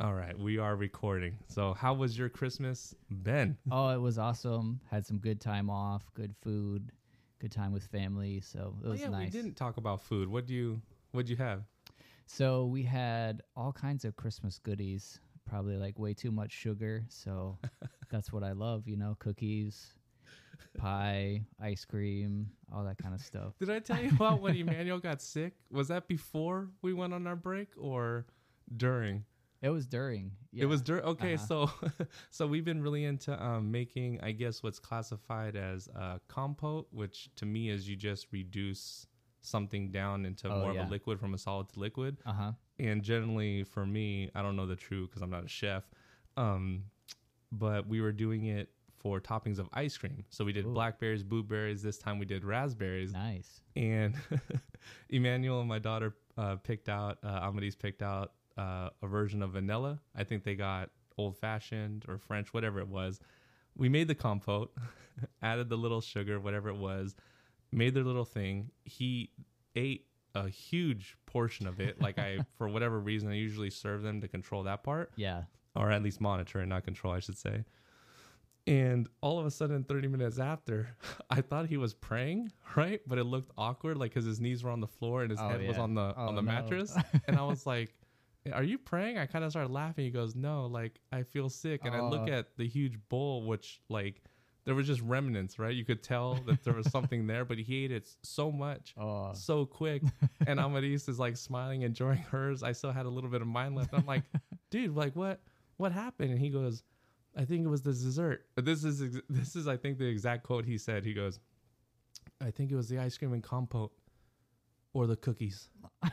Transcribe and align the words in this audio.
All 0.00 0.14
right, 0.14 0.36
we 0.36 0.58
are 0.58 0.74
recording. 0.74 1.38
So, 1.46 1.72
how 1.72 1.94
was 1.94 2.18
your 2.18 2.28
Christmas, 2.28 2.94
Ben? 3.10 3.56
Oh, 3.70 3.90
it 3.90 4.00
was 4.00 4.18
awesome. 4.18 4.80
Had 4.90 5.06
some 5.06 5.18
good 5.18 5.40
time 5.40 5.70
off, 5.70 6.02
good 6.14 6.34
food, 6.42 6.90
good 7.38 7.52
time 7.52 7.72
with 7.72 7.84
family. 7.84 8.40
So 8.40 8.74
it 8.82 8.86
Oh, 8.88 8.90
was 8.90 9.00
yeah, 9.00 9.08
nice. 9.08 9.32
we 9.32 9.40
didn't 9.40 9.54
talk 9.56 9.76
about 9.76 10.00
food. 10.02 10.28
What 10.28 10.46
do 10.46 10.54
you 10.54 10.80
what 11.12 11.26
do 11.26 11.30
you 11.32 11.36
have? 11.36 11.62
So 12.26 12.66
we 12.66 12.82
had 12.82 13.42
all 13.56 13.72
kinds 13.72 14.04
of 14.04 14.16
Christmas 14.16 14.58
goodies. 14.58 15.20
Probably 15.48 15.76
like 15.76 15.96
way 15.98 16.12
too 16.12 16.32
much 16.32 16.50
sugar. 16.50 17.04
So 17.08 17.56
that's 18.10 18.32
what 18.32 18.42
I 18.42 18.50
love. 18.52 18.88
You 18.88 18.96
know, 18.96 19.14
cookies, 19.20 19.94
pie, 20.76 21.42
ice 21.60 21.84
cream, 21.84 22.50
all 22.74 22.82
that 22.84 22.98
kind 22.98 23.14
of 23.14 23.20
stuff. 23.20 23.54
Did 23.60 23.70
I 23.70 23.78
tell 23.78 24.02
you 24.02 24.10
about 24.10 24.40
when 24.40 24.56
Emmanuel 24.56 24.98
got 24.98 25.22
sick? 25.22 25.52
Was 25.70 25.86
that 25.88 26.08
before 26.08 26.70
we 26.82 26.92
went 26.92 27.14
on 27.14 27.28
our 27.28 27.36
break 27.36 27.68
or 27.78 28.26
during? 28.76 29.24
It 29.64 29.70
was 29.70 29.86
during. 29.86 30.32
It 30.54 30.66
was 30.66 30.82
during. 30.82 31.02
Okay, 31.04 31.34
Uh-huh. 31.34 31.46
so 31.46 31.70
so 32.30 32.46
we've 32.46 32.64
been 32.64 32.82
really 32.82 33.04
into 33.04 33.32
um, 33.42 33.70
making, 33.70 34.20
I 34.22 34.32
guess, 34.32 34.62
what's 34.62 34.78
classified 34.78 35.56
as 35.56 35.88
uh, 35.96 36.18
compote, 36.28 36.86
which 36.92 37.30
to 37.36 37.46
me 37.46 37.70
is 37.70 37.88
you 37.88 37.96
just 37.96 38.26
reduce 38.30 39.06
something 39.40 39.90
down 39.90 40.26
into 40.26 40.48
Oh, 40.48 40.60
more 40.60 40.70
of 40.70 40.76
a 40.76 40.90
liquid 40.90 41.18
from 41.18 41.32
a 41.34 41.38
solid 41.38 41.68
to 41.70 41.80
liquid. 41.80 42.18
Uh 42.26 42.32
huh. 42.32 42.52
and 42.78 43.02
generally 43.02 43.62
for 43.64 43.84
me 43.86 44.30
i 44.34 44.42
don't 44.42 44.56
know 44.56 44.66
the 44.66 44.74
true 44.74 45.06
because 45.06 45.22
i'm 45.22 45.30
not 45.30 45.44
a 45.44 45.48
chef 45.48 45.84
um, 46.36 46.84
but 47.52 47.86
we 47.86 48.00
were 48.00 48.10
doing 48.24 48.46
it 48.46 48.70
for 48.98 49.20
toppings 49.20 49.58
of 49.60 49.68
ice 49.72 49.96
cream 49.98 50.24
so 50.30 50.44
we 50.44 50.52
did 50.52 50.64
Ooh. 50.66 50.72
blackberries 50.72 51.22
blueberries 51.22 51.82
this 51.82 51.98
time 51.98 52.18
we 52.18 52.26
did 52.26 52.42
raspberries 52.44 53.12
Nice. 53.12 53.60
and 53.76 54.14
emmanuel 55.10 55.60
and 55.60 55.68
my 55.68 55.78
daughter 55.78 56.14
uh, 56.36 56.56
picked 56.56 56.88
out 56.88 57.18
uh, 57.22 57.40
amadis 57.48 57.76
picked 57.76 58.02
out 58.02 58.32
uh, 58.56 58.88
a 59.02 59.06
version 59.06 59.42
of 59.42 59.50
vanilla 59.52 60.00
i 60.14 60.22
think 60.24 60.44
they 60.44 60.54
got 60.54 60.90
old 61.18 61.36
fashioned 61.36 62.04
or 62.08 62.18
french 62.18 62.52
whatever 62.54 62.78
it 62.80 62.88
was 62.88 63.20
we 63.76 63.88
made 63.88 64.08
the 64.08 64.14
compote 64.14 64.72
added 65.42 65.68
the 65.68 65.76
little 65.76 66.00
sugar 66.00 66.38
whatever 66.40 66.68
it 66.68 66.76
was 66.76 67.14
made 67.72 67.94
their 67.94 68.04
little 68.04 68.24
thing 68.24 68.70
he 68.84 69.30
ate 69.76 70.06
a 70.36 70.48
huge 70.48 71.16
portion 71.26 71.66
of 71.66 71.80
it 71.80 72.00
like 72.00 72.18
i 72.18 72.38
for 72.58 72.68
whatever 72.68 72.98
reason 72.98 73.28
i 73.30 73.34
usually 73.34 73.70
serve 73.70 74.02
them 74.02 74.20
to 74.20 74.28
control 74.28 74.62
that 74.64 74.82
part 74.82 75.12
Yeah. 75.16 75.42
or 75.76 75.90
at 75.90 76.02
least 76.02 76.20
monitor 76.20 76.60
and 76.60 76.68
not 76.70 76.84
control, 76.84 77.12
I 77.14 77.18
should 77.20 77.36
say. 77.38 77.64
And 78.66 79.08
all 79.20 79.38
of 79.38 79.44
a 79.44 79.50
sudden, 79.50 79.84
30 79.84 80.08
minutes 80.08 80.38
after, 80.38 80.96
I 81.30 81.42
thought 81.42 81.66
he 81.66 81.76
was 81.76 81.92
praying, 81.92 82.50
right? 82.76 83.00
But 83.06 83.18
it 83.18 83.24
looked 83.24 83.50
awkward, 83.58 83.98
like 83.98 84.12
because 84.14 84.24
his 84.24 84.40
knees 84.40 84.64
were 84.64 84.70
on 84.70 84.80
the 84.80 84.86
floor 84.86 85.20
and 85.22 85.30
his 85.30 85.40
Oh, 85.40 85.48
head 85.48 85.66
was 85.66 85.76
on 85.78 85.94
the 85.94 86.14
Oh, 86.16 86.28
on 86.28 86.34
the 86.34 86.42
no. 86.42 86.52
mattress. 86.52 86.96
and 87.26 87.36
I 87.36 87.44
was 87.44 87.66
like, 87.66 87.92
"Are 88.52 88.62
you 88.62 88.78
praying?" 88.78 89.18
I 89.18 89.26
kind 89.26 89.44
of 89.44 89.50
started 89.50 89.72
laughing. 89.72 90.04
He 90.04 90.10
goes, 90.10 90.34
"No, 90.34 90.66
like 90.66 91.00
I 91.12 91.22
feel 91.22 91.48
sick." 91.48 91.82
And 91.84 91.94
I 91.94 92.00
look 92.02 92.28
Oh. 92.28 92.32
at 92.32 92.56
the 92.56 92.66
huge 92.68 92.98
bowl, 93.08 93.46
which 93.46 93.80
like 93.88 94.22
there 94.64 94.74
was 94.74 94.86
just 94.86 95.00
remnants, 95.02 95.58
right? 95.58 95.74
You 95.74 95.84
could 95.84 96.02
tell 96.02 96.34
that 96.46 96.62
there 96.64 96.72
was 96.74 96.90
something 96.90 97.26
there, 97.26 97.44
but 97.44 97.58
he 97.58 97.84
ate 97.84 97.90
it 97.92 98.08
so 98.22 98.50
much 98.50 98.94
Oh. 98.98 99.32
so 99.34 99.66
quick. 99.66 100.02
And 100.46 100.58
Amadis 100.58 101.08
is 101.08 101.18
like 101.18 101.36
smiling, 101.36 101.82
enjoying 101.82 102.18
hers. 102.18 102.62
I 102.62 102.72
still 102.72 102.92
had 102.92 103.06
a 103.06 103.10
little 103.10 103.30
bit 103.30 103.42
of 103.42 103.46
mine 103.48 103.74
left. 103.74 103.92
I'm 103.92 104.06
like, 104.06 104.22
dude, 104.70 104.94
like 104.94 105.14
what 105.16 105.40
what 105.76 105.92
happened? 105.92 106.30
And 106.30 106.38
he 106.40 106.50
goes, 106.50 106.82
I 107.36 107.44
think 107.44 107.64
it 107.64 107.68
was 107.68 107.82
the 107.82 107.92
dessert. 107.92 108.46
But 108.54 108.64
this 108.64 108.84
is 108.84 109.02
ex- 109.02 109.24
this 109.28 109.56
is 109.56 109.66
I 109.68 109.76
think 109.76 109.98
the 109.98 110.06
exact 110.06 110.44
quote 110.44 110.64
he 110.64 110.78
said. 110.78 111.04
He 111.04 111.12
goes, 111.14 111.40
I 112.40 112.50
think 112.50 112.70
it 112.72 112.76
was 112.76 112.88
the 112.88 112.98
ice 112.98 113.18
cream 113.18 113.32
and 113.32 113.42
compote, 113.42 113.92
or 114.92 115.06
the 115.06 115.16
cookies. 115.16 115.68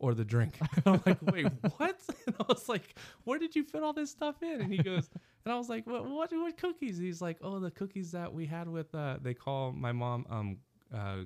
Or 0.00 0.14
the 0.14 0.24
drink. 0.24 0.54
I'm 0.86 1.00
like, 1.04 1.18
wait, 1.22 1.48
what? 1.76 2.00
And 2.26 2.36
I 2.38 2.44
was 2.48 2.68
like, 2.68 2.94
where 3.24 3.38
did 3.38 3.56
you 3.56 3.64
fit 3.64 3.82
all 3.82 3.92
this 3.92 4.10
stuff 4.10 4.42
in? 4.42 4.60
And 4.60 4.72
he 4.72 4.80
goes, 4.82 5.08
and 5.44 5.52
I 5.52 5.56
was 5.56 5.68
like, 5.68 5.86
what, 5.86 6.06
what, 6.08 6.30
what 6.32 6.56
cookies? 6.56 6.98
He's 6.98 7.20
like, 7.20 7.38
oh, 7.42 7.58
the 7.58 7.70
cookies 7.70 8.12
that 8.12 8.32
we 8.32 8.46
had 8.46 8.68
with, 8.68 8.94
uh, 8.94 9.16
they 9.20 9.34
call 9.34 9.72
my 9.72 9.90
mom, 9.92 10.26
um, 10.30 10.56
uh, 10.94 11.24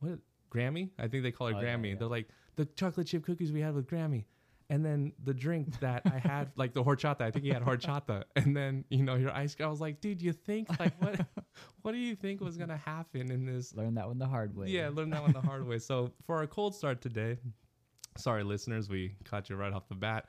what 0.00 0.18
Grammy? 0.54 0.90
I 0.98 1.08
think 1.08 1.22
they 1.22 1.30
call 1.30 1.46
her 1.46 1.54
Oh, 1.54 1.62
Grammy. 1.62 1.90
yeah. 1.90 1.94
They're 1.98 2.08
like 2.08 2.28
the 2.56 2.66
chocolate 2.66 3.06
chip 3.06 3.24
cookies 3.24 3.52
we 3.52 3.60
had 3.60 3.74
with 3.74 3.86
Grammy. 3.86 4.24
And 4.70 4.84
then 4.84 5.12
the 5.24 5.32
drink 5.32 5.80
that 5.80 6.02
I 6.04 6.18
had, 6.18 6.50
like 6.56 6.74
the 6.74 6.84
horchata. 6.84 7.22
I 7.22 7.30
think 7.30 7.46
he 7.46 7.50
had 7.50 7.62
horchata. 7.62 8.24
And 8.36 8.54
then 8.54 8.84
you 8.90 9.02
know 9.02 9.14
your 9.14 9.30
ice 9.32 9.54
cream. 9.54 9.66
I 9.66 9.70
was 9.70 9.80
like, 9.80 10.02
dude, 10.02 10.20
you 10.20 10.34
think 10.34 10.68
like 10.78 10.92
what? 11.00 11.24
what 11.80 11.92
do 11.92 11.98
you 11.98 12.14
think 12.14 12.42
was 12.42 12.58
gonna 12.58 12.76
happen 12.76 13.30
in 13.30 13.46
this? 13.46 13.74
Learn 13.74 13.94
that 13.94 14.06
one 14.06 14.18
the 14.18 14.26
hard 14.26 14.54
way. 14.54 14.66
Yeah, 14.66 14.90
learn 14.92 15.08
that 15.10 15.22
one 15.22 15.32
the 15.32 15.40
hard 15.40 15.66
way. 15.66 15.78
So 15.78 16.12
for 16.26 16.36
our 16.36 16.46
cold 16.46 16.74
start 16.74 17.00
today, 17.00 17.38
sorry 18.18 18.42
listeners, 18.42 18.88
we 18.88 19.14
caught 19.24 19.48
you 19.48 19.56
right 19.56 19.72
off 19.72 19.88
the 19.88 19.94
bat. 19.94 20.28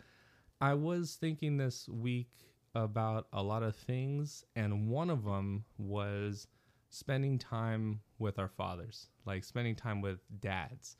I 0.62 0.74
was 0.76 1.18
thinking 1.20 1.58
this 1.58 1.90
week 1.90 2.30
about 2.76 3.28
a 3.34 3.42
lot 3.42 3.64
of 3.64 3.76
things, 3.76 4.46
and 4.56 4.88
one 4.88 5.10
of 5.10 5.24
them 5.24 5.66
was 5.78 6.48
spending 6.90 7.40
time 7.40 8.02
with 8.20 8.38
our 8.40 8.48
fathers, 8.48 9.10
like 9.26 9.44
spending 9.44 9.76
time 9.76 10.02
with 10.02 10.20
dads. 10.40 10.98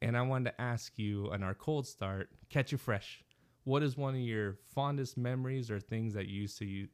And 0.00 0.16
I 0.16 0.22
wanted 0.22 0.50
to 0.50 0.60
ask 0.60 0.96
you 0.98 1.30
on 1.32 1.42
our 1.42 1.54
cold 1.54 1.86
start, 1.86 2.30
catch 2.50 2.70
you 2.70 2.78
fresh. 2.78 3.24
What 3.64 3.82
is 3.82 3.96
one 3.96 4.14
of 4.14 4.20
your 4.20 4.56
fondest 4.74 5.16
memories 5.16 5.70
or 5.70 5.80
things 5.80 6.14
that 6.14 6.28
you 6.28 6.42
used 6.42 6.58
to 6.58 6.86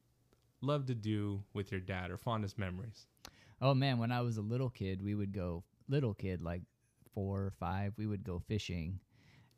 love 0.63 0.87
to 0.87 0.95
do 0.95 1.43
with 1.53 1.71
your 1.71 1.81
dad 1.81 2.11
or 2.11 2.17
fondest 2.17 2.59
memories? 2.59 3.07
Oh 3.61 3.75
man, 3.75 3.99
when 3.99 4.11
I 4.11 4.23
was 4.23 4.39
a 4.39 4.43
little 4.43 4.71
kid, 4.71 5.03
we 5.03 5.15
would 5.15 5.33
go 5.33 5.65
little 5.89 6.15
kid, 6.15 6.43
like 6.43 6.63
four 7.13 7.43
or 7.43 7.53
five, 7.61 7.93
we 7.99 8.07
would 8.07 8.25
go 8.25 8.43
fishing. 8.49 8.99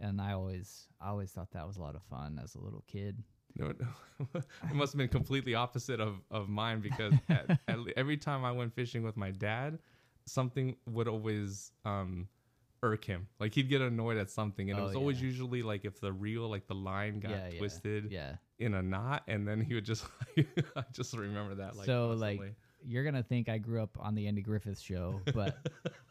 And 0.00 0.20
I 0.20 0.32
always 0.32 0.88
I 1.00 1.08
always 1.08 1.30
thought 1.30 1.50
that 1.52 1.66
was 1.66 1.76
a 1.76 1.80
lot 1.80 1.94
of 1.94 2.02
fun 2.02 2.40
as 2.42 2.54
a 2.54 2.60
little 2.60 2.84
kid. 2.86 3.22
No, 3.58 3.68
it 4.34 4.74
must 4.74 4.92
have 4.92 4.98
been 4.98 5.08
completely 5.08 5.54
opposite 5.54 5.98
of, 6.00 6.16
of 6.30 6.48
mine 6.48 6.80
because 6.80 7.14
at, 7.30 7.58
at, 7.66 7.78
every 7.96 8.18
time 8.18 8.44
I 8.44 8.52
went 8.52 8.74
fishing 8.74 9.02
with 9.02 9.16
my 9.16 9.30
dad, 9.30 9.78
something 10.26 10.76
would 10.86 11.08
always 11.08 11.72
um, 11.86 12.28
irk 12.82 13.04
him. 13.04 13.28
Like 13.40 13.54
he'd 13.54 13.70
get 13.70 13.80
annoyed 13.80 14.18
at 14.18 14.28
something, 14.28 14.70
and 14.70 14.78
it 14.78 14.82
Oh, 14.82 14.86
was 14.86 14.96
always 14.96 15.22
usually 15.22 15.62
like 15.62 15.86
if 15.86 16.00
the 16.00 16.12
reel, 16.12 16.50
like 16.50 16.66
the 16.66 16.74
line, 16.74 17.18
got 17.20 17.30
yeah, 17.30 17.48
yeah, 17.48 17.58
twisted 17.58 18.12
Yeah. 18.12 18.36
in 18.58 18.74
a 18.74 18.82
knot, 18.82 19.22
and 19.26 19.48
then 19.48 19.62
he 19.62 19.72
would 19.72 19.86
just. 19.86 20.04
I 20.76 20.84
just 20.92 21.16
remember 21.16 21.54
that. 21.54 21.76
Like 21.76 21.86
so 21.86 22.10
like 22.10 22.54
you're 22.84 23.04
gonna 23.04 23.22
think 23.22 23.48
I 23.48 23.56
grew 23.56 23.82
up 23.82 23.96
on 23.98 24.14
the 24.14 24.26
Andy 24.26 24.42
Griffith 24.42 24.78
show, 24.78 25.22
but 25.32 25.56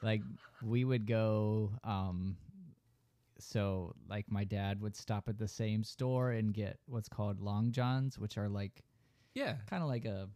like 0.02 0.24
we 0.64 0.84
would 0.84 1.06
go 1.06 1.72
um 1.84 2.38
so 3.40 3.94
like 4.10 4.26
my 4.30 4.44
dad 4.44 4.82
would 4.82 4.96
stop 4.96 5.28
at 5.28 5.38
the 5.38 5.48
same 5.48 5.84
store 5.84 6.32
and 6.32 6.54
get 6.54 6.80
what's 6.86 7.10
called 7.10 7.40
long 7.40 7.72
johns, 7.72 8.18
which 8.18 8.38
are 8.38 8.50
like 8.50 8.84
yeah, 9.36 9.56
kind 9.70 9.84
of 9.84 9.90
like 9.90 10.06
a 10.06 10.30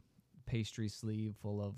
pastry 0.45 0.89
sleeve 0.89 1.35
full 1.41 1.61
of 1.61 1.75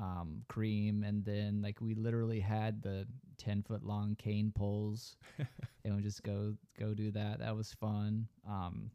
um, 0.00 0.42
cream, 0.48 1.04
and 1.04 1.24
then 1.24 1.60
like 1.62 1.80
we 1.80 1.94
literally 1.94 2.40
had 2.40 2.82
the 2.82 3.06
ten 3.36 3.62
foot 3.62 3.84
long 3.84 4.16
cane 4.16 4.52
poles, 4.54 5.16
and 5.84 5.94
we 5.94 6.02
just 6.02 6.22
go 6.22 6.54
go 6.80 6.94
do 6.94 7.10
that. 7.12 7.40
That 7.40 7.54
was 7.54 7.72
fun. 7.74 8.26
Um, 8.48 8.90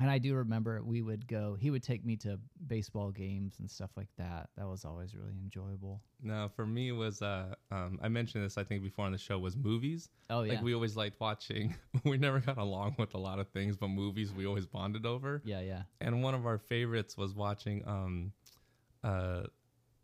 and 0.00 0.10
I 0.10 0.18
do 0.18 0.34
remember 0.34 0.82
we 0.82 1.02
would 1.02 1.26
go. 1.26 1.56
He 1.58 1.70
would 1.70 1.82
take 1.82 2.04
me 2.04 2.16
to 2.18 2.38
baseball 2.66 3.10
games 3.10 3.56
and 3.58 3.70
stuff 3.70 3.90
like 3.96 4.08
that. 4.18 4.48
That 4.56 4.66
was 4.68 4.84
always 4.84 5.14
really 5.14 5.36
enjoyable. 5.42 6.00
no, 6.22 6.48
for 6.54 6.66
me 6.66 6.88
it 6.88 6.92
was 6.92 7.20
uh, 7.22 7.54
um, 7.70 7.98
I 8.02 8.08
mentioned 8.08 8.44
this 8.44 8.56
I 8.58 8.64
think 8.64 8.82
before 8.82 9.06
on 9.06 9.12
the 9.12 9.18
show 9.18 9.38
was 9.38 9.56
movies. 9.56 10.08
Oh 10.30 10.42
yeah, 10.42 10.54
Like 10.54 10.62
we 10.62 10.74
always 10.74 10.96
liked 10.96 11.20
watching. 11.20 11.74
we 12.04 12.16
never 12.18 12.40
got 12.40 12.58
along 12.58 12.96
with 12.98 13.14
a 13.14 13.18
lot 13.18 13.38
of 13.38 13.48
things, 13.48 13.76
but 13.76 13.88
movies 13.88 14.32
we 14.32 14.46
always 14.46 14.66
bonded 14.66 15.04
over. 15.06 15.42
yeah, 15.44 15.60
yeah. 15.60 15.82
and 16.00 16.22
one 16.22 16.34
of 16.34 16.46
our 16.46 16.58
favorites 16.58 17.16
was 17.16 17.34
watching 17.34 17.82
um 17.86 18.32
uh 19.04 19.42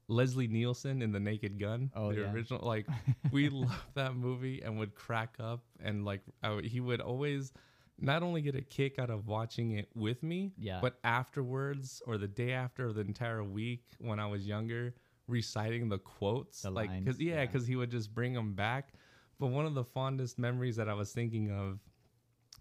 Leslie 0.07 0.49
Nielsen 0.49 1.01
in 1.01 1.13
The 1.13 1.21
Naked 1.21 1.59
Gun, 1.59 1.91
Oh, 1.97 2.13
the 2.13 2.21
yeah. 2.23 2.33
original. 2.33 2.61
Like 2.67 2.87
we 3.33 3.49
loved 3.49 3.95
that 3.95 4.15
movie 4.15 4.61
and 4.63 4.79
would 4.79 4.95
crack 4.95 5.37
up, 5.41 5.65
and 5.83 6.05
like 6.05 6.21
I, 6.43 6.61
he 6.63 6.81
would 6.81 7.01
always 7.01 7.53
not 7.99 8.23
only 8.23 8.43
get 8.43 8.55
a 8.57 8.63
kick 8.63 8.99
out 8.99 9.11
of 9.11 9.27
watching 9.27 9.73
it 9.73 9.89
with 9.95 10.23
me, 10.23 10.53
Yeah. 10.59 10.81
but 10.81 10.99
afterwards 11.05 12.03
or 12.07 12.19
the 12.19 12.27
day 12.29 12.53
after 12.53 12.89
or 12.89 12.93
the 12.93 13.03
entire 13.03 13.45
week 13.45 13.85
when 13.99 14.19
I 14.19 14.27
was 14.27 14.47
younger, 14.47 14.95
reciting 15.29 15.89
the 15.89 15.99
quotes, 15.99 16.63
The 16.63 16.71
like 16.71 16.91
because 17.05 17.21
yeah, 17.21 17.35
yeah. 17.37 17.47
because 17.47 17.67
he 17.67 17.77
would 17.77 17.91
just 17.91 18.13
bring 18.15 18.33
them 18.35 18.55
back. 18.55 18.93
But 19.39 19.49
one 19.49 19.67
of 19.67 19.75
the 19.75 19.85
fondest 19.85 20.39
memories 20.39 20.77
that 20.77 20.89
I 20.89 20.95
was 20.95 21.13
thinking 21.13 21.51
of 21.51 21.79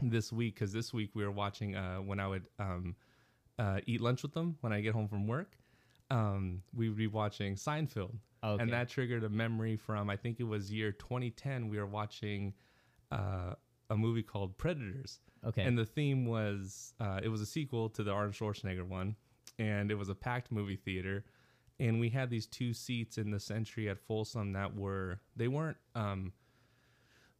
this 0.01 0.31
week, 0.31 0.55
because 0.55 0.73
this 0.73 0.93
week 0.93 1.11
we 1.13 1.23
were 1.23 1.31
watching 1.31 1.75
uh, 1.75 1.97
when 1.97 2.19
I 2.19 2.27
would 2.27 2.47
um, 2.59 2.95
uh, 3.59 3.79
eat 3.85 4.01
lunch 4.01 4.23
with 4.23 4.33
them 4.33 4.57
when 4.61 4.73
I 4.73 4.81
get 4.81 4.93
home 4.93 5.07
from 5.07 5.27
work. 5.27 5.57
Um, 6.09 6.61
we 6.73 6.89
would 6.89 6.97
be 6.97 7.07
watching 7.07 7.55
Seinfeld, 7.55 8.15
Okay. 8.43 8.61
and 8.61 8.71
that 8.73 8.89
triggered 8.89 9.23
a 9.23 9.29
memory 9.29 9.77
from 9.77 10.09
I 10.09 10.15
think 10.15 10.39
it 10.39 10.43
was 10.43 10.71
year 10.71 10.91
2010. 10.91 11.69
We 11.69 11.77
were 11.77 11.85
watching 11.87 12.53
uh, 13.11 13.53
a 13.93 13.97
movie 13.97 14.23
called 14.23 14.57
Predators, 14.57 15.19
okay. 15.45 15.63
and 15.63 15.77
the 15.77 15.85
theme 15.85 16.25
was 16.25 16.93
uh, 16.99 17.19
it 17.23 17.29
was 17.29 17.41
a 17.41 17.45
sequel 17.45 17.89
to 17.89 18.03
the 18.03 18.11
Arnold 18.11 18.33
Schwarzenegger 18.33 18.87
one, 18.87 19.15
and 19.59 19.91
it 19.91 19.95
was 19.95 20.09
a 20.09 20.15
packed 20.15 20.51
movie 20.51 20.75
theater. 20.75 21.23
And 21.79 21.99
we 21.99 22.09
had 22.09 22.29
these 22.29 22.45
two 22.45 22.73
seats 22.73 23.17
in 23.17 23.31
the 23.31 23.39
Century 23.39 23.89
at 23.89 23.99
Folsom 23.99 24.53
that 24.53 24.75
were 24.75 25.19
they 25.35 25.47
weren't 25.47 25.77
um, 25.95 26.33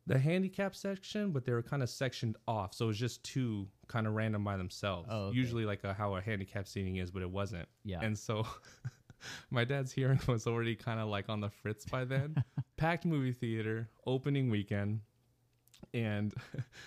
the 0.06 0.18
handicap 0.18 0.76
section, 0.76 1.32
but 1.32 1.46
they 1.46 1.52
were 1.54 1.64
kind 1.64 1.82
of 1.82 1.90
sectioned 1.90 2.36
off, 2.48 2.74
so 2.74 2.86
it 2.86 2.88
was 2.90 3.00
just 3.00 3.24
two 3.24 3.68
kind 3.88 4.06
of 4.06 4.14
random 4.14 4.44
by 4.44 4.58
themselves. 4.58 5.08
Oh, 5.12 5.26
okay. 5.26 5.38
Usually 5.38 5.66
like 5.66 5.84
a, 5.84 5.94
how 5.94 6.16
a 6.16 6.22
handicap 6.22 6.68
seating 6.68 6.98
is, 6.98 7.10
but 7.10 7.22
it 7.22 7.30
wasn't. 7.30 7.68
Yeah. 7.84 8.02
And 8.02 8.18
so 8.18 8.46
my 9.50 9.64
dad's 9.64 9.92
hearing 9.92 10.20
was 10.28 10.46
already 10.46 10.76
kind 10.76 11.00
of 11.00 11.08
like 11.08 11.30
on 11.30 11.40
the 11.40 11.50
fritz 11.50 11.86
by 11.86 12.06
then. 12.06 12.36
Packed 12.78 13.06
movie 13.06 13.32
theater, 13.32 13.90
opening 14.06 14.50
weekend. 14.50 15.00
And 15.94 16.34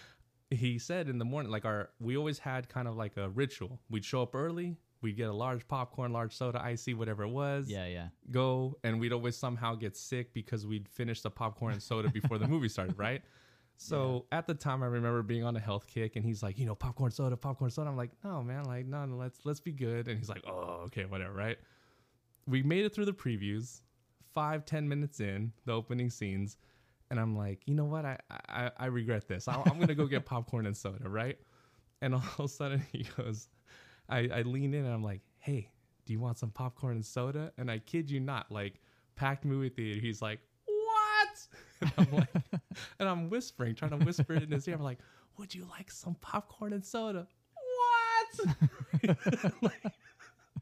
he 0.50 0.78
said 0.78 1.08
in 1.08 1.18
the 1.18 1.24
morning, 1.24 1.50
like 1.50 1.64
our, 1.64 1.90
we 2.00 2.16
always 2.16 2.38
had 2.38 2.68
kind 2.68 2.88
of 2.88 2.96
like 2.96 3.16
a 3.16 3.28
ritual. 3.28 3.80
We'd 3.90 4.04
show 4.04 4.22
up 4.22 4.34
early, 4.34 4.76
we'd 5.02 5.16
get 5.16 5.28
a 5.28 5.32
large 5.32 5.66
popcorn, 5.68 6.12
large 6.12 6.34
soda, 6.34 6.60
icy, 6.62 6.94
whatever 6.94 7.24
it 7.24 7.30
was. 7.30 7.68
yeah, 7.68 7.86
yeah. 7.86 8.08
Go, 8.30 8.78
and 8.84 9.00
we'd 9.00 9.12
always 9.12 9.36
somehow 9.36 9.74
get 9.74 9.96
sick 9.96 10.32
because 10.34 10.66
we'd 10.66 10.88
finish 10.88 11.20
the 11.20 11.30
popcorn 11.30 11.72
and 11.72 11.82
soda 11.82 12.10
before 12.10 12.38
the 12.38 12.48
movie 12.48 12.68
started, 12.68 12.98
right? 12.98 13.22
So 13.78 14.24
at 14.32 14.46
the 14.46 14.54
time, 14.54 14.82
I 14.82 14.86
remember 14.86 15.22
being 15.22 15.44
on 15.44 15.54
a 15.54 15.60
health 15.60 15.86
kick, 15.86 16.16
and 16.16 16.24
he's 16.24 16.42
like, 16.42 16.58
you 16.58 16.64
know, 16.64 16.74
popcorn 16.74 17.10
soda, 17.10 17.36
popcorn 17.36 17.70
soda. 17.70 17.90
I'm 17.90 17.96
like, 17.98 18.10
no, 18.24 18.42
man, 18.42 18.64
like, 18.64 18.86
no, 18.86 19.04
no, 19.04 19.16
let's 19.16 19.40
let's 19.44 19.60
be 19.60 19.72
good. 19.72 20.08
And 20.08 20.18
he's 20.18 20.30
like, 20.30 20.42
oh, 20.46 20.84
okay, 20.86 21.04
whatever, 21.04 21.34
right? 21.34 21.58
We 22.46 22.62
made 22.62 22.86
it 22.86 22.94
through 22.94 23.04
the 23.04 23.12
previews, 23.12 23.82
five 24.32 24.64
ten 24.64 24.88
minutes 24.88 25.20
in 25.20 25.52
the 25.66 25.72
opening 25.72 26.08
scenes, 26.08 26.56
and 27.10 27.20
I'm 27.20 27.36
like, 27.36 27.60
you 27.66 27.74
know 27.74 27.84
what? 27.84 28.04
I 28.04 28.18
I, 28.48 28.70
I 28.78 28.86
regret 28.86 29.28
this. 29.28 29.48
i 29.48 29.54
I'm 29.66 29.78
gonna 29.78 29.94
go 29.94 30.06
get 30.06 30.24
popcorn 30.32 30.66
and 30.66 30.76
soda, 30.76 31.08
right? 31.08 31.38
And 32.02 32.14
all 32.14 32.22
of 32.38 32.44
a 32.44 32.48
sudden, 32.48 32.84
he 32.92 33.06
goes, 33.16 33.48
I 34.08 34.28
I 34.32 34.42
lean 34.42 34.74
in 34.74 34.84
and 34.84 34.92
I'm 34.94 35.02
like, 35.04 35.22
hey, 35.38 35.70
do 36.04 36.12
you 36.12 36.20
want 36.20 36.38
some 36.38 36.50
popcorn 36.50 36.96
and 36.96 37.04
soda? 37.04 37.52
And 37.58 37.70
I 37.70 37.78
kid 37.78 38.10
you 38.10 38.20
not, 38.20 38.50
like 38.50 38.80
packed 39.16 39.44
movie 39.44 39.68
theater. 39.68 40.00
He's 40.00 40.22
like, 40.22 40.40
what? 40.66 41.46
And 41.82 41.92
I'm 41.98 42.12
like, 42.12 42.28
and 42.98 43.08
I'm 43.08 43.28
whispering, 43.28 43.74
trying 43.74 43.90
to 43.98 44.02
whisper 44.04 44.32
it 44.32 44.42
in 44.42 44.50
his 44.50 44.66
ear. 44.66 44.74
I'm 44.76 44.82
like, 44.82 44.98
would 45.36 45.54
you 45.54 45.66
like 45.68 45.90
some 45.90 46.14
popcorn 46.22 46.72
and 46.72 46.82
soda? 46.84 47.26
What? 48.40 48.56
Like- 49.62 49.82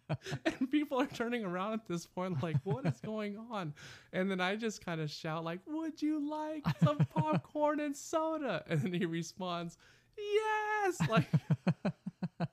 and 0.44 0.70
people 0.70 1.00
are 1.00 1.06
turning 1.06 1.44
around 1.44 1.74
at 1.74 1.86
this 1.88 2.06
point, 2.06 2.42
like, 2.42 2.56
what 2.64 2.84
is 2.86 3.00
going 3.00 3.38
on? 3.50 3.74
And 4.12 4.30
then 4.30 4.40
I 4.40 4.56
just 4.56 4.84
kind 4.84 5.00
of 5.00 5.10
shout, 5.10 5.44
like, 5.44 5.60
would 5.66 6.00
you 6.00 6.28
like 6.28 6.64
some 6.82 6.98
popcorn 7.14 7.80
and 7.80 7.96
soda? 7.96 8.64
And 8.68 8.80
then 8.82 8.92
he 8.92 9.06
responds, 9.06 9.78
yes. 10.16 11.00
Like, 11.08 11.28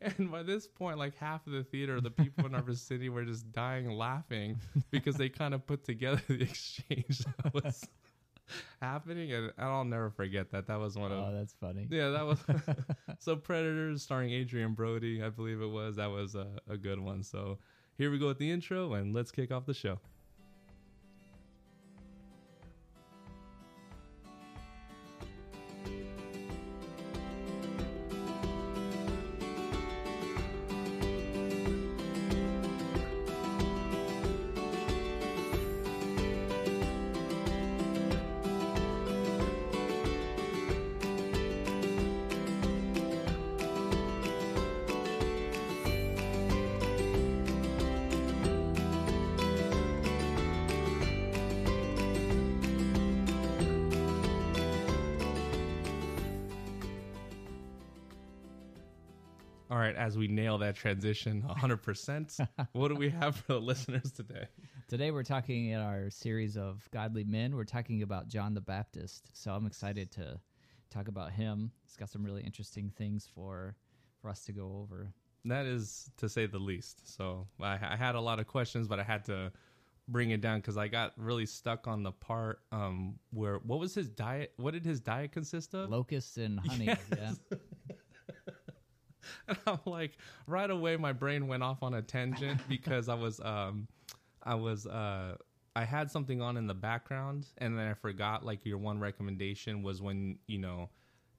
and 0.00 0.30
by 0.30 0.42
this 0.42 0.66
point, 0.66 0.98
like 0.98 1.16
half 1.16 1.46
of 1.46 1.52
the 1.52 1.64
theater, 1.64 2.00
the 2.00 2.10
people 2.10 2.46
in 2.46 2.54
our 2.54 2.62
vicinity 2.62 3.08
were 3.08 3.24
just 3.24 3.52
dying 3.52 3.90
laughing 3.90 4.58
because 4.90 5.16
they 5.16 5.28
kind 5.28 5.54
of 5.54 5.66
put 5.66 5.84
together 5.84 6.20
the 6.28 6.42
exchange 6.42 7.18
that 7.18 7.54
was 7.54 7.86
happening. 8.80 9.32
And 9.32 9.52
I'll 9.58 9.84
never 9.84 10.10
forget 10.10 10.50
that. 10.52 10.66
That 10.66 10.78
was 10.78 10.96
one 10.96 11.12
of 11.12 11.18
Oh, 11.18 11.32
that's 11.32 11.54
funny. 11.54 11.86
yeah, 11.90 12.10
that 12.10 12.26
was 12.26 12.38
so 13.18 13.36
Predators 13.36 14.02
starring 14.02 14.32
Adrien 14.32 14.74
Brody, 14.74 15.22
I 15.22 15.28
believe 15.28 15.60
it 15.60 15.66
was. 15.70 15.96
That 15.96 16.10
was 16.10 16.34
a, 16.34 16.46
a 16.68 16.76
good 16.76 16.98
one. 17.00 17.22
So 17.22 17.58
here 17.98 18.10
we 18.10 18.18
go 18.18 18.28
with 18.28 18.38
the 18.38 18.50
intro 18.50 18.94
and 18.94 19.14
let's 19.14 19.30
kick 19.30 19.50
off 19.52 19.66
the 19.66 19.74
show. 19.74 19.98
Right, 59.82 59.96
as 59.96 60.16
we 60.16 60.28
nail 60.28 60.58
that 60.58 60.76
transition 60.76 61.42
100%, 61.48 62.48
what 62.72 62.88
do 62.88 62.94
we 62.94 63.10
have 63.10 63.36
for 63.36 63.54
the 63.54 63.60
listeners 63.60 64.12
today? 64.12 64.46
Today 64.88 65.10
we're 65.10 65.24
talking 65.24 65.70
in 65.70 65.80
our 65.80 66.08
series 66.10 66.56
of 66.56 66.88
godly 66.92 67.24
men. 67.24 67.56
We're 67.56 67.64
talking 67.64 68.02
about 68.02 68.28
John 68.28 68.54
the 68.54 68.60
Baptist. 68.60 69.30
So 69.32 69.52
I'm 69.52 69.66
excited 69.66 70.12
to 70.12 70.38
talk 70.90 71.08
about 71.08 71.32
him. 71.32 71.72
He's 71.84 71.96
got 71.96 72.10
some 72.10 72.22
really 72.22 72.42
interesting 72.42 72.92
things 72.96 73.28
for 73.34 73.76
for 74.20 74.30
us 74.30 74.44
to 74.44 74.52
go 74.52 74.80
over. 74.82 75.12
That 75.46 75.66
is 75.66 76.08
to 76.18 76.28
say 76.28 76.46
the 76.46 76.60
least. 76.60 77.16
So 77.16 77.48
I, 77.60 77.72
I 77.72 77.96
had 77.96 78.14
a 78.14 78.20
lot 78.20 78.38
of 78.38 78.46
questions, 78.46 78.86
but 78.86 79.00
I 79.00 79.02
had 79.02 79.24
to 79.24 79.50
bring 80.06 80.30
it 80.30 80.40
down 80.40 80.60
because 80.60 80.76
I 80.76 80.86
got 80.86 81.12
really 81.16 81.46
stuck 81.46 81.88
on 81.88 82.04
the 82.04 82.12
part 82.12 82.60
um, 82.70 83.18
where 83.30 83.56
what 83.58 83.80
was 83.80 83.94
his 83.94 84.08
diet? 84.08 84.52
What 84.58 84.74
did 84.74 84.84
his 84.84 85.00
diet 85.00 85.32
consist 85.32 85.74
of? 85.74 85.90
Locusts 85.90 86.36
and 86.36 86.60
honey. 86.68 86.86
Yes. 86.86 87.00
Yeah. 87.50 87.58
And 89.48 89.58
I'm 89.66 89.78
like, 89.84 90.12
right 90.46 90.70
away, 90.70 90.96
my 90.96 91.12
brain 91.12 91.46
went 91.48 91.62
off 91.62 91.82
on 91.82 91.94
a 91.94 92.02
tangent 92.02 92.60
because 92.68 93.08
I 93.08 93.14
was, 93.14 93.40
um, 93.40 93.88
I 94.42 94.54
was, 94.54 94.86
uh, 94.86 95.36
I 95.74 95.84
had 95.84 96.10
something 96.10 96.42
on 96.42 96.56
in 96.56 96.66
the 96.66 96.74
background, 96.74 97.46
and 97.58 97.78
then 97.78 97.86
I 97.86 97.94
forgot. 97.94 98.44
Like 98.44 98.66
your 98.66 98.78
one 98.78 98.98
recommendation 98.98 99.82
was 99.82 100.02
when 100.02 100.38
you 100.46 100.58
know, 100.58 100.90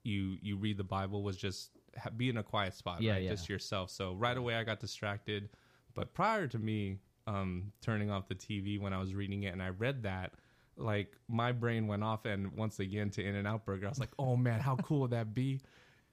you 0.02 0.36
you 0.42 0.56
read 0.56 0.76
the 0.76 0.84
Bible 0.84 1.22
was 1.22 1.36
just 1.36 1.70
ha- 1.96 2.10
be 2.16 2.28
in 2.28 2.36
a 2.38 2.42
quiet 2.42 2.74
spot, 2.74 3.00
Yeah, 3.00 3.12
right, 3.12 3.22
yeah. 3.22 3.30
just 3.30 3.48
yourself. 3.48 3.90
So 3.90 4.14
right 4.14 4.36
away, 4.36 4.54
I 4.56 4.64
got 4.64 4.80
distracted. 4.80 5.50
But 5.94 6.14
prior 6.14 6.48
to 6.48 6.58
me 6.58 6.98
um, 7.26 7.72
turning 7.80 8.10
off 8.10 8.28
the 8.28 8.34
TV 8.34 8.80
when 8.80 8.92
I 8.92 8.98
was 8.98 9.14
reading 9.14 9.44
it, 9.44 9.52
and 9.52 9.62
I 9.62 9.68
read 9.68 10.02
that. 10.02 10.32
Like 10.76 11.16
my 11.28 11.52
brain 11.52 11.86
went 11.86 12.02
off, 12.02 12.24
and 12.24 12.52
once 12.56 12.80
again 12.80 13.10
to 13.10 13.24
In-N-Out 13.24 13.64
Burger, 13.64 13.86
I 13.86 13.88
was 13.90 14.00
like, 14.00 14.10
"Oh 14.18 14.36
man, 14.36 14.58
how 14.58 14.74
cool 14.76 15.02
would 15.02 15.12
that 15.12 15.32
be 15.32 15.60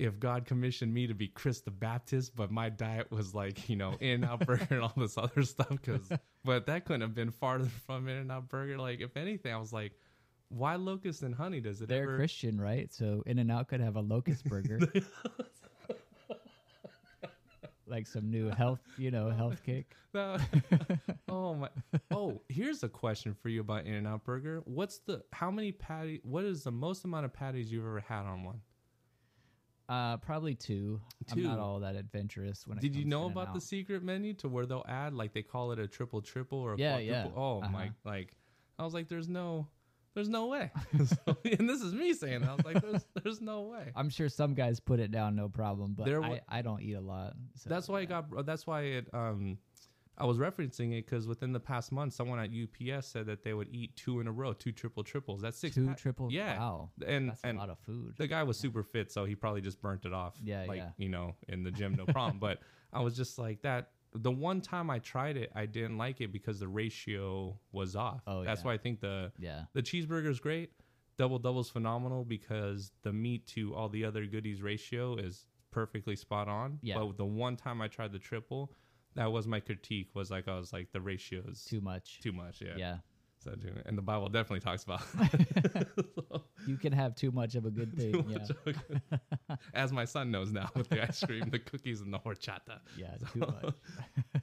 if 0.01 0.19
God 0.19 0.45
commissioned 0.45 0.91
me 0.91 1.05
to 1.05 1.13
be 1.13 1.27
Chris 1.27 1.61
the 1.61 1.69
Baptist, 1.69 2.35
but 2.35 2.49
my 2.49 2.69
diet 2.69 3.11
was 3.11 3.35
like, 3.35 3.69
you 3.69 3.75
know, 3.75 3.95
In-N-Out 3.99 4.47
Burger 4.47 4.67
and 4.71 4.81
all 4.81 4.93
this 4.97 5.15
other 5.15 5.43
stuff. 5.43 5.79
Cause, 5.83 6.11
but 6.43 6.65
that 6.65 6.85
couldn't 6.85 7.01
have 7.01 7.13
been 7.13 7.29
farther 7.29 7.69
from 7.85 8.07
In-N-Out 8.07 8.49
Burger. 8.49 8.79
Like, 8.79 8.99
if 8.99 9.15
anything, 9.15 9.53
I 9.53 9.57
was 9.57 9.71
like, 9.71 9.91
why 10.49 10.75
locust 10.75 11.21
and 11.21 11.35
honey? 11.35 11.61
Does 11.61 11.81
it 11.81 11.87
They're 11.87 12.03
ever? 12.03 12.17
Christian, 12.17 12.59
right? 12.59 12.91
So 12.91 13.21
In-N-Out 13.27 13.67
could 13.67 13.79
have 13.79 13.95
a 13.95 14.01
locust 14.01 14.43
burger. 14.45 14.79
like 17.85 18.07
some 18.07 18.31
new 18.31 18.49
health, 18.49 18.79
you 18.97 19.11
know, 19.11 19.29
health 19.29 19.61
kick. 19.63 19.95
No. 20.13 20.37
oh 21.29 21.53
my. 21.53 21.69
Oh, 22.11 22.41
here's 22.49 22.83
a 22.83 22.89
question 22.89 23.33
for 23.33 23.47
you 23.47 23.61
about 23.61 23.85
In-N-Out 23.85 24.25
Burger. 24.25 24.61
What's 24.65 24.97
the 24.97 25.23
how 25.31 25.49
many 25.49 25.71
patty? 25.71 26.19
What 26.23 26.43
is 26.43 26.63
the 26.63 26.71
most 26.71 27.05
amount 27.05 27.23
of 27.23 27.31
patties 27.31 27.71
you've 27.71 27.85
ever 27.85 28.01
had 28.01 28.23
on 28.23 28.43
one? 28.43 28.59
Uh, 29.91 30.15
probably 30.17 30.55
two. 30.55 31.01
I'm 31.31 31.43
not 31.43 31.59
all 31.59 31.81
that 31.81 31.97
adventurous 31.97 32.65
when 32.65 32.77
it 32.77 32.81
Did 32.81 32.95
you 32.95 33.03
know 33.03 33.25
about 33.25 33.53
the 33.53 33.59
secret 33.59 34.03
menu 34.03 34.33
to 34.35 34.47
where 34.47 34.65
they'll 34.65 34.85
add 34.87 35.13
like 35.13 35.33
they 35.33 35.41
call 35.41 35.73
it 35.73 35.79
a 35.79 35.87
triple 35.87 36.21
triple 36.21 36.59
or 36.59 36.75
a 36.75 36.77
Yeah, 36.77 36.97
yeah. 36.99 37.23
quadruple? 37.23 37.43
Oh 37.65 37.69
my! 37.69 37.83
Uh-huh. 37.87 37.91
Like 38.05 38.37
I 38.79 38.83
was 38.85 38.93
like, 38.93 39.09
there's 39.09 39.27
no, 39.27 39.67
there's 40.13 40.29
no 40.29 40.47
way. 40.47 40.71
So- 41.05 41.35
and 41.59 41.69
this 41.69 41.81
is 41.81 41.93
me 41.93 42.13
saying, 42.13 42.39
that. 42.39 42.49
I 42.51 42.55
was 42.55 42.63
like, 42.65 42.81
there's, 42.81 43.05
there's 43.21 43.41
no 43.41 43.63
way. 43.63 43.91
I'm 43.93 44.09
sure 44.09 44.29
some 44.29 44.53
guys 44.53 44.79
put 44.79 45.01
it 45.01 45.11
down 45.11 45.35
no 45.35 45.49
problem, 45.49 45.93
but 45.93 46.05
There 46.05 46.23
I, 46.23 46.29
wa- 46.29 46.39
I 46.47 46.61
don't 46.61 46.81
eat 46.81 46.93
a 46.93 47.01
lot. 47.01 47.33
So, 47.55 47.69
That's 47.69 47.89
why 47.89 47.99
it 48.01 48.07
got. 48.09 48.45
That's 48.45 48.65
why 48.65 48.83
it. 48.83 49.07
Um, 49.13 49.57
I 50.17 50.25
was 50.25 50.37
referencing 50.37 50.91
it 50.97 51.05
because 51.05 51.27
within 51.27 51.51
the 51.53 51.59
past 51.59 51.91
month, 51.91 52.13
someone 52.13 52.39
at 52.39 52.49
UPS 52.51 53.07
said 53.07 53.25
that 53.27 53.43
they 53.43 53.53
would 53.53 53.69
eat 53.71 53.95
two 53.95 54.19
in 54.19 54.27
a 54.27 54.31
row, 54.31 54.53
two 54.53 54.71
triple 54.71 55.03
triples. 55.03 55.41
That's 55.41 55.57
six. 55.57 55.75
two 55.75 55.87
pa- 55.87 55.93
triple. 55.93 56.31
Yeah. 56.31 56.59
Wow. 56.59 56.89
and 57.05 57.29
That's 57.29 57.41
and 57.43 57.57
a 57.57 57.61
lot 57.61 57.69
of 57.69 57.79
food. 57.79 58.13
the 58.17 58.27
guy 58.27 58.43
was 58.43 58.57
super 58.57 58.83
fit, 58.83 59.11
so 59.11 59.25
he 59.25 59.35
probably 59.35 59.61
just 59.61 59.81
burnt 59.81 60.05
it 60.05 60.13
off. 60.13 60.35
Yeah, 60.43 60.65
like 60.67 60.77
yeah. 60.77 60.89
you 60.97 61.09
know, 61.09 61.35
in 61.47 61.63
the 61.63 61.71
gym, 61.71 61.95
no 61.95 62.05
problem. 62.05 62.39
but 62.39 62.59
I 62.93 63.01
was 63.01 63.15
just 63.15 63.39
like 63.39 63.61
that. 63.63 63.91
The 64.13 64.31
one 64.31 64.59
time 64.59 64.89
I 64.89 64.99
tried 64.99 65.37
it, 65.37 65.51
I 65.55 65.65
didn't 65.65 65.97
like 65.97 66.19
it 66.19 66.33
because 66.33 66.59
the 66.59 66.67
ratio 66.67 67.57
was 67.71 67.95
off. 67.95 68.21
Oh, 68.27 68.43
that's 68.43 68.61
yeah. 68.61 68.67
why 68.67 68.73
I 68.73 68.77
think 68.77 68.99
the 68.99 69.31
yeah. 69.39 69.63
the 69.73 69.81
cheeseburger 69.81 70.27
is 70.27 70.39
great. 70.39 70.71
Double 71.17 71.39
double's 71.39 71.69
phenomenal 71.69 72.25
because 72.25 72.91
the 73.03 73.13
meat 73.13 73.47
to 73.47 73.73
all 73.73 73.87
the 73.89 74.03
other 74.03 74.25
goodies 74.25 74.61
ratio 74.61 75.15
is 75.15 75.45
perfectly 75.71 76.15
spot 76.15 76.47
on. 76.47 76.79
Yeah. 76.81 76.99
But 76.99 77.17
the 77.17 77.25
one 77.25 77.55
time 77.55 77.81
I 77.81 77.87
tried 77.87 78.11
the 78.11 78.19
triple, 78.19 78.73
that 79.15 79.31
was 79.31 79.47
my 79.47 79.59
critique. 79.59 80.09
Was 80.13 80.31
like 80.31 80.47
I 80.47 80.57
was 80.57 80.71
like 80.73 80.91
the 80.91 81.01
ratio 81.01 81.41
is 81.49 81.63
Too 81.63 81.81
much. 81.81 82.19
too 82.21 82.31
much. 82.31 82.61
Yeah. 82.61 82.73
yeah. 82.77 82.97
So 83.39 83.55
and 83.87 83.97
the 83.97 84.03
Bible 84.03 84.29
definitely 84.29 84.59
talks 84.59 84.83
about 84.83 85.01
So, 85.01 86.43
You 86.67 86.77
can 86.77 86.93
have 86.93 87.15
too 87.15 87.31
much 87.31 87.55
of 87.55 87.65
a 87.65 87.71
good 87.71 87.91
thing. 87.97 88.13
yeah. 88.27 88.37
much 88.37 88.49
of 88.51 88.57
a 88.67 88.73
good- 88.73 89.01
as 89.73 89.91
my 89.91 90.05
son 90.05 90.29
knows 90.29 90.51
now 90.51 90.69
with 90.75 90.89
the 90.89 91.01
ice 91.01 91.23
cream, 91.23 91.49
the 91.49 91.57
cookies, 91.59 92.01
and 92.01 92.13
the 92.13 92.19
horchata. 92.19 92.79
Yeah, 92.97 93.15
too 93.33 93.39
much. 93.39 93.73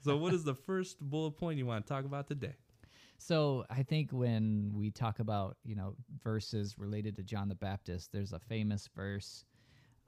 So, 0.02 0.16
what 0.16 0.34
is 0.34 0.42
the 0.44 0.54
first 0.54 0.98
bullet 1.00 1.32
point 1.32 1.58
you 1.58 1.66
want 1.66 1.86
to 1.86 1.92
talk 1.92 2.04
about 2.04 2.26
today? 2.26 2.54
So 3.20 3.64
I 3.68 3.82
think 3.82 4.10
when 4.12 4.70
we 4.74 4.90
talk 4.90 5.18
about 5.20 5.56
you 5.64 5.74
know 5.76 5.94
verses 6.22 6.76
related 6.78 7.16
to 7.16 7.22
John 7.22 7.48
the 7.48 7.54
Baptist, 7.56 8.10
there's 8.12 8.32
a 8.32 8.38
famous 8.40 8.88
verse, 8.94 9.44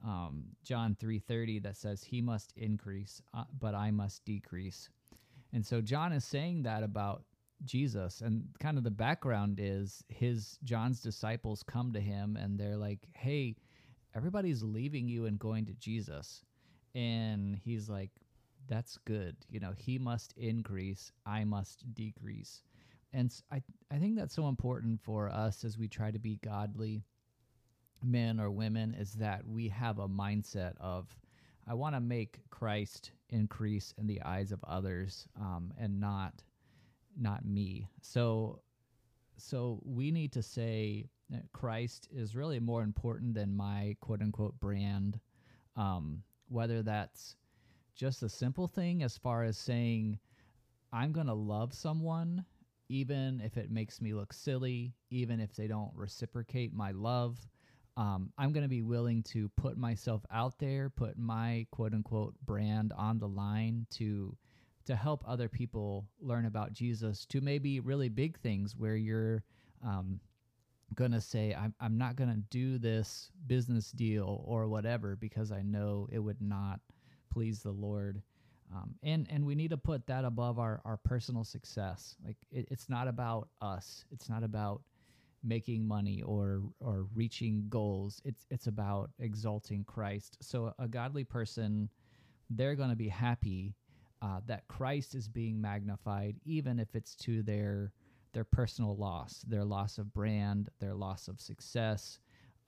um, 0.03 0.45
John 0.63 0.95
three 0.99 1.19
thirty, 1.19 1.59
that 1.59 1.77
says, 1.77 2.03
"He 2.03 2.21
must 2.21 2.53
increase, 2.57 3.21
uh, 3.33 3.45
but 3.59 3.75
I 3.75 3.91
must 3.91 4.25
decrease." 4.25 4.89
And 5.53 5.65
so 5.65 5.81
John 5.81 6.13
is 6.13 6.23
saying 6.23 6.63
that 6.63 6.83
about 6.83 7.23
Jesus, 7.65 8.21
and 8.21 8.47
kind 8.59 8.77
of 8.77 8.83
the 8.83 8.91
background 8.91 9.59
is 9.61 10.03
his 10.09 10.57
John's 10.63 11.01
disciples 11.01 11.63
come 11.63 11.91
to 11.93 12.01
him 12.01 12.37
and 12.37 12.59
they're 12.59 12.77
like, 12.77 13.07
"Hey, 13.15 13.55
everybody's 14.15 14.63
leaving 14.63 15.07
you 15.07 15.25
and 15.25 15.39
going 15.39 15.65
to 15.65 15.73
Jesus," 15.73 16.43
and 16.95 17.55
he's 17.57 17.89
like, 17.89 18.11
"That's 18.67 18.97
good. 19.05 19.35
You 19.49 19.59
know, 19.59 19.73
he 19.77 19.99
must 19.99 20.33
increase, 20.37 21.11
I 21.25 21.43
must 21.43 21.93
decrease." 21.93 22.63
and 23.13 23.33
I 23.51 23.61
I 23.91 23.97
think 23.97 24.15
that's 24.15 24.35
so 24.35 24.47
important 24.47 25.01
for 25.01 25.29
us 25.29 25.63
as 25.63 25.77
we 25.77 25.87
try 25.87 26.11
to 26.11 26.19
be 26.19 26.37
godly 26.43 27.03
men 28.03 28.39
or 28.39 28.49
women 28.51 28.95
is 28.97 29.13
that 29.13 29.47
we 29.47 29.67
have 29.69 29.99
a 29.99 30.07
mindset 30.07 30.73
of 30.79 31.15
I 31.67 31.73
want 31.73 31.95
to 31.95 32.01
make 32.01 32.39
Christ 32.49 33.11
increase 33.29 33.93
in 33.97 34.07
the 34.07 34.21
eyes 34.23 34.51
of 34.51 34.63
others 34.63 35.27
um, 35.39 35.73
and 35.77 35.99
not 35.99 36.43
not 37.17 37.45
me. 37.45 37.87
So 38.01 38.61
so 39.37 39.79
we 39.83 40.11
need 40.11 40.31
to 40.33 40.43
say 40.43 41.09
Christ 41.53 42.07
is 42.11 42.35
really 42.35 42.59
more 42.59 42.83
important 42.83 43.33
than 43.33 43.55
my 43.55 43.95
quote 44.01 44.21
unquote 44.21 44.59
brand. 44.59 45.19
Um, 45.75 46.23
whether 46.49 46.83
that's 46.83 47.37
just 47.95 48.23
a 48.23 48.29
simple 48.29 48.67
thing 48.67 49.03
as 49.03 49.17
far 49.17 49.43
as 49.43 49.57
saying 49.57 50.19
I'm 50.91 51.13
going 51.13 51.27
to 51.27 51.33
love 51.33 51.73
someone 51.73 52.45
even 52.91 53.41
if 53.43 53.55
it 53.55 53.71
makes 53.71 54.01
me 54.01 54.13
look 54.13 54.33
silly, 54.33 54.93
even 55.09 55.39
if 55.39 55.55
they 55.55 55.65
don't 55.65 55.91
reciprocate 55.95 56.73
my 56.73 56.91
love. 56.91 57.39
Um, 57.97 58.31
I'm 58.37 58.53
going 58.53 58.63
to 58.63 58.69
be 58.69 58.81
willing 58.81 59.23
to 59.23 59.49
put 59.57 59.77
myself 59.77 60.25
out 60.31 60.57
there, 60.59 60.89
put 60.89 61.17
my 61.17 61.67
quote 61.71 61.93
unquote 61.93 62.35
brand 62.45 62.93
on 62.97 63.19
the 63.19 63.27
line 63.27 63.85
to 63.91 64.35
to 64.85 64.95
help 64.95 65.23
other 65.27 65.47
people 65.47 66.07
learn 66.19 66.45
about 66.45 66.73
Jesus. 66.73 67.25
To 67.27 67.41
maybe 67.41 67.79
really 67.79 68.09
big 68.09 68.39
things 68.39 68.75
where 68.75 68.95
you're 68.95 69.43
um, 69.85 70.19
going 70.95 71.11
to 71.11 71.21
say, 71.21 71.53
I'm, 71.53 71.73
I'm 71.79 71.97
not 71.97 72.15
going 72.15 72.29
to 72.29 72.41
do 72.49 72.77
this 72.77 73.31
business 73.47 73.91
deal 73.91 74.43
or 74.45 74.67
whatever 74.67 75.15
because 75.15 75.51
I 75.51 75.61
know 75.61 76.07
it 76.11 76.19
would 76.19 76.41
not 76.41 76.79
please 77.31 77.61
the 77.61 77.71
Lord. 77.71 78.21
Um, 78.73 78.95
and 79.03 79.27
and 79.29 79.45
we 79.45 79.55
need 79.55 79.71
to 79.71 79.77
put 79.77 80.07
that 80.07 80.23
above 80.23 80.57
our, 80.57 80.81
our 80.85 80.97
personal 80.97 81.43
success. 81.43 82.15
Like 82.25 82.37
it, 82.51 82.67
it's 82.71 82.89
not 82.89 83.07
about 83.07 83.49
us. 83.61 84.05
It's 84.11 84.29
not 84.29 84.43
about 84.43 84.81
making 85.43 85.87
money 85.87 86.21
or 86.21 86.61
or 86.79 87.07
reaching 87.13 87.65
goals. 87.69 88.21
It's 88.25 88.45
it's 88.49 88.67
about 88.67 89.11
exalting 89.19 89.83
Christ. 89.83 90.37
So 90.41 90.73
a 90.79 90.87
godly 90.87 91.23
person, 91.23 91.89
they're 92.49 92.75
going 92.75 92.89
to 92.89 92.95
be 92.95 93.09
happy 93.09 93.75
uh, 94.21 94.41
that 94.47 94.67
Christ 94.67 95.15
is 95.15 95.27
being 95.27 95.59
magnified, 95.59 96.35
even 96.45 96.79
if 96.79 96.95
it's 96.95 97.15
to 97.17 97.41
their 97.43 97.91
their 98.33 98.43
personal 98.43 98.95
loss, 98.95 99.43
their 99.47 99.65
loss 99.65 99.97
of 99.97 100.13
brand, 100.13 100.69
their 100.79 100.93
loss 100.93 101.27
of 101.27 101.39
success. 101.39 102.19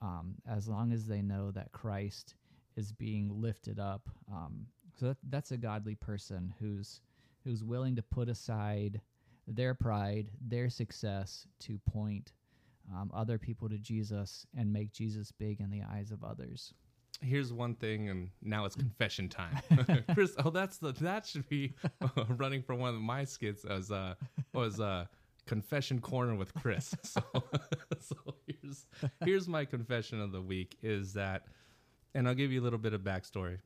Um, 0.02 0.34
as 0.46 0.68
long 0.68 0.92
as 0.92 1.06
they 1.06 1.22
know 1.22 1.50
that 1.52 1.72
Christ 1.72 2.34
is 2.76 2.92
being 2.92 3.30
lifted 3.40 3.78
up. 3.78 4.08
Um, 4.30 4.66
so 4.98 5.06
that, 5.06 5.16
that's 5.30 5.52
a 5.52 5.56
godly 5.56 5.94
person 5.94 6.52
who's 6.60 7.00
who's 7.44 7.62
willing 7.62 7.96
to 7.96 8.02
put 8.02 8.28
aside 8.28 9.00
their 9.46 9.74
pride, 9.74 10.30
their 10.40 10.70
success 10.70 11.46
to 11.60 11.78
point 11.90 12.32
um, 12.92 13.10
other 13.14 13.38
people 13.38 13.68
to 13.68 13.78
Jesus 13.78 14.46
and 14.56 14.72
make 14.72 14.92
Jesus 14.92 15.32
big 15.32 15.60
in 15.60 15.70
the 15.70 15.82
eyes 15.82 16.10
of 16.10 16.22
others. 16.22 16.74
Here's 17.20 17.52
one 17.52 17.74
thing, 17.74 18.08
and 18.08 18.30
now 18.42 18.64
it's 18.64 18.74
confession 18.76 19.28
time. 19.28 19.58
Chris, 20.14 20.34
oh, 20.44 20.50
that's 20.50 20.78
the 20.78 20.92
that 20.92 21.26
should 21.26 21.48
be 21.48 21.74
uh, 22.02 22.24
running 22.36 22.62
for 22.62 22.74
one 22.74 22.94
of 22.94 23.00
my 23.00 23.24
skits 23.24 23.64
as 23.64 23.90
uh 23.90 24.14
was 24.52 24.80
uh 24.80 25.06
confession 25.46 26.00
corner 26.00 26.34
with 26.34 26.52
Chris. 26.54 26.94
So, 27.02 27.22
so 28.00 28.16
here's 28.46 28.86
here's 29.24 29.48
my 29.48 29.64
confession 29.64 30.20
of 30.20 30.32
the 30.32 30.40
week 30.40 30.76
is 30.82 31.12
that, 31.14 31.46
and 32.14 32.28
I'll 32.28 32.34
give 32.34 32.52
you 32.52 32.60
a 32.60 32.64
little 32.64 32.78
bit 32.78 32.94
of 32.94 33.02
backstory. 33.02 33.58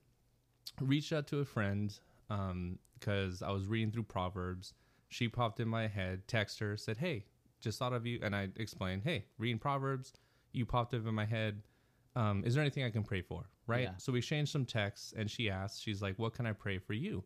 Reached 0.81 1.13
out 1.13 1.27
to 1.29 1.39
a 1.41 1.45
friend 1.45 1.99
because 2.29 3.43
I 3.43 3.51
was 3.51 3.67
reading 3.67 3.91
through 3.91 4.05
Proverbs. 4.05 4.75
She 5.09 5.27
popped 5.27 5.59
in 5.59 5.69
my 5.69 5.87
head, 5.87 6.29
text 6.29 6.59
her, 6.59 6.77
said, 6.77 6.99
"Hey, 6.99 7.25
just 7.61 7.79
thought 7.79 7.93
of 7.93 8.07
you," 8.07 8.21
and 8.23 8.35
I 8.35 8.49
explained, 8.57 9.03
"Hey, 9.05 9.27
reading 9.39 9.59
Proverbs, 9.59 10.13
you 10.53 10.67
popped 10.67 10.95
up 10.95 11.07
in 11.07 11.15
my 11.15 11.25
head. 11.27 11.63
Um, 12.17 12.43
is 12.45 12.55
there 12.55 12.63
anything 12.63 12.85
I 12.85 12.91
can 12.91 13.05
pray 13.05 13.23
for?" 13.23 13.51
Right. 13.67 13.83
Yeah. 13.83 13.97
So 13.99 14.13
we 14.13 14.19
exchanged 14.19 14.51
some 14.51 14.65
texts, 14.65 15.13
and 15.17 15.31
she 15.31 15.51
asked, 15.51 15.83
"She's 15.83 16.01
like, 16.01 16.19
what 16.19 16.35
can 16.35 16.47
I 16.47 16.53
pray 16.53 16.79
for 16.79 16.95
you?" 16.95 17.25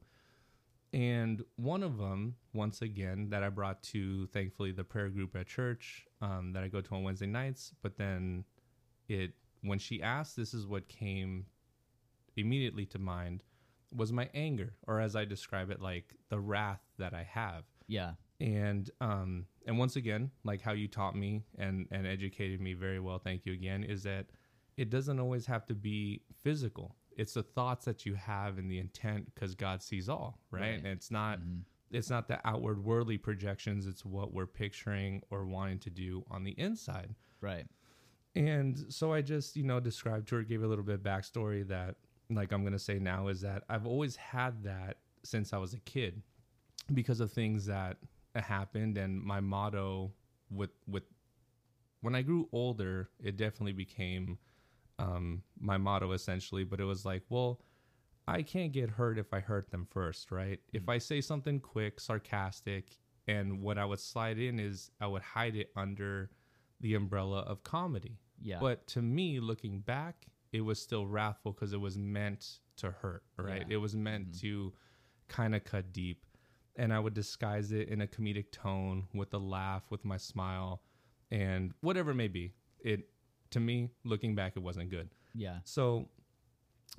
And 0.92 1.42
one 1.56 1.82
of 1.82 1.96
them, 1.96 2.36
once 2.52 2.82
again, 2.82 3.30
that 3.30 3.42
I 3.42 3.48
brought 3.48 3.82
to 3.84 4.26
thankfully 4.26 4.72
the 4.72 4.84
prayer 4.84 5.08
group 5.08 5.34
at 5.34 5.46
church 5.46 6.06
um, 6.20 6.52
that 6.52 6.62
I 6.62 6.68
go 6.68 6.82
to 6.82 6.94
on 6.94 7.02
Wednesday 7.02 7.26
nights. 7.26 7.72
But 7.82 7.96
then 7.96 8.44
it, 9.08 9.32
when 9.62 9.78
she 9.78 10.02
asked, 10.02 10.36
this 10.36 10.52
is 10.52 10.66
what 10.66 10.88
came 10.88 11.46
immediately 12.36 12.84
to 12.86 12.98
mind 12.98 13.42
was 13.90 14.12
my 14.12 14.28
anger, 14.34 14.74
or 14.86 15.00
as 15.00 15.16
I 15.16 15.24
describe 15.24 15.70
it, 15.70 15.80
like 15.80 16.14
the 16.28 16.40
wrath 16.40 16.82
that 16.98 17.14
I 17.14 17.22
have. 17.22 17.64
Yeah. 17.86 18.12
And 18.42 18.90
um, 19.00 19.46
and 19.66 19.78
once 19.78 19.94
again, 19.94 20.32
like 20.42 20.60
how 20.60 20.72
you 20.72 20.88
taught 20.88 21.14
me 21.14 21.44
and 21.58 21.86
and 21.92 22.06
educated 22.06 22.60
me 22.60 22.74
very 22.74 22.98
well. 22.98 23.20
Thank 23.20 23.46
you 23.46 23.52
again. 23.52 23.84
Is 23.84 24.02
that 24.02 24.26
it 24.76 24.90
doesn't 24.90 25.20
always 25.20 25.46
have 25.46 25.64
to 25.66 25.74
be 25.74 26.22
physical. 26.42 26.96
It's 27.16 27.34
the 27.34 27.44
thoughts 27.44 27.84
that 27.84 28.04
you 28.04 28.14
have 28.14 28.58
and 28.58 28.68
the 28.68 28.80
intent, 28.80 29.32
because 29.32 29.54
God 29.54 29.80
sees 29.80 30.08
all, 30.08 30.40
right? 30.50 30.60
Right. 30.60 30.78
And 30.78 30.86
it's 30.88 31.10
not 31.10 31.38
it's 31.92 32.10
not 32.10 32.26
the 32.26 32.40
outward 32.44 32.82
worldly 32.82 33.16
projections. 33.16 33.86
It's 33.86 34.04
what 34.04 34.32
we're 34.32 34.46
picturing 34.46 35.22
or 35.30 35.44
wanting 35.44 35.78
to 35.80 35.90
do 35.90 36.24
on 36.28 36.42
the 36.42 36.52
inside. 36.52 37.14
Right. 37.40 37.66
And 38.34 38.86
so 38.88 39.12
I 39.12 39.20
just, 39.20 39.56
you 39.56 39.62
know, 39.62 39.78
described 39.78 40.26
to 40.28 40.36
her, 40.36 40.42
gave 40.42 40.62
a 40.62 40.66
little 40.66 40.84
bit 40.84 40.94
of 40.94 41.02
backstory 41.02 41.68
that, 41.68 41.96
like 42.30 42.50
I'm 42.50 42.62
going 42.62 42.72
to 42.72 42.78
say 42.78 42.98
now, 42.98 43.28
is 43.28 43.42
that 43.42 43.62
I've 43.68 43.86
always 43.86 44.16
had 44.16 44.64
that 44.64 44.96
since 45.22 45.52
I 45.52 45.58
was 45.58 45.74
a 45.74 45.80
kid 45.80 46.22
because 46.94 47.20
of 47.20 47.30
things 47.30 47.66
that 47.66 47.98
happened. 48.40 48.98
And 48.98 49.22
my 49.22 49.40
motto 49.40 50.12
with, 50.50 50.70
with, 50.86 51.04
when 52.00 52.14
I 52.14 52.22
grew 52.22 52.48
older, 52.52 53.10
it 53.22 53.36
definitely 53.36 53.72
became 53.72 54.38
um, 54.98 55.42
my 55.58 55.78
motto 55.78 56.12
essentially, 56.12 56.64
but 56.64 56.80
it 56.80 56.84
was 56.84 57.04
like, 57.04 57.22
well, 57.28 57.60
I 58.26 58.42
can't 58.42 58.72
get 58.72 58.90
hurt 58.90 59.18
if 59.18 59.32
I 59.32 59.40
hurt 59.40 59.70
them 59.70 59.86
first, 59.90 60.30
right? 60.30 60.60
If 60.72 60.88
I 60.88 60.98
say 60.98 61.20
something 61.20 61.60
quick, 61.60 62.00
sarcastic, 62.00 62.98
and 63.26 63.60
what 63.60 63.78
I 63.78 63.84
would 63.84 64.00
slide 64.00 64.38
in 64.38 64.58
is 64.58 64.90
I 65.00 65.06
would 65.06 65.22
hide 65.22 65.56
it 65.56 65.70
under 65.76 66.30
the 66.80 66.94
umbrella 66.94 67.40
of 67.40 67.62
comedy. 67.62 68.18
Yeah. 68.40 68.58
But 68.60 68.86
to 68.88 69.02
me, 69.02 69.40
looking 69.40 69.80
back, 69.80 70.26
it 70.52 70.60
was 70.60 70.80
still 70.80 71.06
wrathful 71.06 71.52
because 71.52 71.72
it 71.72 71.80
was 71.80 71.96
meant 71.96 72.58
to 72.76 72.90
hurt, 72.90 73.22
right? 73.36 73.64
Yeah. 73.68 73.74
It 73.74 73.76
was 73.78 73.94
meant 73.94 74.38
to 74.40 74.72
kind 75.28 75.54
of 75.54 75.64
cut 75.64 75.92
deep. 75.92 76.24
And 76.76 76.92
I 76.92 76.98
would 76.98 77.14
disguise 77.14 77.72
it 77.72 77.88
in 77.88 78.00
a 78.00 78.06
comedic 78.06 78.50
tone 78.50 79.04
with 79.12 79.34
a 79.34 79.38
laugh, 79.38 79.82
with 79.90 80.04
my 80.04 80.16
smile, 80.16 80.82
and 81.30 81.72
whatever 81.80 82.12
it 82.12 82.14
may 82.14 82.28
be. 82.28 82.54
It, 82.80 83.08
to 83.50 83.60
me, 83.60 83.90
looking 84.04 84.34
back, 84.34 84.54
it 84.56 84.62
wasn't 84.62 84.90
good. 84.90 85.10
Yeah. 85.34 85.58
So 85.64 86.08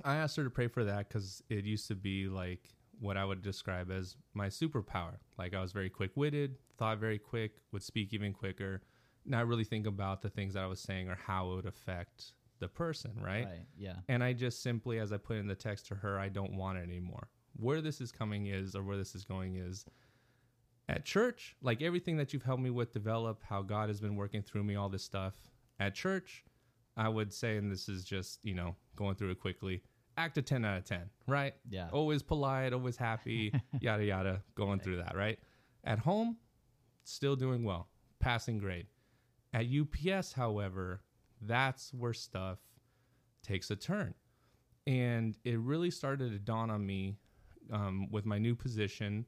I 0.04 0.16
asked 0.16 0.36
her 0.36 0.44
to 0.44 0.50
pray 0.50 0.68
for 0.68 0.84
that 0.84 1.08
because 1.08 1.42
it 1.48 1.64
used 1.64 1.88
to 1.88 1.94
be 1.94 2.28
like 2.28 2.70
what 3.00 3.16
I 3.16 3.24
would 3.24 3.42
describe 3.42 3.90
as 3.90 4.16
my 4.32 4.48
superpower. 4.48 5.16
Like 5.38 5.54
I 5.54 5.60
was 5.60 5.72
very 5.72 5.90
quick 5.90 6.12
witted, 6.14 6.56
thought 6.78 6.98
very 6.98 7.18
quick, 7.18 7.52
would 7.72 7.82
speak 7.82 8.12
even 8.12 8.32
quicker, 8.32 8.82
not 9.26 9.46
really 9.46 9.64
think 9.64 9.86
about 9.86 10.22
the 10.22 10.30
things 10.30 10.54
that 10.54 10.62
I 10.62 10.66
was 10.66 10.80
saying 10.80 11.08
or 11.08 11.16
how 11.16 11.50
it 11.50 11.56
would 11.56 11.66
affect 11.66 12.32
the 12.60 12.68
person, 12.68 13.12
right? 13.20 13.46
Right. 13.46 13.66
Yeah. 13.76 13.96
And 14.08 14.22
I 14.22 14.32
just 14.32 14.62
simply, 14.62 14.98
as 14.98 15.12
I 15.12 15.16
put 15.16 15.36
in 15.36 15.46
the 15.46 15.54
text 15.54 15.86
to 15.88 15.96
her, 15.96 16.18
I 16.18 16.28
don't 16.28 16.56
want 16.56 16.78
it 16.78 16.82
anymore. 16.82 17.28
Where 17.56 17.80
this 17.80 18.00
is 18.00 18.10
coming 18.12 18.46
is, 18.46 18.74
or 18.74 18.82
where 18.82 18.96
this 18.96 19.14
is 19.14 19.24
going 19.24 19.56
is, 19.56 19.84
at 20.88 21.04
church, 21.04 21.56
like 21.62 21.82
everything 21.82 22.16
that 22.18 22.32
you've 22.32 22.42
helped 22.42 22.62
me 22.62 22.70
with 22.70 22.92
develop, 22.92 23.42
how 23.42 23.62
God 23.62 23.88
has 23.88 24.00
been 24.00 24.16
working 24.16 24.42
through 24.42 24.64
me, 24.64 24.76
all 24.76 24.88
this 24.88 25.04
stuff. 25.04 25.34
At 25.80 25.94
church, 25.94 26.44
I 26.96 27.08
would 27.08 27.32
say, 27.32 27.56
and 27.56 27.70
this 27.70 27.88
is 27.88 28.04
just, 28.04 28.44
you 28.44 28.54
know, 28.54 28.76
going 28.96 29.14
through 29.16 29.30
it 29.30 29.40
quickly, 29.40 29.82
act 30.16 30.38
a 30.38 30.42
10 30.42 30.64
out 30.64 30.78
of 30.78 30.84
10, 30.84 31.02
right? 31.26 31.54
Yeah. 31.68 31.88
Always 31.92 32.22
polite, 32.22 32.72
always 32.72 32.96
happy, 32.96 33.52
yada, 33.80 34.04
yada, 34.04 34.42
going 34.54 34.80
through 34.80 34.98
that, 34.98 35.16
right? 35.16 35.38
At 35.84 35.98
home, 35.98 36.36
still 37.04 37.36
doing 37.36 37.64
well, 37.64 37.88
passing 38.20 38.58
grade. 38.58 38.86
At 39.52 39.66
UPS, 39.66 40.32
however, 40.32 41.02
that's 41.40 41.92
where 41.94 42.12
stuff 42.12 42.58
takes 43.42 43.70
a 43.70 43.76
turn. 43.76 44.14
And 44.86 45.36
it 45.44 45.58
really 45.58 45.90
started 45.90 46.32
to 46.32 46.38
dawn 46.38 46.70
on 46.70 46.84
me 46.84 47.16
um, 47.72 48.10
with 48.10 48.26
my 48.26 48.38
new 48.38 48.54
position 48.54 49.26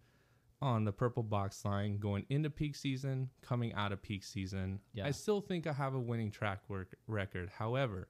on 0.62 0.84
the 0.84 0.92
purple 0.92 1.22
box 1.22 1.64
line 1.64 1.98
going 1.98 2.24
into 2.30 2.48
peak 2.48 2.74
season, 2.74 3.28
coming 3.42 3.72
out 3.74 3.92
of 3.92 4.02
peak 4.02 4.24
season. 4.24 4.80
Yeah. 4.94 5.06
I 5.06 5.10
still 5.10 5.40
think 5.40 5.66
I 5.66 5.72
have 5.72 5.94
a 5.94 6.00
winning 6.00 6.30
track 6.30 6.60
work 6.68 6.96
record. 7.06 7.50
However, 7.50 8.08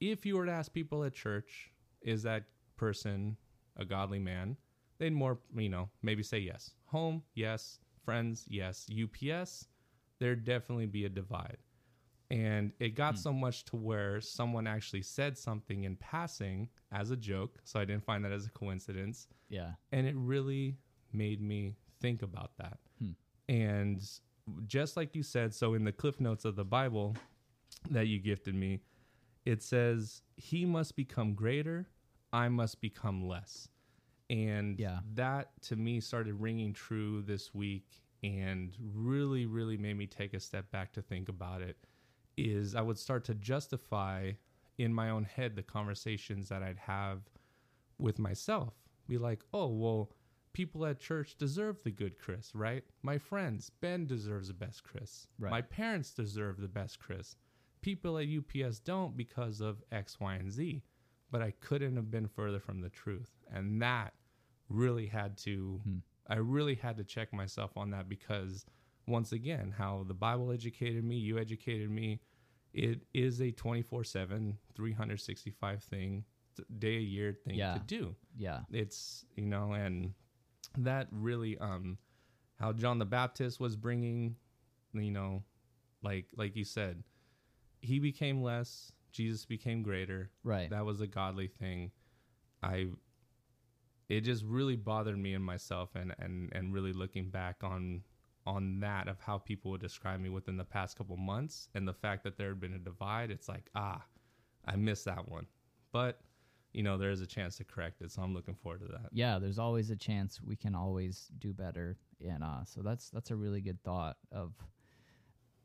if 0.00 0.24
you 0.24 0.36
were 0.36 0.46
to 0.46 0.52
ask 0.52 0.72
people 0.72 1.04
at 1.04 1.14
church, 1.14 1.70
is 2.02 2.22
that 2.22 2.44
person 2.76 3.36
a 3.76 3.84
godly 3.84 4.18
man? 4.18 4.56
They'd 4.98 5.12
more, 5.12 5.38
you 5.54 5.68
know, 5.68 5.88
maybe 6.02 6.22
say 6.22 6.38
yes. 6.38 6.70
Home, 6.86 7.22
yes. 7.34 7.80
Friends, 8.04 8.44
yes. 8.48 8.86
UPS, 8.90 9.66
there'd 10.20 10.44
definitely 10.44 10.86
be 10.86 11.04
a 11.04 11.08
divide. 11.08 11.58
And 12.30 12.72
it 12.80 12.96
got 12.96 13.16
so 13.18 13.32
much 13.32 13.64
to 13.66 13.76
where 13.76 14.20
someone 14.20 14.66
actually 14.66 15.02
said 15.02 15.38
something 15.38 15.84
in 15.84 15.96
passing 15.96 16.68
as 16.90 17.10
a 17.10 17.16
joke. 17.16 17.60
So 17.64 17.78
I 17.78 17.84
didn't 17.84 18.04
find 18.04 18.24
that 18.24 18.32
as 18.32 18.46
a 18.46 18.50
coincidence 18.50 19.28
Yeah. 19.48 19.72
and 19.92 20.06
it 20.06 20.14
really 20.16 20.76
made 21.12 21.40
me 21.40 21.76
think 22.00 22.22
about 22.22 22.56
that. 22.58 22.78
Hmm. 22.98 23.12
And 23.48 24.02
just 24.66 24.96
like 24.96 25.14
you 25.14 25.22
said, 25.22 25.54
so 25.54 25.74
in 25.74 25.84
the 25.84 25.92
cliff 25.92 26.20
notes 26.20 26.44
of 26.44 26.56
the 26.56 26.64
Bible 26.64 27.16
that 27.90 28.06
you 28.08 28.18
gifted 28.18 28.54
me, 28.54 28.80
it 29.44 29.62
says, 29.62 30.22
"He 30.36 30.64
must 30.66 30.96
become 30.96 31.34
greater, 31.34 31.88
I 32.32 32.48
must 32.48 32.80
become 32.80 33.26
less." 33.26 33.68
And 34.28 34.78
Yeah. 34.80 35.00
that 35.14 35.62
to 35.62 35.76
me 35.76 36.00
started 36.00 36.34
ringing 36.34 36.72
true 36.72 37.22
this 37.22 37.54
week 37.54 38.02
and 38.24 38.76
really 38.80 39.46
really 39.46 39.76
made 39.76 39.94
me 39.94 40.06
take 40.06 40.34
a 40.34 40.40
step 40.40 40.70
back 40.72 40.92
to 40.94 41.02
think 41.02 41.28
about 41.28 41.62
it 41.62 41.76
is 42.36 42.74
I 42.74 42.82
would 42.82 42.98
start 42.98 43.24
to 43.24 43.34
justify 43.34 44.32
in 44.78 44.92
my 44.92 45.10
own 45.10 45.24
head 45.24 45.56
the 45.56 45.62
conversations 45.62 46.48
that 46.48 46.62
I'd 46.62 46.78
have 46.78 47.20
with 47.98 48.18
myself. 48.18 48.74
Be 49.08 49.18
like, 49.18 49.42
oh, 49.54 49.68
well, 49.68 50.10
people 50.52 50.84
at 50.86 51.00
church 51.00 51.36
deserve 51.36 51.82
the 51.82 51.90
good 51.90 52.18
Chris, 52.18 52.54
right? 52.54 52.84
My 53.02 53.18
friends, 53.18 53.70
Ben 53.80 54.06
deserves 54.06 54.48
the 54.48 54.54
best 54.54 54.84
Chris. 54.84 55.26
Right. 55.38 55.50
My 55.50 55.62
parents 55.62 56.12
deserve 56.12 56.60
the 56.60 56.68
best 56.68 56.98
Chris. 56.98 57.36
People 57.82 58.18
at 58.18 58.26
UPS 58.26 58.80
don't 58.80 59.16
because 59.16 59.60
of 59.60 59.82
X, 59.92 60.18
Y, 60.18 60.34
and 60.34 60.50
Z. 60.50 60.82
But 61.30 61.42
I 61.42 61.52
couldn't 61.60 61.96
have 61.96 62.10
been 62.10 62.28
further 62.28 62.60
from 62.60 62.80
the 62.80 62.88
truth. 62.88 63.30
And 63.52 63.82
that 63.82 64.14
really 64.68 65.06
had 65.06 65.36
to, 65.38 65.80
Hmm. 65.84 65.98
I 66.28 66.36
really 66.36 66.74
had 66.74 66.96
to 66.96 67.04
check 67.04 67.32
myself 67.32 67.76
on 67.76 67.90
that 67.90 68.08
because, 68.08 68.64
once 69.06 69.32
again, 69.32 69.74
how 69.76 70.04
the 70.08 70.14
Bible 70.14 70.50
educated 70.50 71.04
me, 71.04 71.16
you 71.16 71.38
educated 71.38 71.90
me, 71.90 72.20
it 72.76 73.00
is 73.14 73.40
a 73.40 73.50
24 73.50 74.04
7, 74.04 74.58
365 74.74 75.82
thing, 75.82 76.24
day 76.78 76.96
a 76.96 77.00
year 77.00 77.32
thing 77.32 77.56
Yeah. 77.56 77.74
to 77.74 77.80
do 77.80 78.14
Yeah. 78.36 78.60
it's 78.70 79.24
you 79.34 79.46
know 79.46 79.72
and 79.72 80.12
that 80.78 81.08
really 81.10 81.56
um 81.58 81.98
how 82.60 82.72
john 82.72 82.98
the 82.98 83.04
baptist 83.04 83.60
was 83.60 83.76
bringing 83.76 84.36
you 84.92 85.10
know 85.10 85.42
like 86.02 86.26
like 86.36 86.54
you 86.56 86.64
said 86.64 87.02
he 87.80 87.98
became 87.98 88.42
less 88.42 88.92
jesus 89.12 89.44
became 89.46 89.82
greater 89.82 90.30
Right. 90.44 90.70
that 90.70 90.84
was 90.84 91.00
a 91.00 91.06
godly 91.06 91.48
thing 91.48 91.90
i 92.62 92.88
it 94.08 94.20
just 94.22 94.44
really 94.44 94.76
bothered 94.76 95.18
me 95.18 95.34
and 95.34 95.44
myself 95.44 95.90
and 95.94 96.14
and 96.18 96.50
and 96.52 96.72
really 96.72 96.92
looking 96.92 97.28
back 97.30 97.56
on 97.62 98.02
on 98.46 98.80
that 98.80 99.08
of 99.08 99.18
how 99.20 99.38
people 99.38 99.70
would 99.70 99.80
describe 99.80 100.20
me 100.20 100.28
within 100.28 100.56
the 100.56 100.64
past 100.64 100.96
couple 100.96 101.16
months 101.16 101.68
and 101.74 101.86
the 101.86 101.94
fact 101.94 102.22
that 102.24 102.36
there 102.36 102.48
had 102.48 102.60
been 102.60 102.74
a 102.74 102.78
divide 102.78 103.30
it's 103.30 103.48
like 103.48 103.68
ah 103.74 104.02
i 104.66 104.76
missed 104.76 105.04
that 105.04 105.28
one 105.28 105.46
but 105.92 106.20
you 106.72 106.82
know 106.82 106.96
there 106.98 107.10
is 107.10 107.20
a 107.20 107.26
chance 107.26 107.56
to 107.56 107.64
correct 107.64 108.00
it 108.02 108.10
so 108.10 108.22
i'm 108.22 108.34
looking 108.34 108.54
forward 108.54 108.80
to 108.80 108.86
that 108.86 109.08
yeah, 109.12 109.38
there's 109.38 109.58
always 109.58 109.90
a 109.90 109.96
chance 109.96 110.40
we 110.42 110.56
can 110.56 110.74
always 110.74 111.28
do 111.38 111.54
better. 111.54 111.96
And 112.20 112.44
uh, 112.44 112.64
so 112.64 112.82
that's 112.82 113.08
that's 113.10 113.30
a 113.30 113.36
really 113.36 113.62
good 113.62 113.82
thought 113.82 114.18
of 114.30 114.52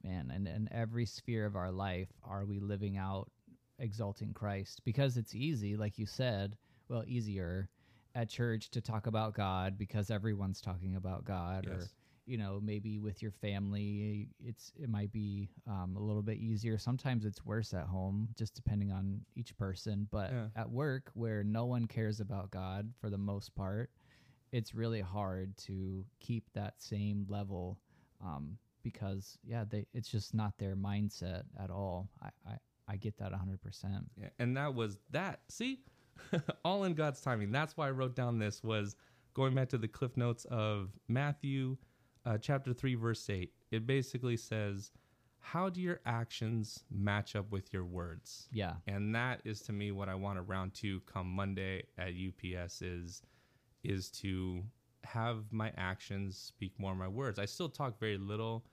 man, 0.03 0.31
and 0.33 0.47
in 0.47 0.69
every 0.71 1.05
sphere 1.05 1.45
of 1.45 1.55
our 1.55 1.71
life, 1.71 2.09
are 2.23 2.45
we 2.45 2.59
living 2.59 2.97
out 2.97 3.29
exalting 3.79 4.33
Christ? 4.33 4.81
Because 4.85 5.17
it's 5.17 5.35
easy, 5.35 5.75
like 5.75 5.97
you 5.99 6.05
said, 6.05 6.57
well, 6.87 7.03
easier 7.05 7.69
at 8.15 8.29
church 8.29 8.69
to 8.71 8.81
talk 8.81 9.07
about 9.07 9.33
God 9.33 9.77
because 9.77 10.09
everyone's 10.09 10.61
talking 10.61 10.95
about 10.95 11.23
God 11.25 11.67
or 11.67 11.79
Yes. 11.81 11.93
You 12.25 12.37
know 12.37 12.59
maybe 12.63 12.99
with 12.99 13.21
your 13.21 13.31
family 13.31 14.27
it's 14.39 14.71
it 14.81 14.89
might 14.89 15.11
be 15.11 15.49
um, 15.67 15.95
a 15.97 15.99
little 15.99 16.21
bit 16.21 16.37
easier 16.37 16.77
sometimes 16.77 17.25
it's 17.25 17.43
worse 17.45 17.73
at 17.73 17.85
home 17.85 18.27
just 18.37 18.53
depending 18.53 18.91
on 18.91 19.21
each 19.35 19.55
person 19.57 20.07
but 20.11 20.31
Yeah. 20.31 20.47
at 20.55 20.69
work 20.69 21.09
where 21.13 21.43
no 21.43 21.65
one 21.65 21.87
cares 21.87 22.19
about 22.19 22.51
god 22.51 22.91
for 22.99 23.09
the 23.09 23.17
most 23.17 23.55
part 23.55 23.89
it's 24.51 24.75
really 24.75 25.01
hard 25.01 25.55
to 25.57 26.05
keep 26.19 26.43
that 26.53 26.81
same 26.81 27.25
level 27.29 27.79
um, 28.23 28.57
because 28.83 29.37
yeah 29.43 29.63
they 29.67 29.85
it's 29.93 30.09
just 30.09 30.33
not 30.33 30.53
their 30.57 30.75
mindset 30.75 31.43
at 31.59 31.69
all 31.71 32.09
i 32.21 32.29
i, 32.47 32.57
I 32.87 32.95
get 32.97 33.17
that 33.17 33.31
100% 33.31 33.57
Yeah, 34.17 34.27
and 34.37 34.57
that 34.57 34.75
was 34.75 34.97
that. 35.11 35.39
See, 35.49 35.79
all 36.65 36.83
in 36.83 36.93
God's 36.93 37.21
timing. 37.21 37.49
That's 37.51 37.77
why 37.77 37.87
I 37.87 37.91
wrote 37.91 38.15
down 38.17 38.37
this 38.37 38.61
was 38.63 38.97
going 39.33 39.55
back 39.55 39.69
to 39.69 39.77
the 39.77 39.87
cliff 39.87 40.17
notes 40.17 40.43
of 40.45 40.89
Matthew, 41.07 41.77
uh, 42.25 42.37
chapter 42.37 42.73
three, 42.73 42.95
verse 42.95 43.29
eight. 43.29 43.53
It 43.71 43.85
basically 43.87 44.37
says, 44.37 44.91
"How 45.39 45.69
do 45.69 45.81
your 45.81 46.01
actions 46.05 46.83
match 46.91 47.35
up 47.35 47.51
with 47.51 47.73
your 47.73 47.85
words?" 47.85 48.47
yeah 48.51 48.75
And 48.87 49.13
that 49.15 49.41
is 49.45 49.61
to 49.63 49.73
me 49.73 49.91
what 49.91 50.09
I 50.09 50.15
want 50.15 50.37
to 50.37 50.41
round 50.43 50.73
to 50.75 50.99
come 51.01 51.27
Monday 51.27 51.83
at 51.97 52.13
UPS 52.13 52.81
is 52.81 53.21
is 53.83 54.11
to 54.11 54.63
have 55.03 55.51
my 55.51 55.71
actions 55.77 56.37
speak 56.37 56.73
more 56.77 56.93
my 56.95 57.07
words. 57.07 57.39
I 57.39 57.45
still 57.45 57.69
talk 57.69 57.99
very 57.99 58.17
little 58.17 58.65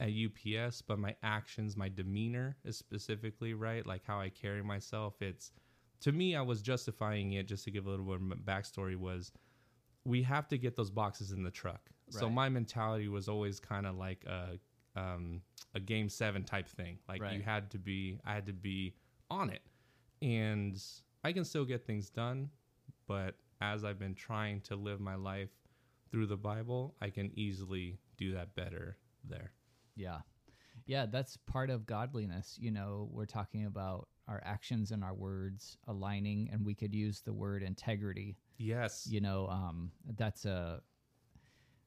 at 0.00 0.10
UPS, 0.10 0.82
but 0.82 0.98
my 0.98 1.14
actions, 1.22 1.76
my 1.76 1.88
demeanor 1.88 2.56
is 2.64 2.76
specifically 2.76 3.54
right, 3.54 3.84
like 3.86 4.02
how 4.04 4.20
I 4.20 4.28
carry 4.28 4.62
myself. 4.62 5.20
It's 5.20 5.52
to 6.00 6.12
me, 6.12 6.36
I 6.36 6.42
was 6.42 6.62
justifying 6.62 7.32
it 7.32 7.48
just 7.48 7.64
to 7.64 7.70
give 7.70 7.86
a 7.86 7.90
little 7.90 8.06
bit 8.06 8.38
of 8.38 8.38
backstory. 8.44 8.96
Was 8.96 9.32
we 10.04 10.22
have 10.22 10.48
to 10.48 10.58
get 10.58 10.76
those 10.76 10.90
boxes 10.90 11.32
in 11.32 11.42
the 11.42 11.50
truck. 11.50 11.90
So 12.10 12.30
my 12.30 12.48
mentality 12.48 13.08
was 13.08 13.28
always 13.28 13.60
kind 13.60 13.86
of 13.86 13.96
like 13.96 14.24
a 14.26 14.58
um, 14.98 15.42
a 15.74 15.80
game 15.80 16.08
seven 16.08 16.44
type 16.44 16.68
thing. 16.68 16.98
Like 17.08 17.22
you 17.32 17.40
had 17.40 17.70
to 17.70 17.78
be, 17.78 18.18
I 18.24 18.34
had 18.34 18.46
to 18.46 18.52
be 18.52 18.94
on 19.30 19.50
it, 19.50 19.62
and 20.22 20.80
I 21.24 21.32
can 21.32 21.44
still 21.44 21.64
get 21.64 21.86
things 21.86 22.10
done. 22.10 22.50
But 23.06 23.36
as 23.60 23.84
I've 23.84 23.98
been 23.98 24.14
trying 24.14 24.60
to 24.62 24.76
live 24.76 25.00
my 25.00 25.14
life 25.14 25.50
through 26.10 26.26
the 26.26 26.36
Bible, 26.36 26.94
I 27.00 27.10
can 27.10 27.30
easily 27.34 27.98
do 28.16 28.32
that 28.34 28.54
better 28.54 28.96
there. 29.24 29.52
Yeah. 29.96 30.18
Yeah, 30.86 31.06
that's 31.06 31.36
part 31.36 31.70
of 31.70 31.86
godliness. 31.86 32.56
You 32.58 32.70
know, 32.70 33.08
we're 33.12 33.26
talking 33.26 33.66
about 33.66 34.08
our 34.26 34.42
actions 34.44 34.90
and 34.90 35.02
our 35.02 35.14
words 35.14 35.76
aligning, 35.86 36.48
and 36.52 36.64
we 36.64 36.74
could 36.74 36.94
use 36.94 37.20
the 37.20 37.32
word 37.32 37.62
integrity. 37.62 38.36
Yes. 38.58 39.06
You 39.10 39.20
know, 39.20 39.48
um, 39.48 39.90
that's 40.16 40.44
a 40.44 40.80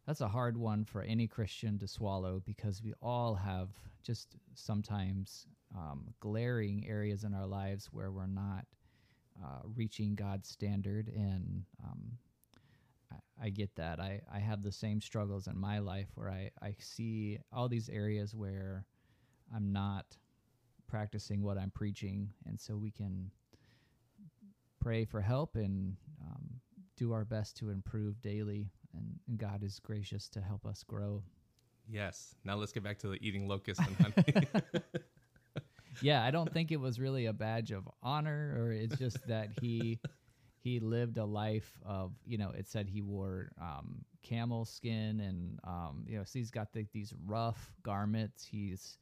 that's 0.07 0.21
a 0.21 0.27
hard 0.27 0.57
one 0.57 0.83
for 0.85 1.01
any 1.01 1.27
Christian 1.27 1.77
to 1.79 1.87
swallow 1.87 2.41
because 2.45 2.81
we 2.83 2.93
all 3.01 3.35
have 3.35 3.69
just 4.03 4.35
sometimes 4.55 5.45
um, 5.75 6.07
glaring 6.19 6.85
areas 6.87 7.23
in 7.23 7.33
our 7.33 7.45
lives 7.45 7.89
where 7.91 8.11
we're 8.11 8.27
not 8.27 8.65
uh, 9.41 9.61
reaching 9.75 10.15
God's 10.15 10.49
standard, 10.49 11.07
and 11.07 11.63
um, 11.83 12.11
I, 13.11 13.45
I 13.45 13.49
get 13.49 13.75
that. 13.75 13.99
I, 13.99 14.21
I 14.31 14.39
have 14.39 14.61
the 14.61 14.71
same 14.71 15.01
struggles 15.01 15.47
in 15.47 15.57
my 15.57 15.79
life 15.79 16.09
where 16.15 16.29
I, 16.29 16.49
I 16.61 16.75
see 16.79 17.39
all 17.51 17.69
these 17.69 17.89
areas 17.89 18.35
where 18.35 18.85
I'm 19.55 19.71
not 19.71 20.17
practicing 20.87 21.41
what 21.41 21.57
I'm 21.57 21.71
preaching, 21.71 22.29
and 22.45 22.59
so 22.59 22.75
we 22.75 22.91
can 22.91 23.31
pray 24.79 25.05
for 25.05 25.21
help 25.21 25.55
and 25.55 25.95
um, 26.21 26.59
do 26.97 27.13
our 27.13 27.23
best 27.23 27.57
to 27.57 27.69
improve 27.69 28.21
daily. 28.21 28.69
And, 28.93 29.19
and 29.27 29.37
God 29.37 29.63
is 29.63 29.79
gracious 29.79 30.27
to 30.29 30.41
help 30.41 30.65
us 30.65 30.83
grow. 30.83 31.23
Yes. 31.89 32.35
Now 32.43 32.55
let's 32.55 32.71
get 32.71 32.83
back 32.83 32.99
to 32.99 33.07
the 33.07 33.17
eating 33.25 33.47
locusts 33.47 33.83
and 33.85 33.95
honey. 33.97 34.47
yeah, 36.01 36.23
I 36.23 36.31
don't 36.31 36.51
think 36.51 36.71
it 36.71 36.79
was 36.79 36.99
really 36.99 37.25
a 37.25 37.33
badge 37.33 37.71
of 37.71 37.87
honor, 38.01 38.55
or 38.57 38.71
it's 38.71 38.97
just 38.97 39.17
that 39.27 39.49
he 39.59 39.99
he 40.63 40.79
lived 40.79 41.17
a 41.17 41.25
life 41.25 41.79
of 41.85 42.13
you 42.25 42.37
know. 42.37 42.51
It 42.51 42.69
said 42.69 42.87
he 42.87 43.01
wore 43.01 43.51
um, 43.59 44.05
camel 44.23 44.65
skin, 44.65 45.19
and 45.19 45.59
um, 45.63 46.05
you 46.07 46.17
know, 46.17 46.23
so 46.23 46.39
he's 46.39 46.51
got 46.51 46.71
the, 46.71 46.85
these 46.93 47.13
rough 47.25 47.73
garments. 47.83 48.45
He's 48.45 48.97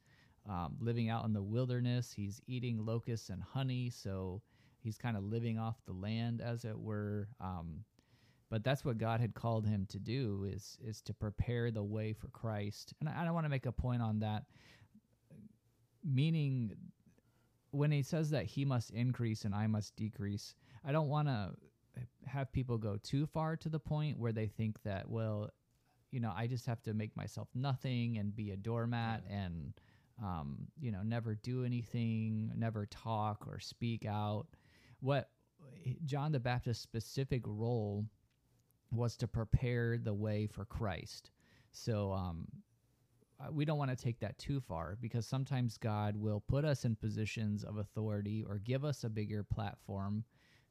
um, 0.48 0.76
living 0.80 1.10
out 1.10 1.24
in 1.24 1.32
the 1.32 1.42
wilderness. 1.42 2.12
He's 2.14 2.40
eating 2.46 2.84
locusts 2.84 3.28
and 3.28 3.42
honey, 3.42 3.90
so 3.90 4.42
he's 4.80 4.96
kind 4.96 5.16
of 5.16 5.24
living 5.24 5.58
off 5.58 5.76
the 5.86 5.92
land, 5.92 6.40
as 6.40 6.64
it 6.64 6.78
were. 6.78 7.28
Um, 7.40 7.84
but 8.50 8.64
that's 8.64 8.84
what 8.84 8.98
God 8.98 9.20
had 9.20 9.34
called 9.34 9.66
him 9.66 9.86
to 9.90 9.98
do 9.98 10.46
is 10.52 10.76
is 10.84 11.00
to 11.02 11.14
prepare 11.14 11.70
the 11.70 11.82
way 11.82 12.12
for 12.12 12.28
Christ. 12.28 12.92
And 13.00 13.08
I, 13.08 13.26
I 13.26 13.30
want 13.30 13.46
to 13.46 13.50
make 13.50 13.66
a 13.66 13.72
point 13.72 14.02
on 14.02 14.20
that 14.20 14.44
meaning 16.04 16.72
when 17.70 17.90
he 17.90 18.02
says 18.02 18.30
that 18.30 18.46
he 18.46 18.64
must 18.64 18.90
increase 18.90 19.44
and 19.44 19.54
I 19.54 19.66
must 19.66 19.94
decrease, 19.96 20.54
I 20.84 20.92
don't 20.92 21.08
want 21.08 21.28
to 21.28 21.52
have 22.26 22.52
people 22.52 22.78
go 22.78 22.96
too 23.02 23.26
far 23.26 23.56
to 23.56 23.68
the 23.68 23.78
point 23.78 24.18
where 24.18 24.32
they 24.32 24.46
think 24.46 24.82
that, 24.82 25.08
well, 25.08 25.50
you 26.10 26.20
know, 26.20 26.32
I 26.36 26.46
just 26.46 26.66
have 26.66 26.82
to 26.82 26.94
make 26.94 27.16
myself 27.16 27.48
nothing 27.54 28.18
and 28.18 28.34
be 28.34 28.50
a 28.50 28.56
doormat 28.56 29.22
and, 29.30 29.74
um, 30.22 30.66
you 30.80 30.90
know, 30.90 31.02
never 31.04 31.36
do 31.36 31.64
anything, 31.64 32.52
never 32.56 32.86
talk 32.86 33.46
or 33.46 33.60
speak 33.60 34.04
out. 34.04 34.46
What 35.00 35.28
John 36.04 36.32
the 36.32 36.40
Baptist's 36.40 36.82
specific 36.82 37.42
role 37.46 38.06
was 38.92 39.16
to 39.18 39.28
prepare 39.28 39.98
the 39.98 40.14
way 40.14 40.46
for 40.46 40.64
Christ. 40.64 41.30
So, 41.72 42.12
um, 42.12 42.46
uh, 43.40 43.50
we 43.50 43.64
don't 43.64 43.78
want 43.78 43.90
to 43.90 43.96
take 43.96 44.20
that 44.20 44.36
too 44.38 44.60
far 44.60 44.98
because 45.00 45.26
sometimes 45.26 45.78
God 45.78 46.14
will 46.16 46.40
put 46.40 46.64
us 46.64 46.84
in 46.84 46.94
positions 46.94 47.64
of 47.64 47.78
authority 47.78 48.44
or 48.46 48.58
give 48.58 48.84
us 48.84 49.04
a 49.04 49.08
bigger 49.08 49.42
platform 49.42 50.24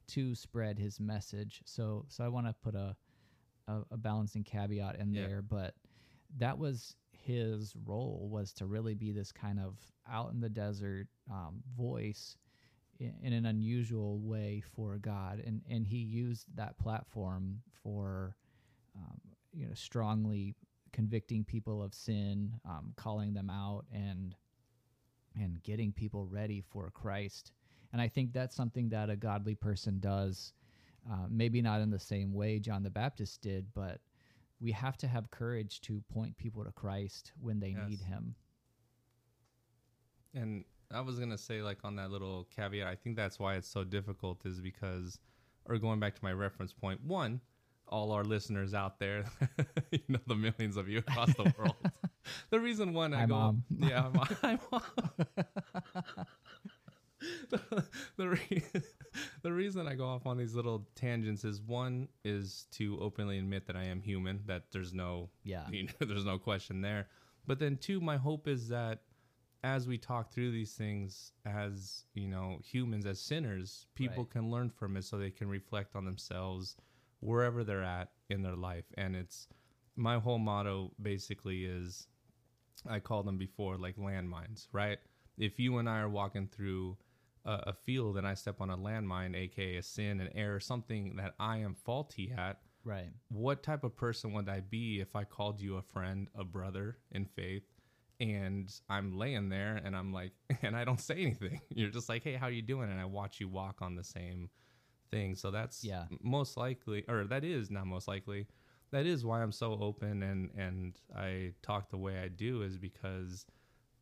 to 0.10 0.36
spread 0.36 0.78
his 0.78 1.00
message. 1.00 1.62
So 1.66 2.06
so 2.10 2.24
I 2.24 2.28
want 2.28 2.46
to 2.48 2.54
put 2.64 2.76
a, 2.76 2.96
a 3.68 3.82
a 3.92 3.98
balancing 3.98 4.44
caveat 4.44 4.98
in 5.00 5.14
Yeah. 5.14 5.28
there, 5.28 5.42
but 5.42 5.74
that 6.38 6.58
was 6.60 6.96
his 7.12 7.74
role 7.86 8.28
was 8.32 8.54
to 8.54 8.66
really 8.68 8.94
be 8.94 9.12
this 9.12 9.32
kind 9.32 9.60
of 9.60 9.78
out 10.08 10.32
in 10.32 10.40
the 10.40 10.50
desert 10.50 11.08
um, 11.32 11.64
voice 11.76 12.38
in, 13.00 13.34
an 13.34 13.46
unusual 13.46 14.20
way 14.20 14.62
for 14.76 14.98
God, 14.98 15.42
and 15.46 15.62
and 15.70 15.88
he 15.88 15.98
used 15.98 16.46
that 16.56 16.78
platform 16.78 17.62
for 17.84 18.36
um, 18.96 19.20
you 19.54 19.66
know 19.66 19.74
strongly 19.74 20.56
convicting 20.92 21.44
people 21.44 21.82
of 21.82 21.94
sin, 21.94 22.54
um, 22.66 22.94
calling 22.96 23.34
them 23.34 23.50
out, 23.50 23.86
and 23.94 24.36
and 25.40 25.62
getting 25.64 25.92
people 25.92 26.26
ready 26.26 26.62
for 26.62 26.90
Christ. 26.92 27.54
And 27.94 28.02
I 28.02 28.08
think 28.08 28.34
that's 28.34 28.56
something 28.56 28.90
that 28.90 29.10
a 29.10 29.16
godly 29.16 29.56
person 29.56 30.00
does. 30.00 30.54
Uh, 31.10 31.26
maybe 31.30 31.62
not 31.62 31.82
in 31.82 31.90
the 31.90 32.00
same 32.00 32.34
way 32.34 32.60
John 32.60 32.84
the 32.84 32.90
Baptist 32.90 33.42
did, 33.42 33.66
but 33.74 34.02
we 34.60 34.72
have 34.74 34.98
to 34.98 35.08
have 35.08 35.32
courage 35.32 35.80
to 35.82 36.04
point 36.14 36.36
people 36.38 36.64
to 36.66 36.72
Christ 36.74 37.32
when 37.40 37.60
they 37.60 37.74
need 37.88 38.02
Him. 38.02 38.36
And 40.34 40.66
I 40.94 41.02
was 41.02 41.20
gonna 41.20 41.38
say, 41.38 41.62
like 41.62 41.80
on 41.84 41.96
that 41.98 42.10
little 42.12 42.48
caveat, 42.56 42.88
I 42.88 42.96
think 42.96 43.16
that's 43.16 43.40
why 43.40 43.56
it's 43.56 43.68
so 43.68 43.84
difficult, 43.84 44.46
is 44.46 44.60
because, 44.60 45.20
or 45.66 45.78
going 45.78 46.00
back 46.00 46.16
to 46.16 46.24
my 46.24 46.34
reference 46.34 46.74
point, 46.74 47.04
one, 47.04 47.42
all 47.88 48.12
our 48.12 48.24
listeners 48.24 48.74
out 48.74 49.00
there, 49.00 49.26
you 49.92 50.00
know, 50.08 50.20
the 50.28 50.36
millions 50.36 50.78
of 50.78 50.88
you 50.90 51.00
across 51.00 51.34
the 51.36 51.54
world. 51.58 51.76
the 52.50 52.60
reason 52.60 52.94
one, 52.94 53.14
I 53.14 53.22
Hi, 53.22 53.26
go, 53.26 53.34
Mom. 53.36 53.64
yeah, 53.78 54.10
hi, 54.42 54.58
mom. 54.72 54.82
the, 57.50 57.84
the, 58.18 58.30
re- 58.30 58.64
the 59.44 59.52
reason 59.52 59.88
I 59.88 59.96
go 59.96 60.08
off 60.08 60.26
on 60.26 60.38
these 60.38 60.56
little 60.56 60.88
tangents 60.96 61.44
is 61.44 61.62
one 61.62 62.08
is 62.24 62.68
to 62.74 62.98
openly 63.02 63.38
admit 63.40 63.68
that 63.68 63.76
I 63.76 63.86
am 63.86 64.02
human, 64.02 64.42
that 64.46 64.72
there's 64.72 64.94
no 64.94 65.30
Yeah. 65.44 65.64
you 65.70 65.84
know, 65.84 66.08
there's 66.08 66.26
no 66.26 66.38
question 66.38 66.82
there. 66.82 67.08
But 67.46 67.60
then 67.60 67.78
two, 67.78 68.00
my 68.00 68.18
hope 68.18 68.48
is 68.48 68.70
that 68.70 69.02
as 69.64 69.88
we 69.88 69.98
talk 69.98 70.32
through 70.32 70.52
these 70.52 70.74
things 70.74 71.34
as, 71.46 72.06
you 72.14 72.28
know, 72.28 72.60
humans, 72.64 73.06
as 73.06 73.20
sinners, 73.20 73.88
people 73.96 74.24
Right. 74.24 74.32
can 74.32 74.50
learn 74.50 74.70
from 74.70 74.96
it 74.98 75.04
so 75.04 75.18
they 75.18 75.32
can 75.32 75.50
reflect 75.50 75.96
on 75.96 76.06
themselves 76.06 76.76
wherever 77.20 77.64
they're 77.64 77.84
at 77.84 78.10
in 78.30 78.42
their 78.42 78.56
life. 78.56 78.86
And 78.98 79.16
it's 79.16 79.48
my 79.96 80.18
whole 80.20 80.40
motto 80.40 80.92
basically 81.02 81.66
is 81.66 82.08
I 82.88 83.00
call 83.00 83.24
them 83.24 83.38
before 83.38 83.78
like 83.78 83.98
landmines, 83.98 84.68
right? 84.72 85.00
If 85.38 85.60
you 85.60 85.78
and 85.78 85.90
I 85.90 86.00
are 86.00 86.10
walking 86.10 86.48
through 86.48 86.98
a, 87.46 87.64
a 87.68 87.74
field 87.74 88.18
and 88.18 88.28
I 88.28 88.34
step 88.36 88.62
on 88.62 88.70
a 88.70 88.78
landmine, 88.78 89.36
aka 89.36 89.78
a 89.78 89.84
sin, 89.84 90.22
an 90.22 90.30
error, 90.36 90.60
something 90.60 91.16
that 91.18 91.36
I 91.40 91.58
am 91.58 91.76
faulty 91.76 92.32
at, 92.36 92.60
Right. 92.86 93.10
what 93.28 93.62
type 93.64 93.84
of 93.84 93.96
person 93.96 94.32
would 94.34 94.48
I 94.48 94.62
be 94.62 95.02
if 95.02 95.16
I 95.16 95.26
called 95.26 95.60
you 95.60 95.76
a 95.76 95.82
friend, 95.82 96.30
a 96.34 96.44
brother 96.46 96.98
in 97.12 97.26
faith, 97.26 97.64
and 98.20 98.72
I'm 98.90 99.18
laying 99.18 99.50
there 99.50 99.80
and 99.84 99.96
I'm 99.96 100.12
like, 100.14 100.34
and 100.62 100.76
I 100.76 100.84
don't 100.86 101.00
say 101.00 101.16
anything. 101.22 101.62
You're 101.70 101.90
just 101.90 102.10
like, 102.10 102.24
hey, 102.24 102.34
how 102.36 102.48
you 102.48 102.62
doing? 102.62 102.90
And 102.92 103.00
I 103.00 103.06
watch 103.06 103.40
you 103.40 103.48
walk 103.48 103.82
on 103.82 103.96
the 103.96 104.04
same 104.04 104.50
thing. 105.12 105.36
So 105.36 105.52
that's 105.52 105.84
Yeah. 105.84 106.06
most 106.22 106.58
likely, 106.58 107.04
or 107.08 107.26
that 107.26 107.44
is 107.44 107.70
not 107.72 107.88
most 107.88 108.08
likely. 108.08 108.48
That 108.92 109.06
is 109.06 109.24
why 109.24 109.42
I'm 109.44 109.52
so 109.52 109.78
open 109.80 110.24
and 110.24 110.50
and 110.58 111.00
I 111.16 111.54
talk 111.62 111.90
the 111.90 111.98
way 111.98 112.20
I 112.20 112.28
do 112.28 112.64
is 112.64 112.78
because 112.78 113.46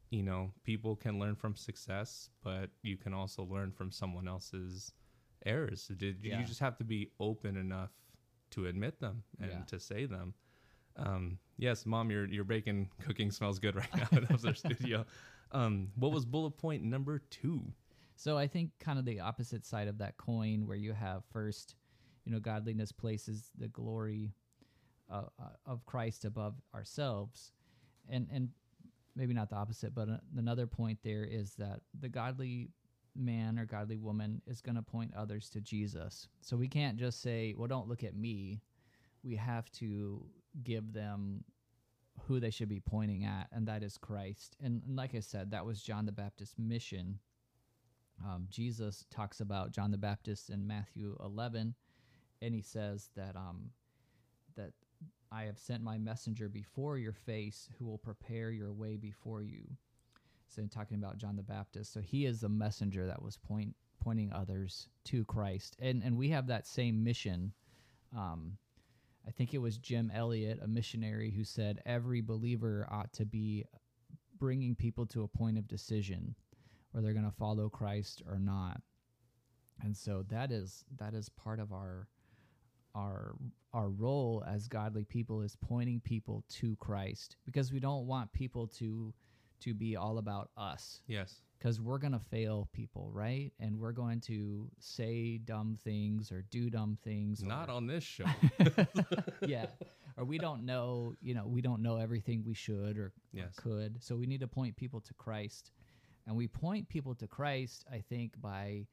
you 0.09 0.23
know 0.23 0.53
people 0.63 0.95
can 0.95 1.19
learn 1.19 1.35
from 1.35 1.55
success, 1.55 2.29
but 2.43 2.69
you 2.83 2.95
can 2.97 3.13
also 3.13 3.43
learn 3.43 3.71
from 3.73 3.91
someone 3.91 4.27
else's 4.27 4.93
errors. 5.45 5.83
So 5.83 5.93
did 5.93 6.23
Yeah. 6.23 6.39
you 6.39 6.45
just 6.45 6.61
have 6.61 6.77
to 6.77 6.85
be 6.85 7.11
open 7.19 7.57
enough 7.57 7.91
to 8.51 8.65
admit 8.67 8.99
them 9.01 9.23
and 9.39 9.51
Yeah. 9.51 9.63
to 9.67 9.79
say 9.79 10.05
them. 10.05 10.33
Um, 10.97 11.37
yes, 11.57 11.85
mom, 11.85 12.09
your 12.09 12.25
your 12.25 12.43
bacon 12.43 12.89
cooking 12.99 13.31
smells 13.31 13.59
good 13.59 13.75
right 13.75 13.89
now 14.11 14.17
in 14.17 14.23
upstairs 14.29 14.59
studio. 14.59 15.05
Um, 15.51 15.89
what 15.95 16.11
was 16.11 16.25
bullet 16.25 16.57
point 16.57 16.83
number 16.83 17.21
two? 17.29 17.61
So 18.15 18.37
I 18.37 18.47
think 18.47 18.71
kind 18.79 18.97
of 18.97 19.05
the 19.05 19.19
opposite 19.19 19.65
side 19.65 19.87
of 19.87 19.99
that 19.99 20.17
coin, 20.17 20.65
where 20.65 20.77
you 20.77 20.93
have 20.93 21.23
first, 21.31 21.75
you 22.25 22.31
know, 22.31 22.39
godliness 22.39 22.91
places 22.91 23.51
the 23.57 23.67
glory 23.67 24.33
uh, 25.11 25.23
uh, 25.39 25.49
of 25.65 25.85
Christ 25.85 26.25
above 26.25 26.55
ourselves, 26.73 27.51
and 28.09 28.27
and 28.31 28.49
maybe 29.15 29.33
not 29.33 29.49
the 29.49 29.55
opposite, 29.55 29.93
but 29.95 30.07
another 30.35 30.67
point 30.67 30.99
there 31.03 31.23
is 31.23 31.53
that 31.55 31.81
the 31.99 32.09
godly 32.09 32.69
man 33.15 33.57
or 33.57 33.65
godly 33.65 33.97
woman 33.97 34.41
is 34.45 34.61
going 34.61 34.75
to 34.75 34.81
point 34.81 35.11
others 35.15 35.49
to 35.49 35.59
Jesus. 35.59 36.27
So 36.41 36.55
we 36.57 36.67
can't 36.67 36.97
just 36.97 37.21
say, 37.21 37.53
"Well, 37.57 37.67
don't 37.67 37.87
look 37.87 38.03
at 38.03 38.15
me." 38.15 38.61
We 39.23 39.35
have 39.35 39.69
to 39.73 40.23
give 40.63 40.93
them 40.93 41.43
who 42.25 42.39
they 42.39 42.49
should 42.49 42.69
be 42.69 42.79
pointing 42.79 43.23
at, 43.23 43.47
and 43.51 43.67
that 43.67 43.83
is 43.83 43.97
Christ. 43.97 44.55
And, 44.61 44.81
and 44.85 44.95
like 44.95 45.15
I 45.15 45.19
said, 45.19 45.51
that 45.51 45.65
was 45.65 45.81
John 45.81 46.05
the 46.05 46.11
Baptist's 46.11 46.57
mission. 46.57 47.19
Um, 48.25 48.47
Jesus 48.49 49.05
talks 49.11 49.39
about 49.39 49.71
John 49.71 49.91
the 49.91 49.97
Baptist 49.97 50.49
in 50.49 50.65
Matthew 50.65 51.15
11, 51.23 51.75
and 52.41 52.53
he 52.53 52.61
says 52.61 53.09
that 53.15 53.35
um, 53.35 53.69
that 54.55 54.71
I 55.31 55.43
have 55.43 55.59
sent 55.59 55.83
my 55.83 55.97
messenger 55.97 56.49
before 56.49 56.97
your 56.97 57.13
face, 57.13 57.69
who 57.77 57.85
will 57.85 57.97
prepare 57.97 58.49
your 58.49 58.73
way 58.73 58.97
before 58.97 59.43
you. 59.43 59.63
So, 60.47 60.61
in 60.61 60.69
talking 60.69 60.97
about 60.97 61.17
John 61.17 61.35
the 61.35 61.43
Baptist, 61.43 61.93
so 61.93 61.99
he 61.99 62.25
is 62.25 62.41
the 62.41 62.49
messenger 62.49 63.05
that 63.05 63.21
was 63.21 63.37
point 63.37 63.75
pointing 63.99 64.31
others 64.31 64.87
to 65.05 65.25
Christ, 65.25 65.75
and 65.79 66.01
and 66.03 66.17
we 66.17 66.29
have 66.29 66.47
that 66.47 66.65
same 66.65 67.03
mission. 67.03 67.53
Um, 68.15 68.57
I 69.27 69.31
think 69.31 69.53
it 69.53 69.57
was 69.57 69.77
Jim 69.77 70.11
Elliot, 70.13 70.59
a 70.63 70.67
missionary, 70.67 71.31
who 71.31 71.43
said 71.43 71.81
every 71.85 72.21
believer 72.21 72.87
ought 72.89 73.11
to 73.13 73.25
be 73.25 73.65
bringing 74.39 74.75
people 74.75 75.05
to 75.07 75.23
a 75.23 75.27
point 75.27 75.57
of 75.57 75.67
decision 75.67 76.35
where 76.91 77.03
they're 77.03 77.13
going 77.13 77.25
to 77.25 77.37
follow 77.37 77.69
Christ 77.69 78.21
or 78.27 78.39
not. 78.39 78.81
And 79.83 79.95
so 79.95 80.23
that 80.29 80.51
is 80.51 80.85
that 80.97 81.13
is 81.13 81.29
part 81.29 81.59
of 81.59 81.71
our 81.71 82.07
our 82.95 83.35
our 83.73 83.89
role 83.89 84.43
as 84.47 84.67
godly 84.67 85.03
people 85.03 85.41
is 85.41 85.55
pointing 85.55 85.99
people 85.99 86.43
to 86.49 86.75
Christ 86.77 87.35
because 87.45 87.71
we 87.71 87.79
don't 87.79 88.07
want 88.07 88.31
people 88.33 88.67
to 88.79 89.13
to 89.59 89.73
be 89.73 89.95
all 89.95 90.17
about 90.17 90.49
us 90.57 91.01
Yes. 91.07 91.41
Because 91.57 91.81
we're 91.81 91.97
going 91.97 92.13
to 92.13 92.19
fail 92.19 92.69
people, 92.71 93.09
right? 93.11 93.51
And 93.59 93.79
we're 93.79 93.91
going 93.91 94.21
to 94.21 94.69
say 94.79 95.37
dumb 95.37 95.77
things 95.83 96.31
or 96.31 96.43
do 96.49 96.69
dumb 96.69 96.97
things. 97.03 97.43
Not 97.43 97.69
or- 97.69 97.73
on 97.73 97.87
this 97.87 98.03
show. 98.03 98.25
yeah. 99.45 99.67
Or 100.17 100.25
we 100.25 100.37
don't 100.37 100.65
know, 100.65 101.13
you 101.21 101.33
know, 101.33 101.45
we 101.45 101.61
don't 101.61 101.81
know 101.81 101.97
everything 101.97 102.43
we 102.45 102.53
should 102.53 102.97
or, 102.97 103.13
or 103.35 103.51
could. 103.55 104.03
So 104.03 104.15
we 104.15 104.25
need 104.25 104.39
to 104.41 104.47
point 104.47 104.75
people 104.75 104.99
to 105.01 105.13
Christ. 105.13 105.71
And 106.25 106.35
we 106.35 106.47
point 106.47 106.89
people 106.89 107.15
to 107.15 107.27
Christ, 107.27 107.85
I 107.91 108.03
think, 108.09 108.39
by 108.41 108.87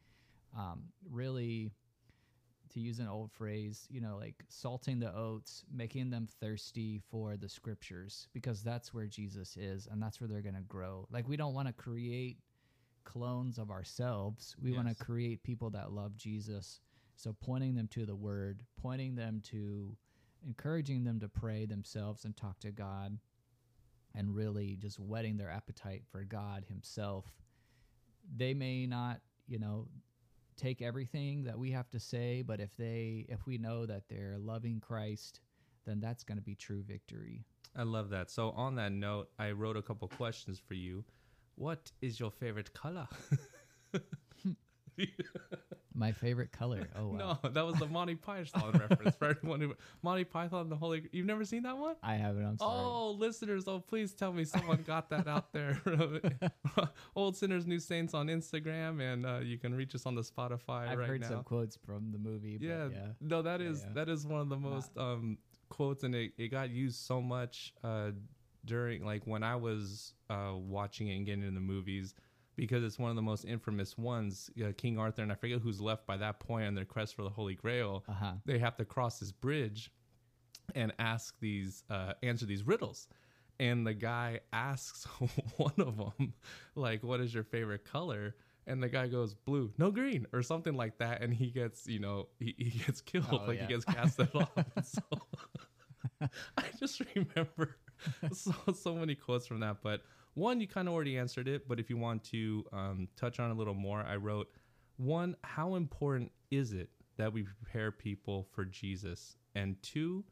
um, 0.57 0.85
really, 1.11 1.73
to 2.73 2.81
use 2.81 2.99
an 2.99 3.09
old 3.09 3.33
phrase, 3.33 3.87
you 3.91 4.01
know, 4.01 4.17
like 4.17 4.45
salting 4.49 5.01
the 5.01 5.15
oats, 5.15 5.65
making 5.73 6.11
them 6.11 6.29
thirsty 6.41 7.01
for 7.11 7.37
the 7.37 7.49
scriptures, 7.49 8.29
because 8.33 8.63
that's 8.63 8.93
where 8.95 9.07
Jesus 9.07 9.57
is 9.57 9.89
and 9.91 10.03
that's 10.03 10.21
where 10.21 10.29
they're 10.29 10.43
going 10.43 10.55
to 10.55 10.61
grow. 10.63 11.07
Like, 11.11 11.29
we 11.29 11.37
don't 11.37 11.55
want 11.55 11.69
to 11.69 11.75
create 11.75 12.39
clones 13.05 13.59
of 13.59 13.71
ourselves. 13.71 14.57
We 14.63 14.73
want 14.73 14.89
to 14.89 15.05
create 15.05 15.43
people 15.43 15.71
that 15.71 15.93
love 15.93 16.17
Jesus. 16.17 16.81
So 17.17 17.35
pointing 17.41 17.75
them 17.75 17.89
to 17.89 18.07
the 18.07 18.15
word, 18.15 18.63
pointing 18.81 19.15
them 19.15 19.41
to 19.51 19.97
encouraging 20.47 21.05
them 21.05 21.21
to 21.21 21.29
pray 21.29 21.65
themselves 21.67 22.25
and 22.25 22.37
talk 22.37 22.61
to 22.61 22.71
God 22.71 23.19
and 24.15 24.35
really 24.35 24.77
just 24.81 24.99
whetting 25.01 25.37
their 25.37 25.51
appetite 25.51 26.03
for 26.11 26.25
God 26.25 26.65
himself. 26.69 27.25
They 28.37 28.55
may 28.55 28.87
not, 28.87 29.21
you 29.47 29.59
know, 29.59 29.89
take 30.57 30.83
everything 30.83 31.45
that 31.45 31.59
we 31.59 31.71
have 31.73 31.91
to 31.91 32.01
say, 32.01 32.43
but 32.43 32.61
if 32.61 32.77
they 32.77 33.27
if 33.29 33.47
we 33.47 33.59
know 33.59 33.87
that 33.87 34.05
they're 34.09 34.37
loving 34.39 34.81
Christ, 34.81 35.41
then 35.85 36.01
that's 36.01 36.25
going 36.25 36.39
to 36.39 36.45
be 36.45 36.55
true 36.55 36.83
victory. 36.87 37.45
I 37.77 37.83
love 37.83 38.11
that. 38.11 38.31
So 38.31 38.51
on 38.51 38.77
that 38.77 38.93
note, 38.93 39.31
I 39.39 39.51
wrote 39.51 39.77
a 39.77 39.83
couple 39.83 40.07
questions 40.09 40.61
for 40.61 40.75
you. 40.75 41.05
What 41.57 41.91
is 42.03 42.19
your 42.19 42.31
favorite 42.31 42.73
color? 42.75 43.07
My 45.97 46.11
favorite 46.11 46.51
color. 46.51 46.89
Oh 46.97 47.09
wow. 47.09 47.39
No, 47.43 47.51
that 47.51 47.65
was 47.65 47.77
the 47.77 47.87
Monty 47.87 48.17
Python 48.17 48.73
reference 48.89 49.15
for 49.15 49.27
everyone 49.29 49.61
who 49.61 49.75
Monty 50.03 50.25
Python 50.25 50.69
the 50.69 50.75
Holy. 50.77 51.05
You've 51.13 51.27
never 51.27 51.45
seen 51.45 51.63
that 51.63 51.79
one? 51.79 51.95
I 52.03 52.15
haven't. 52.17 52.45
I'm 52.45 52.59
sorry. 52.59 52.73
Oh, 52.81 53.11
listeners! 53.13 53.69
Oh, 53.69 53.79
please 53.79 54.13
tell 54.13 54.33
me 54.33 54.45
someone 54.45 54.83
got 54.85 55.09
that 55.11 55.29
out 55.29 55.53
there. 55.53 55.81
Old 57.17 57.37
sinners, 57.37 57.65
new 57.67 57.79
saints 57.79 58.13
on 58.13 58.27
Instagram, 58.27 59.01
and 59.01 59.25
uh, 59.25 59.39
you 59.39 59.57
can 59.57 59.73
reach 59.73 59.95
us 59.95 60.05
on 60.05 60.17
the 60.17 60.23
Spotify 60.23 60.69
right? 60.69 60.89
I've 60.89 60.99
right 60.99 61.09
heard 61.09 61.21
now. 61.21 61.29
some 61.29 61.45
quotes 61.45 61.77
from 61.77 62.11
the 62.11 62.19
movie. 62.19 62.57
But 62.59 62.67
yeah, 62.67 62.89
yeah. 62.93 63.07
no, 63.21 63.43
that 63.43 63.61
Yeah, 63.61 63.69
is 63.69 63.83
yeah. 63.87 63.95
that 63.95 64.09
is 64.09 64.27
one 64.27 64.41
of 64.41 64.49
the 64.49 64.59
most 64.59 64.91
um, 64.99 65.39
quotes, 65.69 66.03
and 66.03 66.13
it, 66.15 66.33
it 66.37 66.49
got 66.49 66.71
used 66.71 66.97
so 67.01 67.21
much 67.21 67.73
uh, 67.85 68.11
during 68.65 69.05
like 69.05 69.27
when 69.27 69.43
I 69.43 69.57
was 69.57 70.15
uh, 70.31 70.53
watching 70.55 71.09
it 71.09 71.17
and 71.17 71.27
getting 71.27 71.43
into 71.43 71.55
the 71.55 71.61
movies 71.61 72.15
because 72.57 72.85
it's 72.85 72.99
one 72.99 73.11
of 73.11 73.17
the 73.17 73.23
most 73.23 73.45
infamous 73.45 73.99
ones. 73.99 74.49
Uh, 74.63 74.73
King 74.77 74.99
Arthur 74.99 75.23
and 75.23 75.33
I 75.33 75.35
forget 75.35 75.61
who's 75.61 75.81
left 75.81 76.07
by 76.07 76.17
that 76.19 76.39
point 76.41 76.67
on 76.67 76.75
their 76.75 76.85
quest 76.85 77.17
for 77.17 77.23
the 77.23 77.31
Holy 77.31 77.55
Grail. 77.55 78.05
Uh 78.09 78.13
huh. 78.13 78.33
They 78.45 78.59
have 78.59 78.77
to 78.77 78.85
cross 78.85 79.19
this 79.19 79.33
bridge 79.33 79.91
and 80.75 80.93
ask 80.99 81.35
these 81.41 81.83
uh, 81.91 82.15
answer 82.23 82.47
these 82.47 82.67
riddles. 82.67 83.09
And 83.61 83.87
the 83.87 83.95
guy 83.95 84.41
asks 84.53 85.05
one 85.57 85.75
of 85.79 85.97
them, 85.97 86.35
like, 86.75 87.03
"What 87.05 87.21
is 87.21 87.33
your 87.35 87.45
favorite 87.45 87.85
color?" 87.85 88.35
And 88.67 88.83
the 88.83 88.89
guy 88.89 89.07
goes, 89.09 89.35
"Blue, 89.35 89.73
no 89.79 89.91
green," 89.91 90.27
or 90.33 90.43
something 90.43 90.75
like 90.75 90.99
that. 90.99 91.23
And 91.23 91.33
he 91.35 91.51
gets, 91.51 91.87
you 91.87 91.99
know, 92.01 92.29
he, 92.41 92.55
he 92.57 92.79
gets 92.85 93.01
killed, 93.01 93.27
Oh, 93.31 93.45
like 93.47 93.59
yeah. 93.59 93.67
he 93.67 93.73
gets 93.75 93.85
casted 93.85 94.29
off. 94.35 94.51
And 94.57 94.67
so 94.85 95.03
I 96.57 96.65
just 96.79 97.01
remember 97.15 97.77
so 98.33 98.53
so 98.75 98.95
many 98.95 99.15
quotes 99.15 99.47
from 99.47 99.61
that. 99.61 99.79
But 99.83 100.03
one, 100.35 100.61
you 100.61 100.67
kind 100.67 100.89
of 100.89 100.95
already 100.95 101.17
answered 101.19 101.49
it. 101.49 101.69
But 101.69 101.79
if 101.79 101.89
you 101.91 101.97
want 101.97 102.25
to 102.25 102.65
um, 102.73 103.09
touch 103.17 103.39
on 103.41 103.51
a 103.51 103.55
little 103.55 103.75
more, 103.75 104.01
I 104.03 104.17
wrote 104.17 104.49
one: 104.97 105.37
How 105.45 105.75
important 105.77 106.33
is 106.51 106.73
it 106.73 106.91
that 107.17 107.33
we 107.33 107.43
prepare 107.45 107.91
people 107.93 108.47
for 108.53 108.65
Jesus? 108.65 109.37
And 109.55 109.81
two, 109.83 110.25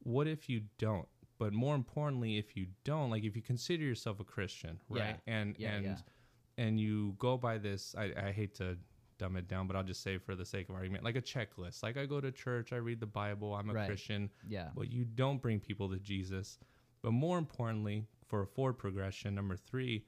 what 0.00 0.26
if 0.26 0.48
you 0.48 0.62
don't? 0.78 1.08
But 1.38 1.52
more 1.52 1.74
importantly, 1.74 2.38
if 2.38 2.56
you 2.56 2.66
don't, 2.84 3.10
like 3.10 3.24
if 3.24 3.34
you 3.34 3.42
consider 3.42 3.82
yourself 3.82 4.20
a 4.20 4.24
Christian, 4.24 4.78
right? 4.88 5.20
And 5.26 5.56
Yeah, 5.58 5.70
and 5.72 5.84
yeah. 5.84 5.96
and 6.56 6.78
you 6.78 7.16
go 7.18 7.36
by 7.36 7.58
this, 7.58 7.94
I, 7.98 8.12
I 8.28 8.30
hate 8.32 8.54
to 8.56 8.78
dumb 9.18 9.36
it 9.36 9.46
down, 9.48 9.66
but 9.66 9.76
I'll 9.76 9.82
just 9.84 10.02
say 10.02 10.18
for 10.18 10.34
the 10.34 10.44
sake 10.44 10.68
of 10.68 10.74
argument, 10.74 11.04
like 11.04 11.16
a 11.16 11.22
checklist. 11.22 11.82
Like 11.82 11.96
I 11.96 12.06
go 12.06 12.20
to 12.20 12.30
church, 12.32 12.72
I 12.72 12.76
read 12.76 12.98
the 13.00 13.06
Bible, 13.06 13.54
I'm 13.54 13.70
a 13.70 13.74
Right. 13.74 13.86
Christian, 13.86 14.28
Yeah. 14.48 14.70
but 14.74 14.90
you 14.90 15.04
don't 15.04 15.40
bring 15.40 15.60
people 15.60 15.88
to 15.90 15.98
Jesus. 15.98 16.58
But 17.04 17.12
more 17.12 17.36
importantly, 17.36 18.06
for 18.26 18.40
a 18.40 18.46
forward 18.46 18.78
progression, 18.78 19.34
number 19.34 19.56
three, 19.56 20.06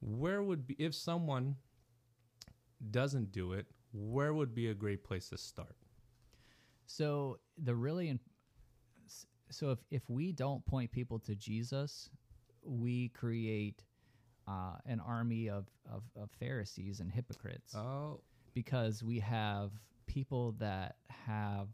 where 0.00 0.42
would 0.42 0.66
be 0.66 0.74
if 0.80 0.92
someone 0.92 1.54
doesn't 2.90 3.30
do 3.30 3.52
it, 3.52 3.66
where 3.92 4.34
would 4.34 4.52
be 4.52 4.66
a 4.66 4.74
great 4.74 5.04
place 5.04 5.28
to 5.28 5.38
start? 5.38 5.76
So 6.86 7.38
the 7.56 7.76
really, 7.76 8.18
so 9.48 9.70
if 9.70 9.78
if 9.92 10.10
we 10.10 10.32
don't 10.32 10.66
point 10.66 10.90
people 10.90 11.20
to 11.20 11.36
Jesus, 11.36 12.10
we 12.64 13.10
create 13.10 13.84
uh, 14.48 14.78
an 14.86 14.98
army 14.98 15.48
of, 15.48 15.68
of 15.88 16.02
of 16.20 16.30
Pharisees 16.40 16.98
and 16.98 17.12
hypocrites 17.12 17.76
Oh, 17.76 18.22
because 18.54 19.04
we 19.04 19.20
have 19.20 19.70
people 20.06 20.56
that 20.58 20.96
have 21.08 21.68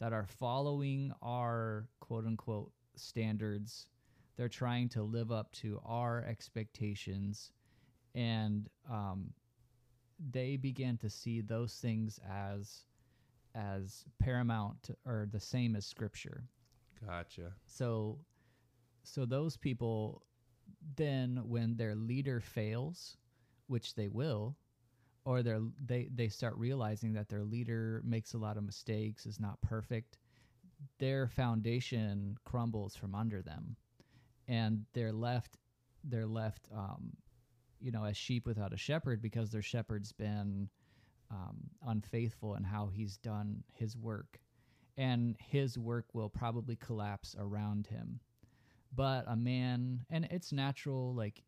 that 0.00 0.14
are 0.14 0.26
following 0.26 1.12
our 1.20 1.88
quote 2.00 2.24
unquote 2.24 2.72
standards. 3.02 3.86
They're 4.36 4.48
trying 4.48 4.88
to 4.90 5.02
live 5.02 5.30
up 5.30 5.52
to 5.52 5.80
our 5.84 6.24
expectations, 6.24 7.52
and 8.14 8.68
um, 8.90 9.32
they 10.30 10.56
begin 10.56 10.96
to 10.98 11.10
see 11.10 11.40
those 11.40 11.74
things 11.74 12.18
as 12.28 12.84
as 13.54 14.04
paramount 14.18 14.90
or 15.04 15.28
the 15.30 15.40
same 15.40 15.76
as 15.76 15.84
Scripture. 15.84 16.44
gotcha. 17.06 17.52
So, 17.66 18.18
so 19.02 19.26
those 19.26 19.56
people 19.56 20.22
then, 20.96 21.42
when 21.44 21.76
their 21.76 21.94
leader 21.94 22.40
fails, 22.40 23.16
which 23.66 23.94
they 23.94 24.08
will, 24.08 24.56
or 25.24 25.42
they 25.42 26.08
they 26.14 26.28
start 26.28 26.56
realizing 26.56 27.12
that 27.12 27.28
their 27.28 27.44
leader 27.44 28.02
makes 28.04 28.34
a 28.34 28.38
lot 28.38 28.56
of 28.56 28.64
mistakes, 28.64 29.26
is 29.26 29.38
not 29.38 29.60
perfect, 29.60 30.18
their 30.98 31.28
foundation 31.28 32.36
crumbles 32.44 32.96
from 32.96 33.14
under 33.14 33.42
them, 33.42 33.76
and 34.48 34.84
they're 34.92 35.12
left 35.12 35.58
they're 36.04 36.26
left, 36.26 36.68
um, 36.76 37.12
you 37.80 37.92
know, 37.92 38.04
as 38.04 38.16
sheep 38.16 38.44
without 38.44 38.72
a 38.72 38.76
shepherd 38.76 39.22
because 39.22 39.50
their 39.50 39.62
shepherd's 39.62 40.12
been 40.12 40.68
um, 41.30 41.58
unfaithful 41.86 42.56
in 42.56 42.64
how 42.64 42.88
he's 42.88 43.16
done 43.18 43.62
his 43.72 43.96
work 43.96 44.40
and 44.96 45.36
his 45.38 45.78
work 45.78 46.06
will 46.12 46.28
probably 46.28 46.76
collapse 46.76 47.34
around 47.38 47.86
him. 47.86 48.20
But 48.94 49.24
a 49.26 49.36
man, 49.36 50.04
and 50.10 50.26
it's 50.30 50.52
natural, 50.52 51.14
like 51.14 51.42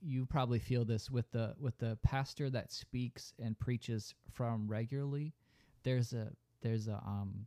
you 0.00 0.26
probably 0.26 0.58
feel 0.58 0.84
this 0.84 1.10
with 1.10 1.30
the 1.30 1.54
with 1.58 1.76
the 1.78 1.98
pastor 2.02 2.48
that 2.50 2.72
speaks 2.72 3.34
and 3.38 3.58
preaches 3.58 4.14
from 4.32 4.66
regularly. 4.66 5.34
There's 5.82 6.14
a 6.14 6.30
there's 6.62 6.88
a 6.88 7.02
um, 7.06 7.46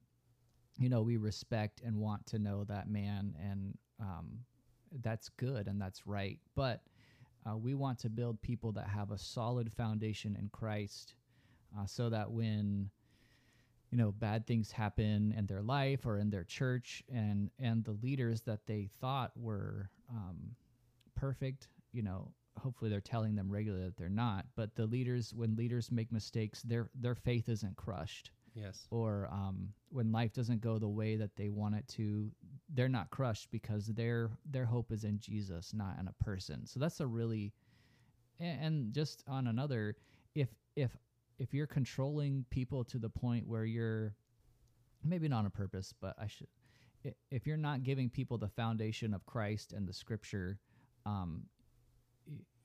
you 0.78 0.90
know, 0.90 1.02
we 1.02 1.18
respect 1.18 1.82
and 1.86 1.96
want 1.98 2.26
to 2.28 2.40
know 2.40 2.64
that 2.66 2.90
man, 2.90 3.36
and 3.42 3.78
um, 4.00 4.40
that's 5.02 5.30
good 5.30 5.68
and 5.68 5.82
that's 5.82 6.06
right. 6.06 6.40
But 6.56 6.82
uh, 7.48 7.58
we 7.58 7.74
want 7.74 8.00
to 8.00 8.10
build 8.10 8.42
people 8.42 8.72
that 8.74 8.88
have 8.88 9.12
a 9.12 9.18
solid 9.18 9.72
foundation 9.72 10.36
in 10.40 10.50
Christ, 10.50 11.16
uh, 11.78 11.86
so 11.86 12.10
that 12.10 12.32
when 12.32 12.90
you 13.92 13.98
know 13.98 14.12
bad 14.12 14.46
things 14.46 14.72
happen 14.72 15.34
in 15.38 15.46
their 15.46 15.62
life 15.62 16.06
or 16.06 16.18
in 16.18 16.30
their 16.30 16.44
church 16.44 17.04
and 17.12 17.50
and 17.60 17.84
the 17.84 17.98
leaders 18.04 18.42
that 18.42 18.66
they 18.66 18.90
thought 19.00 19.32
were 19.36 19.90
um, 20.10 20.56
perfect 21.16 21.70
you 21.94 22.04
know 22.04 22.32
hopefully 22.60 22.90
they're 22.90 23.00
telling 23.00 23.36
them 23.36 23.50
regularly 23.50 23.86
that 23.86 23.96
they're 23.98 24.10
not 24.10 24.46
but 24.56 24.76
the 24.76 24.86
leaders 24.86 25.34
when 25.34 25.56
leaders 25.56 25.92
make 25.92 26.12
mistakes 26.12 26.62
their 26.64 26.90
their 26.96 27.16
faith 27.16 27.48
isn't 27.50 27.76
crushed 27.78 28.32
Yes. 28.60 28.88
or 28.90 29.30
um, 29.32 29.70
when 29.90 30.12
life 30.12 30.34
doesn't 30.34 30.62
go 30.62 30.80
the 30.80 30.88
way 30.88 31.16
that 31.16 31.36
they 31.36 31.50
want 31.50 31.76
it 31.76 31.88
to 31.90 32.32
they're 32.74 32.90
not 32.90 33.10
crushed 33.12 33.52
because 33.52 33.88
their 33.88 34.32
their 34.50 34.66
hope 34.66 34.92
is 34.92 35.04
in 35.04 35.20
jesus 35.20 35.74
not 35.74 35.98
in 36.00 36.08
a 36.08 36.24
person 36.24 36.66
so 36.66 36.80
that's 36.80 37.00
a 37.00 37.08
really 37.08 37.54
and, 38.40 38.94
just 38.94 39.24
on 39.28 39.48
another 39.48 39.96
if 40.36 40.50
if 40.76 40.92
if 41.40 41.54
you're 41.54 41.68
controlling 41.68 42.46
people 42.50 42.84
to 42.84 42.98
the 42.98 43.10
point 43.10 43.48
where 43.48 43.66
you're 43.66 44.16
maybe 45.04 45.28
not 45.28 45.46
on 45.46 45.52
purpose 45.52 45.94
but 46.02 46.16
i 46.20 46.28
should 46.28 46.48
if 47.32 47.46
you're 47.46 47.58
not 47.58 47.84
giving 47.84 48.10
people 48.10 48.38
the 48.38 48.50
foundation 48.50 49.14
of 49.14 49.26
christ 49.26 49.72
and 49.72 49.88
the 49.88 49.94
scripture 49.94 50.60
um 51.06 51.44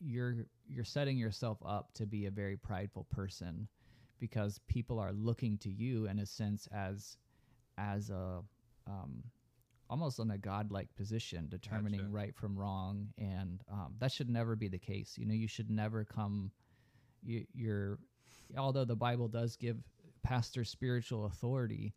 you're 0.00 0.46
you're 0.66 0.84
setting 0.84 1.16
yourself 1.16 1.58
up 1.64 1.92
to 1.94 2.06
be 2.06 2.26
a 2.26 2.30
very 2.30 2.56
prideful 2.56 3.06
person 3.10 3.68
because 4.18 4.60
people 4.68 4.98
are 4.98 5.12
looking 5.12 5.58
to 5.58 5.70
you 5.70 6.06
in 6.06 6.18
a 6.18 6.26
sense 6.26 6.68
as 6.72 7.16
as 7.78 8.10
a 8.10 8.40
um, 8.86 9.22
almost 9.92 10.18
in 10.18 10.30
a 10.30 10.38
godlike 10.38 10.88
position, 10.96 11.48
determining 11.50 12.00
Gotcha. 12.00 12.12
right 12.12 12.34
from 12.34 12.58
wrong, 12.58 13.08
and 13.18 13.62
um, 13.70 13.94
that 13.98 14.10
should 14.10 14.30
never 14.30 14.56
be 14.56 14.68
the 14.68 14.78
case. 14.78 15.16
You 15.18 15.26
know, 15.26 15.34
you 15.34 15.48
should 15.48 15.70
never 15.70 16.04
come. 16.04 16.50
You, 17.22 17.44
you're, 17.52 17.98
although 18.56 18.86
the 18.86 18.96
Bible 18.96 19.28
does 19.28 19.54
give 19.56 19.76
pastors 20.22 20.70
spiritual 20.70 21.26
authority, 21.26 21.92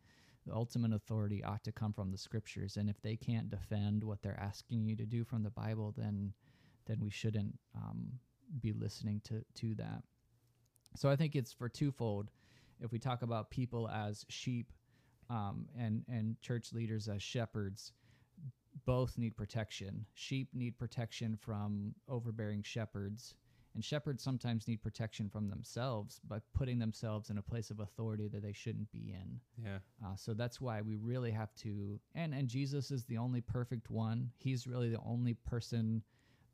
the 0.45 0.54
ultimate 0.54 0.93
authority 0.93 1.43
ought 1.43 1.63
to 1.63 1.71
come 1.71 1.93
from 1.93 2.12
the 2.12 2.17
scriptures. 2.17 2.78
And 2.78 2.89
if 2.89 3.01
they 3.01 3.15
can't 3.15 3.49
defend 3.49 4.04
what 4.04 4.21
they're 4.21 4.39
asking 4.39 4.86
you 4.86 4.95
to 4.97 5.06
do 5.06 5.23
from 5.23 5.43
the 5.43 5.49
Bible, 5.49 5.93
then 5.97 6.34
then 6.88 6.99
we 7.01 7.10
shouldn't 7.10 7.58
um, 7.75 8.19
be 8.62 8.73
listening 8.73 9.21
to 9.25 9.43
to 9.62 9.73
that. 9.75 10.04
So 10.95 11.10
I 11.10 11.15
think 11.15 11.36
it's 11.36 11.53
for 11.53 11.69
twofold. 11.69 12.31
If 12.79 12.91
we 12.91 12.99
talk 12.99 13.21
about 13.21 13.49
people 13.49 13.89
as 13.89 14.25
sheep 14.29 14.71
um, 15.29 15.67
and 15.77 16.03
and 16.10 16.39
church 16.41 16.73
leaders 16.73 17.08
as 17.08 17.21
shepherds, 17.21 17.93
both 18.86 19.17
need 19.17 19.36
protection. 19.36 20.05
Sheep 20.13 20.49
need 20.53 20.77
protection 20.77 21.38
from 21.38 21.95
overbearing 22.10 22.63
shepherds, 22.63 23.36
and 23.73 23.84
shepherds 23.84 24.23
sometimes 24.23 24.67
need 24.67 24.81
protection 24.81 25.29
from 25.29 25.49
themselves 25.49 26.19
by 26.27 26.39
putting 26.53 26.79
themselves 26.79 27.29
in 27.29 27.38
a 27.38 27.41
place 27.41 27.71
of 27.71 27.79
authority 27.79 28.27
that 28.27 28.41
they 28.41 28.53
shouldn't 28.53 28.91
be 28.91 29.13
in. 29.13 29.39
Yeah. 29.63 29.79
Uh, 30.05 30.15
so 30.15 30.34
that's 30.34 30.60
why 30.60 30.81
we 30.81 30.95
really 30.97 31.31
have 31.31 31.53
to, 31.55 31.99
and 32.13 32.34
and 32.34 32.47
Jesus 32.47 32.91
is 32.91 33.05
the 33.05 33.17
only 33.17 33.41
perfect 33.41 33.89
one. 33.89 34.31
He's 34.38 34.67
really 34.67 34.89
the 34.89 35.01
only 35.05 35.34
person 35.34 36.03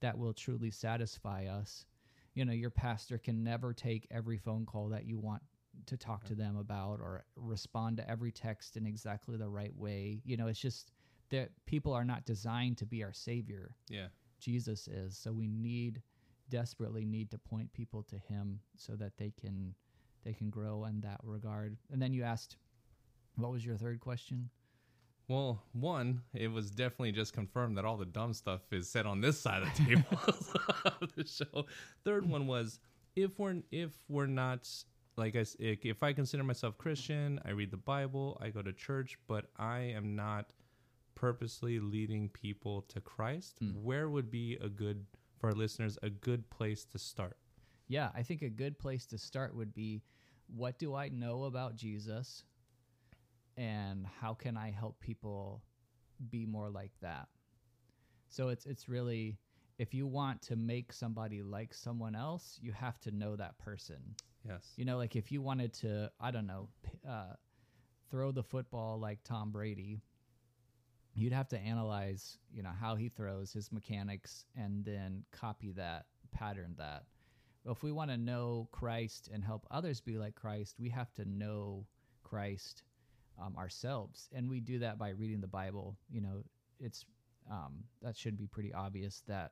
that 0.01 0.17
will 0.17 0.34
truly 0.34 0.71
satisfy 0.71 1.45
us. 1.45 1.86
You 2.34 2.46
know, 2.46 2.54
your 2.54 2.70
pastor 2.70 3.17
can 3.17 3.44
never 3.44 3.74
take 3.74 4.08
every 4.10 4.38
phone 4.38 4.65
call 4.65 4.89
that 4.89 5.06
you 5.06 5.17
want 5.17 5.41
to 5.86 5.98
talk 5.98 6.26
to 6.26 6.36
them 6.36 6.58
about 6.58 7.00
or 7.00 7.26
respond 7.36 7.98
to 7.98 8.10
every 8.10 8.32
text 8.32 8.78
in 8.78 8.86
exactly 8.86 9.38
the 9.38 9.50
right 9.50 9.76
way. 9.76 10.22
You 10.26 10.38
know, 10.38 10.48
it's 10.48 10.60
just 10.60 10.91
that 11.30 11.50
people 11.65 11.94
are 11.94 12.06
not 12.06 12.26
designed 12.26 12.78
to 12.78 12.86
be 12.86 13.04
our 13.04 13.13
savior. 13.13 13.76
Yeah. 13.89 14.08
Jesus 14.39 14.88
is. 14.88 15.17
So 15.17 15.32
we 15.32 15.48
need 15.48 16.02
desperately 16.50 17.06
need 17.06 17.32
to 17.32 17.38
point 17.38 17.72
people 17.74 18.04
to 18.04 18.17
him 18.17 18.60
so 18.76 18.94
that 18.98 19.17
they 19.17 19.32
can 19.39 19.74
they 20.24 20.34
can 20.34 20.50
grow 20.50 20.86
in 20.86 21.02
that 21.02 21.20
regard. 21.24 21.78
And 21.91 22.02
then 22.02 22.13
you 22.13 22.24
asked, 22.24 22.58
what 23.38 23.52
was 23.52 23.65
your 23.65 23.78
third 23.78 24.00
question? 24.00 24.50
Well, 25.32 25.63
one, 25.72 26.24
it 26.34 26.50
was 26.50 26.72
definitely 26.72 27.13
just 27.13 27.32
confirmed 27.32 27.78
that 27.78 27.86
all 27.86 27.96
the 27.96 28.04
dumb 28.04 28.34
stuff 28.34 28.60
is 28.70 28.89
said 28.89 29.06
on 29.06 29.22
this 29.22 29.39
side 29.39 29.63
of 29.63 29.70
the 29.78 29.86
table 29.86 30.04
of 31.02 31.15
the 31.15 31.26
show. 31.26 31.65
Third 32.04 32.28
one 32.28 32.48
was 32.48 32.80
if 33.15 33.39
we're 33.39 33.62
if 33.72 33.91
we're 34.10 34.26
not 34.26 34.67
like 35.15 35.38
I, 35.38 35.46
if 35.58 35.86
if 35.86 36.04
I 36.04 36.12
consider 36.12 36.44
myself 36.44 36.78
Christian, 36.78 37.39
I 37.46 37.52
read 37.52 37.72
the 37.72 37.78
Bible, 37.78 38.38
I 38.41 38.50
go 38.50 38.62
to 38.62 38.74
church, 38.74 39.17
but 39.26 39.46
I 39.58 39.80
am 39.96 40.17
not 40.17 40.52
purposely 41.15 41.80
leading 41.80 42.28
people 42.28 42.82
to 42.89 43.00
Christ. 43.00 43.63
Mm. 43.63 43.84
Where 43.84 44.10
would 44.10 44.30
be 44.30 44.58
a 44.62 44.67
good 44.67 45.06
for 45.39 45.48
our 45.48 45.56
listeners 45.56 45.98
a 46.04 46.10
good 46.10 46.50
place 46.50 46.84
to 46.84 47.00
start? 47.00 47.38
Yeah, 47.88 48.10
I 48.13 48.24
think 48.24 48.41
a 48.41 48.50
good 48.50 48.78
place 48.78 49.06
to 49.06 49.17
start 49.17 49.56
would 49.56 49.74
be 49.74 50.02
what 50.54 50.78
do 50.78 50.94
I 50.94 51.08
know 51.08 51.46
about 51.46 51.78
Jesus 51.78 52.44
and 53.62 54.08
how 54.19 54.34
can 54.34 54.58
I 54.58 54.71
help 54.71 55.00
people 55.00 55.62
be 56.32 56.47
more 56.47 56.69
like 56.69 56.93
that? 57.02 57.28
So 58.28 58.50
it's 58.50 58.65
it's 58.65 58.89
really 58.89 59.38
if 59.78 59.93
you 59.93 60.08
want 60.08 60.41
to 60.43 60.56
make 60.56 60.91
somebody 60.91 61.43
like 61.43 61.74
someone 61.74 62.15
else, 62.15 62.58
you 62.62 62.71
have 62.71 63.00
to 63.02 63.12
know 63.12 63.36
that 63.36 63.58
person. 63.60 64.15
Yes. 64.47 64.74
You 64.78 64.86
know, 64.86 64.97
like 64.97 65.15
if 65.15 65.32
you 65.32 65.41
wanted 65.41 65.74
to, 65.76 66.12
I 66.19 66.32
don't 66.32 66.47
know, 66.47 66.69
uh, 67.08 67.34
throw 68.10 68.32
the 68.32 68.43
football 68.43 69.00
like 69.00 69.19
Tom 69.24 69.52
Brady, 69.52 70.02
you'd 71.13 71.34
have 71.34 71.47
to 71.50 71.60
analyze, 71.60 72.38
you 72.52 72.63
know, 72.63 72.71
how 72.80 72.95
he 72.95 73.10
throws, 73.10 73.54
his 73.54 73.71
mechanics, 73.71 74.45
and 74.56 74.84
then 74.86 75.24
copy 75.32 75.71
that, 75.74 76.06
pattern 76.32 76.76
that. 76.78 77.06
Well, 77.63 77.74
if 77.74 77.84
we 77.84 77.91
want 77.91 78.12
to 78.12 78.17
know 78.17 78.67
Christ 78.71 79.30
and 79.32 79.43
help 79.43 79.67
others 79.69 80.02
be 80.02 80.17
like 80.17 80.36
Christ, 80.36 80.76
we 80.80 80.89
have 80.89 81.13
to 81.13 81.26
know 81.26 81.86
Christ 82.24 82.84
um, 83.39 83.56
ourselves, 83.58 84.30
and 84.34 84.50
we 84.50 84.60
do 84.60 84.80
that 84.80 84.98
by 84.98 85.10
reading 85.10 85.41
the 85.41 85.48
Bible. 85.48 85.98
You 86.10 86.22
know, 86.22 86.44
it's 86.80 87.06
um, 87.50 87.84
that 88.02 88.15
should 88.17 88.38
be 88.38 88.48
pretty 88.48 88.74
obvious 88.74 89.24
that 89.28 89.52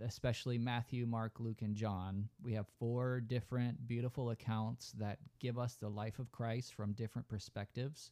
especially 0.00 0.58
Matthew, 0.58 1.06
Mark, 1.06 1.38
Luke, 1.38 1.62
and 1.62 1.76
John. 1.76 2.28
We 2.42 2.54
have 2.54 2.66
four 2.78 3.20
different 3.20 3.86
beautiful 3.86 4.30
accounts 4.30 4.92
that 4.98 5.18
give 5.38 5.58
us 5.58 5.74
the 5.74 5.88
life 5.88 6.18
of 6.18 6.32
Christ 6.32 6.74
from 6.74 6.92
different 6.92 7.28
perspectives. 7.28 8.10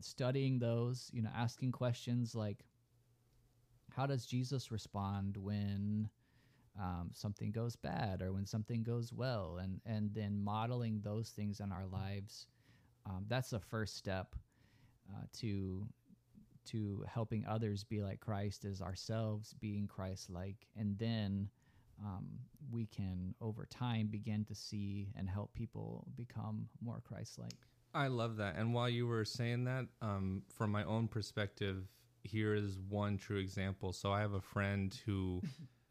Studying 0.00 0.58
those, 0.58 1.08
you 1.12 1.22
know, 1.22 1.30
asking 1.34 1.72
questions 1.72 2.34
like, 2.34 2.64
how 3.90 4.06
does 4.06 4.26
Jesus 4.26 4.70
respond 4.70 5.36
when 5.36 6.10
um, 6.80 7.10
something 7.12 7.52
goes 7.52 7.76
bad 7.76 8.20
or 8.20 8.32
when 8.32 8.46
something 8.46 8.82
goes 8.82 9.12
well, 9.12 9.58
and 9.62 9.80
and 9.86 10.12
then 10.12 10.42
modeling 10.42 11.00
those 11.02 11.30
things 11.30 11.60
in 11.60 11.70
our 11.70 11.86
lives. 11.86 12.46
Um, 13.06 13.24
that's 13.28 13.50
the 13.50 13.60
first 13.60 13.96
step 13.96 14.34
uh, 15.10 15.24
to 15.40 15.86
to 16.66 17.04
helping 17.06 17.44
others 17.46 17.84
be 17.84 18.00
like 18.00 18.20
Christ 18.20 18.64
is 18.64 18.80
ourselves 18.80 19.54
being 19.60 19.86
Christ 19.86 20.30
like. 20.30 20.66
And 20.76 20.98
then 20.98 21.50
um, 22.02 22.26
we 22.70 22.86
can, 22.86 23.34
over 23.40 23.66
time, 23.66 24.06
begin 24.06 24.44
to 24.46 24.54
see 24.54 25.12
and 25.16 25.28
help 25.28 25.52
people 25.54 26.06
become 26.16 26.68
more 26.82 27.02
Christ 27.06 27.38
like. 27.38 27.52
I 27.92 28.08
love 28.08 28.36
that. 28.38 28.56
And 28.56 28.74
while 28.74 28.88
you 28.88 29.06
were 29.06 29.24
saying 29.24 29.64
that, 29.64 29.86
um, 30.02 30.42
from 30.48 30.72
my 30.72 30.84
own 30.84 31.06
perspective, 31.06 31.86
here 32.22 32.54
is 32.54 32.78
one 32.88 33.18
true 33.18 33.38
example. 33.38 33.92
So 33.92 34.10
I 34.10 34.20
have 34.20 34.32
a 34.32 34.40
friend 34.40 34.98
who, 35.04 35.42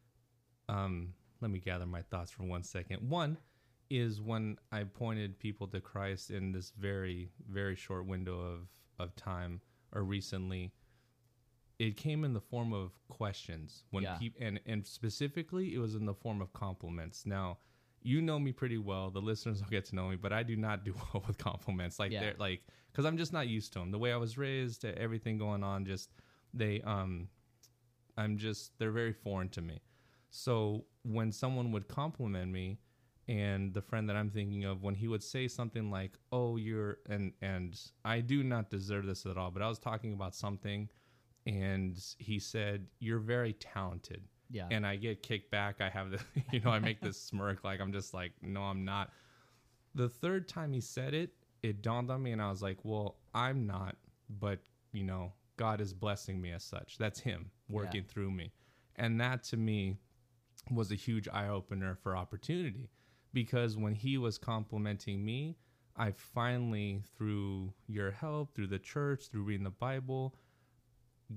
um, 0.68 1.14
let 1.40 1.50
me 1.50 1.60
gather 1.60 1.86
my 1.86 2.02
thoughts 2.02 2.30
for 2.30 2.42
one 2.42 2.62
second. 2.62 3.08
One 3.08 3.38
is 3.90 4.20
when 4.20 4.58
I 4.72 4.84
pointed 4.84 5.38
people 5.38 5.66
to 5.68 5.80
Christ 5.80 6.30
in 6.30 6.52
this 6.52 6.72
very, 6.78 7.30
very 7.48 7.76
short 7.76 8.06
window 8.06 8.40
of, 8.40 8.68
of 8.98 9.14
time 9.16 9.60
or 9.92 10.02
recently, 10.02 10.72
it 11.78 11.96
came 11.96 12.24
in 12.24 12.32
the 12.32 12.40
form 12.40 12.72
of 12.72 12.92
questions 13.08 13.84
when 13.90 14.04
Yeah. 14.04 14.16
peop- 14.18 14.36
and 14.40 14.60
and 14.66 14.86
specifically 14.86 15.74
it 15.74 15.78
was 15.78 15.94
in 15.94 16.06
the 16.06 16.14
form 16.14 16.40
of 16.40 16.52
compliments. 16.52 17.26
Now, 17.26 17.58
you 18.02 18.20
know 18.22 18.38
me 18.38 18.52
pretty 18.52 18.78
well. 18.78 19.10
The 19.10 19.20
listeners 19.20 19.60
will 19.62 19.70
get 19.70 19.84
to 19.86 19.94
know 19.96 20.08
me, 20.08 20.16
but 20.16 20.32
I 20.32 20.42
do 20.42 20.56
not 20.56 20.84
do 20.84 20.94
well 21.14 21.24
with 21.26 21.38
compliments. 21.38 21.98
Like 21.98 22.12
Yeah. 22.12 22.20
they're 22.20 22.34
like 22.38 22.62
because 22.92 23.04
I'm 23.04 23.16
just 23.16 23.32
not 23.32 23.48
used 23.48 23.72
to 23.72 23.80
them. 23.80 23.90
The 23.90 23.98
way 23.98 24.12
I 24.12 24.16
was 24.16 24.38
raised, 24.38 24.84
everything 24.84 25.36
going 25.38 25.64
on, 25.64 25.84
just 25.84 26.12
they 26.52 26.80
um, 26.82 27.28
I'm 28.16 28.36
just 28.38 28.78
they're 28.78 28.92
very 28.92 29.12
foreign 29.12 29.48
to 29.50 29.60
me. 29.60 29.80
So 30.30 30.84
when 31.02 31.32
someone 31.32 31.72
would 31.72 31.88
compliment 31.88 32.50
me, 32.52 32.78
and 33.28 33.72
the 33.72 33.80
friend 33.82 34.08
that 34.08 34.16
I'm 34.16 34.30
thinking 34.30 34.64
of, 34.64 34.82
when 34.82 34.94
he 34.94 35.08
would 35.08 35.22
say 35.22 35.48
something 35.48 35.90
like, 35.90 36.12
"Oh, 36.32 36.56
you're," 36.56 36.98
and 37.08 37.32
and 37.40 37.78
I 38.04 38.20
do 38.20 38.42
not 38.42 38.70
deserve 38.70 39.06
this 39.06 39.26
at 39.26 39.36
all, 39.38 39.50
but 39.50 39.62
I 39.62 39.68
was 39.68 39.78
talking 39.78 40.12
about 40.12 40.34
something, 40.34 40.88
and 41.46 41.98
he 42.18 42.38
said, 42.38 42.86
"You're 42.98 43.18
very 43.20 43.54
talented." 43.54 44.22
Yeah. 44.50 44.68
and 44.70 44.86
I 44.86 44.96
get 44.96 45.22
kicked 45.22 45.50
back. 45.50 45.80
I 45.80 45.88
have 45.88 46.10
the, 46.10 46.20
you 46.52 46.60
know, 46.60 46.70
I 46.70 46.78
make 46.78 47.00
this 47.00 47.20
smirk 47.20 47.64
like 47.64 47.80
I'm 47.80 47.92
just 47.92 48.14
like, 48.14 48.32
no, 48.42 48.60
I'm 48.62 48.84
not. 48.84 49.10
The 49.94 50.08
third 50.08 50.48
time 50.48 50.72
he 50.72 50.80
said 50.80 51.14
it, 51.14 51.30
it 51.62 51.82
dawned 51.82 52.10
on 52.10 52.22
me, 52.22 52.30
and 52.32 52.42
I 52.42 52.50
was 52.50 52.62
like, 52.62 52.78
well, 52.84 53.16
I'm 53.34 53.66
not, 53.66 53.96
but 54.28 54.60
you 54.92 55.02
know, 55.02 55.32
God 55.56 55.80
is 55.80 55.92
blessing 55.94 56.40
me 56.40 56.52
as 56.52 56.62
such. 56.62 56.98
That's 56.98 57.20
Him 57.20 57.50
working 57.68 58.04
through 58.04 58.30
me, 58.32 58.52
and 58.96 59.20
that 59.20 59.42
to 59.44 59.56
me 59.56 59.96
was 60.70 60.92
a 60.92 60.94
huge 60.94 61.26
eye 61.28 61.48
opener 61.48 61.96
for 62.02 62.16
opportunity, 62.16 62.88
because 63.34 63.76
when 63.76 63.94
he 63.94 64.16
was 64.16 64.38
complimenting 64.38 65.22
me, 65.24 65.58
I 65.96 66.12
finally, 66.12 67.02
through 67.18 67.74
your 67.86 68.10
help, 68.12 68.54
through 68.54 68.68
the 68.68 68.78
church, 68.78 69.28
through 69.30 69.42
reading 69.42 69.64
the 69.64 69.70
Bible, 69.70 70.34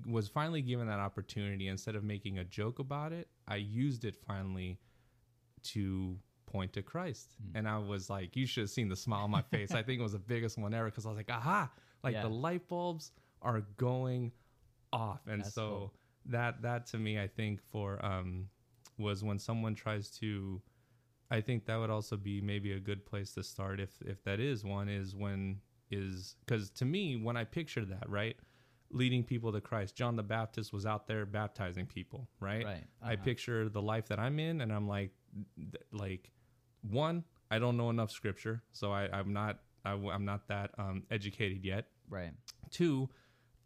was 0.05 0.27
finally 0.27 0.62
given 0.62 0.88
that 0.88 0.99
opportunity. 0.99 1.67
Instead 1.67 1.95
of 1.95 2.03
making 2.03 2.38
a 2.39 2.43
joke 2.43 2.79
about 2.79 3.12
it 3.13 3.27
i 3.47 3.55
used 3.55 4.03
it 4.05 4.15
finally 4.15 4.77
to 5.63 6.17
point 6.45 6.73
to 6.73 6.81
christ. 6.81 7.36
And 7.55 7.67
i 7.67 7.77
was 7.77 8.10
like 8.10 8.36
you 8.36 8.45
should 8.45 8.62
have 8.63 8.69
seen 8.69 8.89
the 8.89 8.95
smile 8.95 9.23
on 9.23 9.31
my 9.31 9.41
face. 9.41 9.71
I 9.71 9.83
think 9.83 9.99
it 9.99 10.03
was 10.03 10.13
the 10.13 10.19
biggest 10.19 10.57
one 10.57 10.73
ever 10.73 10.86
because 10.86 11.05
i 11.05 11.10
was 11.10 11.17
like 11.17 11.29
aha! 11.31 11.69
Like 12.03 12.13
Yeah. 12.13 12.23
the 12.23 12.29
light 12.29 12.67
bulbs 12.67 13.12
are 13.41 13.62
going 13.77 14.31
off. 14.93 15.21
And 15.27 15.41
That's 15.41 15.53
so 15.53 15.69
cool. 15.69 15.93
that 16.27 16.62
that 16.62 16.86
to 16.88 16.97
me 16.97 17.19
i 17.19 17.27
think 17.27 17.62
for 17.62 18.03
um 18.05 18.49
was 18.97 19.23
when 19.23 19.39
someone 19.39 19.75
tries 19.75 20.10
to 20.19 20.62
i 21.31 21.41
think 21.41 21.65
that 21.65 21.77
would 21.77 21.89
also 21.89 22.17
be 22.17 22.41
maybe 22.41 22.71
a 22.73 22.79
good 22.79 23.05
place 23.05 23.33
to 23.33 23.43
start 23.43 23.79
if 23.79 24.01
if 24.05 24.23
that 24.23 24.39
is 24.39 24.63
one 24.63 24.89
is 24.89 25.15
when 25.15 25.59
is 25.91 26.35
because 26.45 26.69
to 26.69 26.85
me 26.85 27.15
when 27.15 27.37
i 27.37 27.43
picture 27.43 27.85
that 27.85 28.09
right 28.09 28.37
leading 28.91 29.23
people 29.23 29.51
to 29.51 29.61
Christ. 29.61 29.95
John 29.95 30.15
the 30.15 30.23
Baptist 30.23 30.71
was 30.71 30.85
out 30.85 31.07
there 31.07 31.25
baptizing 31.25 31.85
people, 31.85 32.29
right? 32.39 32.65
Right. 32.65 32.83
I 33.01 33.13
Uh-huh. 33.13 33.23
picture 33.23 33.69
the 33.69 33.81
life 33.81 34.07
that 34.07 34.19
I'm 34.19 34.39
in, 34.39 34.61
and 34.61 34.71
I'm 34.71 34.87
like, 34.87 35.11
th- 35.57 35.83
like, 35.91 36.31
one, 36.81 37.23
I 37.51 37.59
don't 37.59 37.77
know 37.77 37.89
enough 37.89 38.11
scripture, 38.11 38.63
so 38.71 38.91
I, 38.91 39.09
I'm 39.11 39.33
not, 39.33 39.59
I, 39.83 39.93
am 39.93 40.25
not 40.25 40.47
that 40.47 40.71
um, 40.77 41.03
educated 41.11 41.65
yet. 41.65 41.87
Right. 42.09 42.31
Two, 42.71 43.09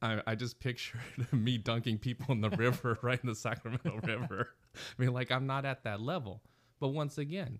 I, 0.01 0.21
I 0.25 0.35
just 0.35 0.59
pictured 0.59 1.01
me 1.31 1.57
dunking 1.57 1.99
people 1.99 2.31
in 2.31 2.41
the 2.41 2.49
river, 2.57 2.97
right 3.01 3.19
in 3.21 3.29
the 3.29 3.35
Sacramento 3.35 3.99
River. 4.03 4.49
I 4.75 5.01
mean, 5.01 5.13
like, 5.13 5.31
I'm 5.31 5.45
not 5.45 5.65
at 5.65 5.83
that 5.83 6.01
level. 6.01 6.41
But 6.81 6.89
once 6.89 7.17
again, 7.17 7.59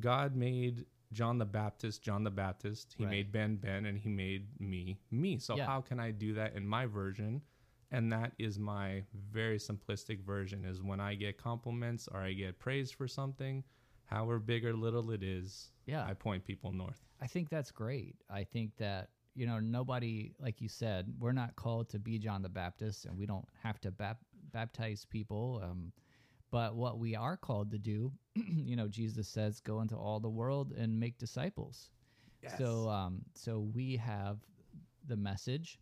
God 0.00 0.34
made 0.34 0.86
John 1.12 1.38
the 1.38 1.44
Baptist 1.44 2.02
John 2.02 2.24
the 2.24 2.30
Baptist. 2.30 2.94
He 2.96 3.04
Right. 3.04 3.10
made 3.10 3.32
Ben 3.32 3.56
Ben, 3.56 3.84
and 3.84 3.98
he 3.98 4.08
made 4.08 4.58
me 4.58 4.98
me. 5.10 5.38
So 5.38 5.56
Yeah. 5.56 5.66
how 5.66 5.80
can 5.82 6.00
I 6.00 6.10
do 6.12 6.32
that 6.34 6.54
in 6.56 6.66
my 6.66 6.86
version? 6.86 7.42
And 7.90 8.10
that 8.12 8.32
is 8.38 8.58
my 8.58 9.04
very 9.12 9.58
simplistic 9.58 10.20
version. 10.22 10.64
Is 10.64 10.82
when 10.82 11.00
I 11.00 11.14
get 11.14 11.36
compliments 11.36 12.08
or 12.08 12.20
I 12.20 12.32
get 12.32 12.58
praise 12.58 12.90
for 12.90 13.06
something, 13.06 13.62
however 14.06 14.38
big 14.40 14.64
or 14.64 14.72
little 14.72 15.10
it 15.10 15.22
is, 15.22 15.70
Yeah. 15.86 16.04
I 16.04 16.14
point 16.14 16.44
people 16.44 16.72
north. 16.72 17.04
I 17.20 17.26
think 17.26 17.48
that's 17.48 17.70
great. 17.70 18.16
I 18.30 18.44
think 18.44 18.76
that 18.76 19.10
you 19.36 19.46
know 19.46 19.58
nobody, 19.60 20.32
like 20.38 20.60
you 20.60 20.68
said, 20.68 21.12
we're 21.18 21.32
not 21.32 21.54
called 21.56 21.88
to 21.90 21.98
be 21.98 22.18
John 22.20 22.42
the 22.42 22.48
Baptist, 22.48 23.04
and 23.04 23.16
we 23.18 23.26
don't 23.26 23.48
have 23.62 23.80
to 23.82 23.90
bap- 23.90 24.24
baptize 24.52 25.04
people. 25.04 25.60
Um, 25.62 25.92
but 26.50 26.74
what 26.76 26.98
we 26.98 27.14
are 27.16 27.36
called 27.36 27.70
to 27.72 27.78
do, 27.78 28.12
you 28.48 28.76
know, 28.76 28.88
Jesus 28.88 29.28
says, 29.28 29.60
"Go 29.60 29.80
into 29.80 29.96
all 29.96 30.20
the 30.20 30.28
world 30.28 30.72
and 30.72 30.98
make 30.98 31.18
disciples." 31.18 31.90
So, 32.58 32.88
um, 32.90 33.22
so 33.34 33.60
we 33.60 33.96
have 33.96 34.38
the 35.06 35.16
message, 35.16 35.78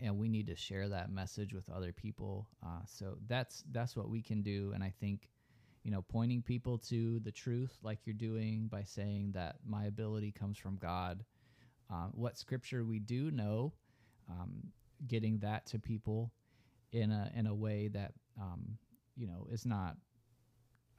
and 0.00 0.18
we 0.18 0.28
need 0.28 0.46
to 0.48 0.56
share 0.56 0.88
that 0.88 1.10
message 1.10 1.52
with 1.52 1.68
other 1.70 1.92
people. 1.92 2.48
Uh, 2.64 2.84
so 2.86 3.16
that's 3.26 3.64
that's 3.72 3.96
what 3.96 4.08
we 4.08 4.22
can 4.22 4.42
do, 4.42 4.72
and 4.74 4.84
I 4.84 4.92
think, 5.00 5.30
you 5.82 5.90
know, 5.90 6.02
pointing 6.02 6.42
people 6.42 6.78
to 6.78 7.20
the 7.20 7.32
truth, 7.32 7.76
like 7.82 8.00
you're 8.04 8.14
doing 8.14 8.68
by 8.68 8.84
saying 8.84 9.32
that 9.32 9.56
my 9.66 9.84
ability 9.86 10.32
comes 10.32 10.58
from 10.58 10.76
God. 10.76 11.24
Uh, 11.90 12.06
what 12.12 12.38
scripture 12.38 12.84
we 12.84 12.98
do 13.00 13.30
know, 13.30 13.72
um, 14.30 14.72
getting 15.06 15.38
that 15.38 15.66
to 15.66 15.78
people 15.78 16.32
in 16.92 17.10
a 17.10 17.30
in 17.34 17.46
a 17.46 17.54
way 17.54 17.88
that 17.88 18.12
um, 18.40 18.78
you 19.16 19.26
know 19.26 19.46
is 19.50 19.66
not 19.66 19.96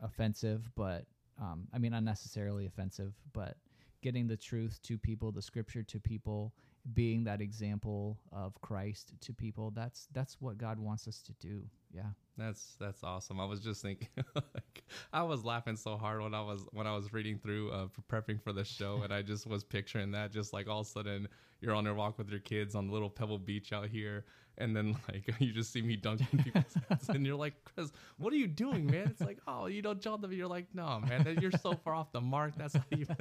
offensive, 0.02 0.70
but 0.76 1.06
um, 1.42 1.68
I 1.74 1.78
mean 1.80 1.94
unnecessarily 1.94 2.66
offensive, 2.66 3.14
but 3.34 3.58
getting 4.04 4.28
the 4.28 4.38
truth 4.38 4.80
to 4.84 4.98
people, 4.98 5.32
the 5.32 5.42
scripture 5.42 5.82
to 5.82 6.00
people, 6.00 6.54
being 6.94 7.24
that 7.24 7.42
example 7.42 8.20
of 8.32 8.60
Christ 8.62 9.14
to 9.22 9.34
people. 9.34 9.72
That's 9.72 10.08
that's 10.14 10.38
what 10.40 10.58
God 10.60 10.78
wants 10.78 11.08
us 11.08 11.22
to 11.24 11.34
do. 11.40 11.64
Yeah. 11.96 12.04
That's 12.38 12.76
that's 12.80 13.04
awesome. 13.04 13.40
I 13.40 13.46
was 13.46 13.60
just 13.60 13.82
thinking, 13.82 14.08
like, 14.36 14.84
I 15.12 15.22
was 15.22 15.46
laughing 15.46 15.76
so 15.76 15.98
hard 15.98 16.22
when 16.22 16.34
I 16.34 16.42
was 16.42 16.66
when 16.72 16.88
I 16.88 16.96
was 16.96 17.14
reading 17.14 17.38
through 17.38 17.72
uh, 17.72 17.88
prepping 18.12 18.42
for 18.42 18.52
the 18.52 18.64
show, 18.64 19.02
and 19.04 19.14
I 19.14 19.22
just 19.22 19.46
was 19.46 19.64
picturing 19.64 20.12
that. 20.12 20.32
Just 20.32 20.52
like 20.52 20.68
all 20.68 20.82
of 20.82 20.88
a 20.88 20.90
sudden, 20.90 21.28
you're 21.62 21.76
on 21.76 21.86
your 21.86 21.94
walk 21.94 22.18
with 22.18 22.30
your 22.30 22.40
kids 22.40 22.74
on 22.74 22.88
the 22.88 22.94
little 22.94 23.10
pebble 23.10 23.38
beach 23.38 23.72
out 23.72 23.88
here, 23.88 24.26
and 24.58 24.76
then 24.76 24.98
like 25.12 25.30
you 25.40 25.52
just 25.52 25.72
see 25.72 25.84
me 25.84 25.96
dunking 25.96 26.40
people's 26.44 26.76
heads, 26.90 27.08
and 27.10 27.24
you're 27.24 27.36
like, 27.36 27.54
Chris, 27.66 27.92
what 28.18 28.34
are 28.34 28.38
you 28.38 28.48
doing, 28.48 28.88
man? 28.88 29.10
It's 29.10 29.22
like, 29.22 29.38
oh, 29.48 29.68
you 29.68 29.84
don't 29.84 30.02
jump 30.02 30.24
them. 30.24 30.34
You're 30.34 30.48
like, 30.48 30.66
no, 30.74 31.02
man, 31.08 31.38
you're 31.40 31.52
so 31.52 31.74
far 31.74 31.94
off 31.94 32.12
the 32.12 32.22
mark. 32.22 32.54
That's 32.58 32.74
not 32.74 32.86
even. 32.92 33.16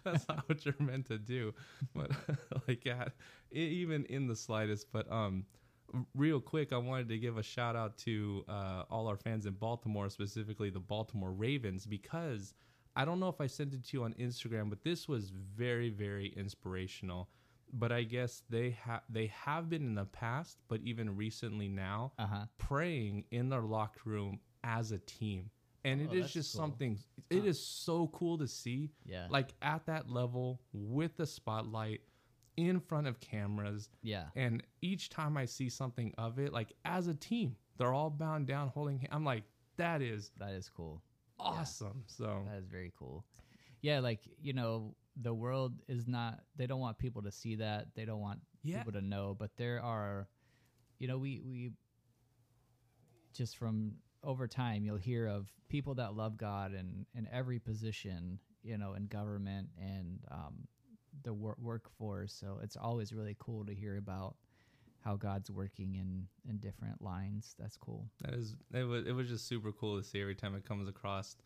that's 0.04 0.28
not 0.28 0.48
what 0.48 0.64
you're 0.64 0.74
meant 0.78 1.06
to 1.06 1.18
do. 1.18 1.54
But 1.94 2.10
like, 2.68 2.84
yeah, 2.84 3.08
even 3.50 4.04
in 4.06 4.26
the 4.26 4.36
slightest. 4.36 4.92
But 4.92 5.10
um 5.10 5.46
real 6.14 6.40
quick, 6.40 6.72
I 6.72 6.76
wanted 6.78 7.08
to 7.08 7.18
give 7.18 7.36
a 7.36 7.42
shout 7.42 7.74
out 7.76 7.98
to 7.98 8.44
uh, 8.48 8.84
all 8.90 9.08
our 9.08 9.16
fans 9.16 9.46
in 9.46 9.54
Baltimore, 9.54 10.08
specifically 10.08 10.70
the 10.70 10.78
Baltimore 10.80 11.32
Ravens, 11.32 11.84
because 11.84 12.54
I 12.94 13.04
don't 13.04 13.18
know 13.18 13.28
if 13.28 13.40
I 13.40 13.46
sent 13.48 13.74
it 13.74 13.84
to 13.86 13.96
you 13.96 14.04
on 14.04 14.14
Instagram, 14.14 14.68
but 14.70 14.82
this 14.84 15.08
was 15.08 15.30
very, 15.30 15.90
very 15.90 16.28
inspirational. 16.36 17.28
But 17.72 17.92
I 17.92 18.02
guess 18.02 18.42
they 18.50 18.70
have 18.84 19.02
they 19.08 19.26
have 19.28 19.68
been 19.70 19.82
in 19.82 19.94
the 19.94 20.04
past, 20.04 20.58
but 20.68 20.80
even 20.82 21.16
recently 21.16 21.68
now, 21.68 22.12
Uh-huh. 22.18 22.46
praying 22.58 23.24
in 23.30 23.48
their 23.48 23.62
locker 23.62 24.00
room 24.04 24.40
as 24.64 24.90
a 24.92 24.98
team, 24.98 25.50
and 25.84 26.00
it 26.00 26.08
Oh, 26.10 26.14
is 26.14 26.32
just 26.32 26.52
cool. 26.54 26.60
something. 26.62 26.98
It 27.30 27.40
Huh. 27.40 27.46
is 27.48 27.60
so 27.62 28.08
cool 28.08 28.38
to 28.38 28.46
see 28.48 28.90
Yeah. 29.04 29.26
like 29.30 29.54
at 29.62 29.86
that 29.86 30.08
level 30.08 30.60
with 30.72 31.16
the 31.16 31.26
spotlight 31.26 32.02
in 32.56 32.80
front 32.80 33.06
of 33.06 33.20
cameras 33.20 33.88
yeah. 34.02 34.26
and 34.34 34.62
each 34.82 35.08
time 35.08 35.36
i 35.38 35.46
see 35.46 35.68
something 35.70 36.12
of 36.18 36.38
it 36.38 36.52
like 36.52 36.74
as 36.84 37.06
a 37.06 37.14
team 37.14 37.56
they're 37.78 37.94
all 37.94 38.10
bound 38.10 38.46
down 38.46 38.68
holding 38.68 38.98
ha- 38.98 39.06
i'm 39.12 39.24
like 39.24 39.44
that 39.76 40.02
is 40.02 40.30
That 40.36 40.52
is 40.52 40.68
cool. 40.68 41.00
awesome 41.38 42.02
so 42.06 42.42
That 42.50 42.58
is 42.58 42.66
very 42.66 42.92
cool. 42.98 43.24
Yeah, 43.80 44.00
like, 44.00 44.20
you 44.42 44.52
know, 44.52 44.94
the 45.16 45.32
world 45.32 45.80
is 45.88 46.06
not 46.06 46.44
they 46.56 46.66
don't 46.66 46.80
want 46.80 46.98
people 46.98 47.22
to 47.22 47.30
see 47.32 47.54
that. 47.56 47.94
They 47.94 48.04
don't 48.04 48.20
want 48.20 48.40
Yeah. 48.62 48.78
people 48.78 48.92
to 49.00 49.00
know, 49.00 49.34
but 49.38 49.56
there 49.56 49.80
are 49.80 50.28
you 50.98 51.08
know, 51.08 51.16
we 51.16 51.40
we 51.40 51.70
just 53.32 53.56
from 53.56 53.94
over 54.22 54.46
time 54.46 54.84
you'll 54.84 54.96
hear 54.96 55.26
of 55.26 55.48
people 55.68 55.94
that 55.94 56.14
love 56.14 56.36
God 56.36 56.74
in 56.74 57.06
in 57.14 57.28
every 57.32 57.58
position, 57.58 58.38
you 58.62 58.76
know, 58.78 58.94
in 58.94 59.06
government 59.06 59.68
and 59.78 60.20
um 60.30 60.66
the 61.22 61.32
wor- 61.32 61.56
workforce. 61.60 62.32
So 62.32 62.60
it's 62.62 62.76
always 62.76 63.12
really 63.12 63.36
cool 63.38 63.64
to 63.66 63.74
hear 63.74 63.96
about 63.96 64.36
how 65.00 65.16
God's 65.16 65.50
working 65.50 65.94
in 65.94 66.26
in 66.48 66.58
different 66.58 67.00
lines. 67.02 67.54
That's 67.58 67.76
cool. 67.76 68.08
that 68.22 68.34
is 68.34 68.56
it 68.72 68.84
was 68.84 69.06
it 69.06 69.12
was 69.12 69.28
just 69.28 69.46
super 69.48 69.72
cool 69.72 69.98
to 69.98 70.04
see 70.06 70.20
every 70.20 70.34
time 70.34 70.54
it 70.54 70.64
comes 70.64 70.88
across 70.88 71.36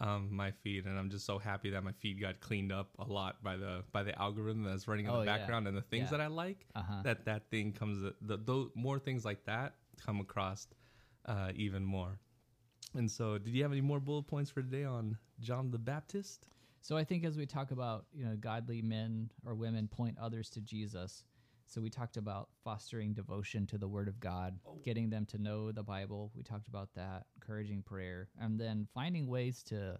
um, 0.00 0.28
my 0.34 0.50
feed 0.50 0.86
and 0.86 0.98
i'm 0.98 1.10
just 1.10 1.26
so 1.26 1.38
happy 1.38 1.70
that 1.70 1.84
my 1.84 1.92
feed 1.92 2.18
got 2.20 2.40
cleaned 2.40 2.72
up 2.72 2.88
a 2.98 3.04
lot 3.04 3.40
by 3.44 3.56
the 3.56 3.84
by 3.92 4.02
the 4.02 4.18
algorithm 4.20 4.64
that's 4.64 4.88
running 4.88 5.04
in 5.04 5.12
Oh, 5.12 5.20
the 5.20 5.26
yeah. 5.26 5.36
background 5.36 5.68
and 5.68 5.76
the 5.76 5.82
things 5.82 6.04
Yeah. 6.06 6.16
that 6.16 6.20
i 6.20 6.26
like 6.28 6.66
Uh-huh. 6.74 7.02
that 7.04 7.24
that 7.26 7.50
thing 7.50 7.72
comes 7.72 7.98
the, 8.00 8.36
the 8.38 8.70
more 8.74 8.98
things 8.98 9.24
like 9.24 9.44
that 9.44 9.74
come 10.04 10.18
across 10.18 10.66
uh, 11.26 11.50
even 11.54 11.84
more 11.84 12.18
and 12.94 13.10
so 13.10 13.38
did 13.38 13.54
you 13.54 13.62
have 13.62 13.72
any 13.72 13.80
more 13.80 14.00
bullet 14.00 14.26
points 14.26 14.50
for 14.50 14.62
today 14.62 14.84
on 14.84 15.16
john 15.40 15.70
the 15.70 15.78
baptist 15.78 16.48
So 16.80 16.96
I 16.96 17.04
think 17.04 17.24
as 17.24 17.36
we 17.36 17.46
talk 17.46 17.70
about, 17.70 18.06
you 18.12 18.24
know, 18.24 18.36
godly 18.36 18.82
men 18.82 19.30
or 19.46 19.54
women 19.54 19.86
point 19.88 20.18
others 20.20 20.50
to 20.50 20.60
Jesus. 20.60 21.24
So 21.66 21.80
we 21.80 21.90
talked 21.90 22.16
about 22.16 22.48
fostering 22.64 23.14
devotion 23.14 23.66
to 23.68 23.78
the 23.78 23.88
word 23.88 24.08
of 24.08 24.18
God, 24.20 24.58
getting 24.84 25.08
them 25.08 25.24
to 25.26 25.38
know 25.38 25.70
the 25.72 25.82
Bible. 25.84 26.32
We 26.34 26.42
talked 26.42 26.68
about 26.68 26.90
that, 26.96 27.26
encouraging 27.36 27.82
prayer, 27.82 28.28
and 28.40 28.58
then 28.60 28.88
finding 28.92 29.26
ways 29.28 29.62
to 29.64 29.98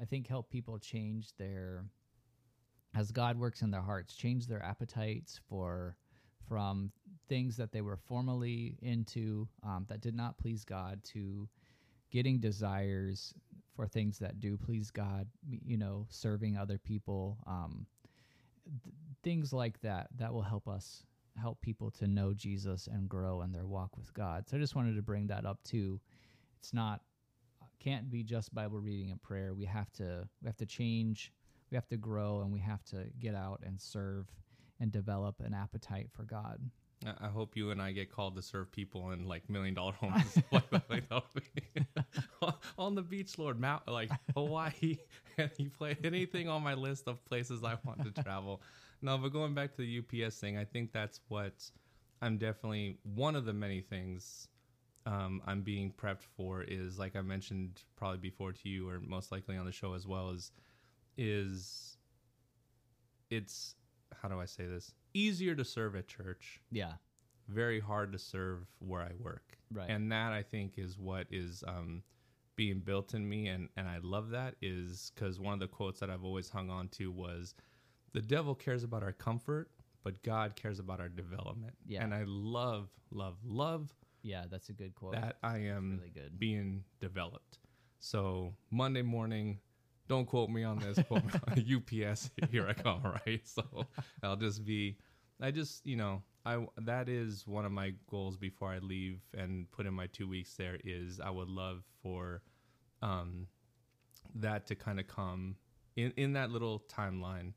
I 0.00 0.04
think 0.04 0.28
help 0.28 0.48
people 0.48 0.78
change 0.78 1.36
their 1.38 1.84
as 2.94 3.10
God 3.10 3.38
works 3.38 3.62
in 3.62 3.70
their 3.70 3.82
hearts, 3.82 4.14
change 4.14 4.46
their 4.46 4.62
appetites 4.62 5.40
for 5.48 5.96
from 6.48 6.92
things 7.28 7.56
that 7.56 7.72
they 7.72 7.80
were 7.80 7.96
formerly 7.96 8.76
into 8.82 9.48
um, 9.64 9.86
that 9.88 10.00
did 10.00 10.14
not 10.14 10.38
please 10.38 10.64
God 10.64 11.02
to 11.12 11.48
getting 12.10 12.38
desires 12.38 13.34
for 13.74 13.86
things 13.86 14.18
that 14.18 14.40
do 14.40 14.56
please 14.56 14.90
God, 14.90 15.26
you 15.48 15.78
know, 15.78 16.06
serving 16.10 16.56
other 16.56 16.78
people, 16.78 17.38
um, 17.46 17.86
th- 18.84 18.94
things 19.22 19.52
like 19.52 19.80
that, 19.80 20.08
that 20.16 20.32
will 20.32 20.42
help 20.42 20.68
us 20.68 21.04
help 21.40 21.60
people 21.62 21.90
to 21.90 22.06
know 22.06 22.34
Jesus 22.34 22.86
and 22.92 23.08
grow 23.08 23.40
in 23.40 23.52
their 23.52 23.66
walk 23.66 23.96
with 23.96 24.12
God. 24.12 24.48
So 24.48 24.56
I 24.56 24.60
just 24.60 24.76
wanted 24.76 24.96
to 24.96 25.02
bring 25.02 25.28
that 25.28 25.46
up 25.46 25.62
too. 25.64 25.98
It's 26.58 26.74
not 26.74 27.00
can't 27.82 28.10
be 28.10 28.22
just 28.22 28.54
Bible 28.54 28.78
reading 28.78 29.10
and 29.10 29.20
prayer. 29.20 29.54
We 29.54 29.64
have 29.64 29.92
to 29.94 30.28
we 30.40 30.46
have 30.46 30.56
to 30.58 30.66
change, 30.66 31.32
we 31.70 31.74
have 31.76 31.88
to 31.88 31.96
grow, 31.96 32.40
and 32.40 32.52
we 32.52 32.60
have 32.60 32.84
to 32.86 33.06
get 33.18 33.34
out 33.34 33.60
and 33.64 33.80
serve 33.80 34.26
and 34.78 34.92
develop 34.92 35.36
an 35.40 35.54
appetite 35.54 36.08
for 36.14 36.22
God. 36.22 36.60
I 37.06 37.28
hope 37.28 37.56
you 37.56 37.70
and 37.70 37.80
I 37.80 37.92
get 37.92 38.10
called 38.12 38.36
to 38.36 38.42
serve 38.42 38.70
people 38.70 39.10
in 39.10 39.26
like 39.26 39.48
million 39.48 39.74
dollar 39.74 39.92
homes 40.00 40.38
on 42.78 42.94
the 42.94 43.02
beach, 43.02 43.38
Lord, 43.38 43.58
Mount 43.60 43.86
like 43.88 44.10
Hawaii, 44.34 44.98
and 45.38 45.50
you 45.58 45.70
play 45.70 45.96
anything 46.04 46.48
on 46.48 46.62
my 46.62 46.74
list 46.74 47.08
of 47.08 47.24
places 47.24 47.62
I 47.64 47.76
want 47.84 48.04
to 48.04 48.22
travel. 48.22 48.62
No, 49.00 49.18
but 49.18 49.32
going 49.32 49.54
back 49.54 49.74
to 49.76 49.82
the 49.82 50.24
UPS 50.24 50.38
thing, 50.38 50.56
I 50.56 50.64
think 50.64 50.92
that's 50.92 51.20
what 51.28 51.70
I'm 52.20 52.38
definitely 52.38 52.98
one 53.02 53.34
of 53.34 53.44
the 53.44 53.52
many 53.52 53.80
things 53.80 54.48
um, 55.06 55.42
I'm 55.46 55.62
being 55.62 55.92
prepped 55.92 56.22
for 56.36 56.62
is 56.62 56.98
like 56.98 57.16
I 57.16 57.22
mentioned 57.22 57.82
probably 57.96 58.18
before 58.18 58.52
to 58.52 58.68
you 58.68 58.88
or 58.88 59.00
most 59.00 59.32
likely 59.32 59.56
on 59.56 59.66
the 59.66 59.72
show 59.72 59.94
as 59.94 60.06
well 60.06 60.30
is 60.30 60.52
is 61.18 61.96
it's 63.30 63.74
how 64.14 64.28
do 64.28 64.40
I 64.40 64.44
say 64.44 64.66
this 64.66 64.92
easier 65.14 65.54
to 65.54 65.64
serve 65.64 65.96
at 65.96 66.08
church 66.08 66.60
Yeah, 66.70 66.92
very 67.48 67.80
hard 67.80 68.12
to 68.12 68.18
serve 68.18 68.66
where 68.78 69.02
I 69.02 69.12
work. 69.18 69.58
Right. 69.70 69.88
And 69.88 70.10
that 70.12 70.32
I 70.32 70.42
think 70.42 70.74
is 70.78 70.98
what 70.98 71.26
is 71.30 71.64
um, 71.66 72.02
being 72.56 72.80
built 72.80 73.14
in 73.14 73.28
me. 73.28 73.48
And, 73.48 73.68
and 73.76 73.88
I 73.88 73.98
love 74.02 74.30
that 74.30 74.54
is 74.60 75.12
because 75.14 75.40
one 75.40 75.54
of 75.54 75.60
the 75.60 75.66
quotes 75.68 76.00
that 76.00 76.10
I've 76.10 76.24
always 76.24 76.48
hung 76.48 76.70
on 76.70 76.88
to 76.88 77.10
was 77.10 77.54
the 78.12 78.20
devil 78.20 78.54
cares 78.54 78.84
about 78.84 79.02
our 79.02 79.12
comfort, 79.12 79.70
but 80.04 80.22
God 80.22 80.56
cares 80.56 80.78
about 80.78 81.00
our 81.00 81.08
development. 81.08 81.74
Yeah. 81.86 82.04
And 82.04 82.14
I 82.14 82.24
love, 82.26 82.88
love, 83.10 83.36
love 83.44 83.92
yeah, 84.22 84.44
that's 84.50 84.68
a 84.68 84.72
good 84.72 84.94
quote. 84.94 85.12
that 85.14 85.36
I 85.42 85.58
am 85.58 85.98
really 85.98 86.10
good. 86.10 86.38
being 86.38 86.84
developed. 87.00 87.58
So 87.98 88.54
Monday 88.70 89.02
morning, 89.02 89.58
don't 90.12 90.26
quote 90.26 90.50
me 90.50 90.62
on 90.62 90.78
this. 90.78 90.98
quote 91.06 91.24
me 91.24 91.32
on 91.48 92.04
UPS. 92.06 92.30
Here 92.50 92.68
I 92.68 92.74
come. 92.74 93.02
Right. 93.26 93.40
So 93.44 93.64
I'll 94.22 94.36
just 94.36 94.64
be. 94.64 94.98
I 95.40 95.50
just 95.50 95.86
you 95.86 95.96
know 95.96 96.22
I 96.44 96.66
that 96.82 97.08
is 97.08 97.46
one 97.46 97.64
of 97.64 97.72
my 97.72 97.94
goals 98.10 98.36
before 98.36 98.68
I 98.68 98.78
leave 98.78 99.20
and 99.36 99.70
put 99.72 99.86
in 99.86 99.94
my 99.94 100.06
two 100.08 100.28
weeks 100.28 100.54
there 100.54 100.78
is 100.84 101.18
I 101.18 101.30
would 101.30 101.48
love 101.48 101.82
for 102.02 102.42
um 103.00 103.46
that 104.34 104.66
to 104.66 104.74
kind 104.74 105.00
of 105.00 105.08
come 105.08 105.56
in 105.96 106.12
in 106.16 106.34
that 106.34 106.50
little 106.50 106.84
timeline 106.88 107.54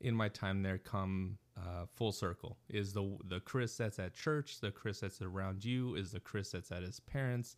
in 0.00 0.14
my 0.14 0.28
time 0.28 0.62
there 0.62 0.78
come 0.78 1.38
uh, 1.58 1.86
full 1.94 2.12
circle 2.12 2.56
is 2.68 2.92
the 2.92 3.18
the 3.24 3.40
Chris 3.40 3.76
that's 3.76 3.98
at 3.98 4.14
church 4.14 4.60
the 4.60 4.70
Chris 4.70 5.00
that's 5.00 5.20
around 5.20 5.64
you 5.64 5.94
is 5.96 6.12
the 6.12 6.20
Chris 6.20 6.52
that's 6.52 6.70
at 6.70 6.82
his 6.82 7.00
parents 7.00 7.56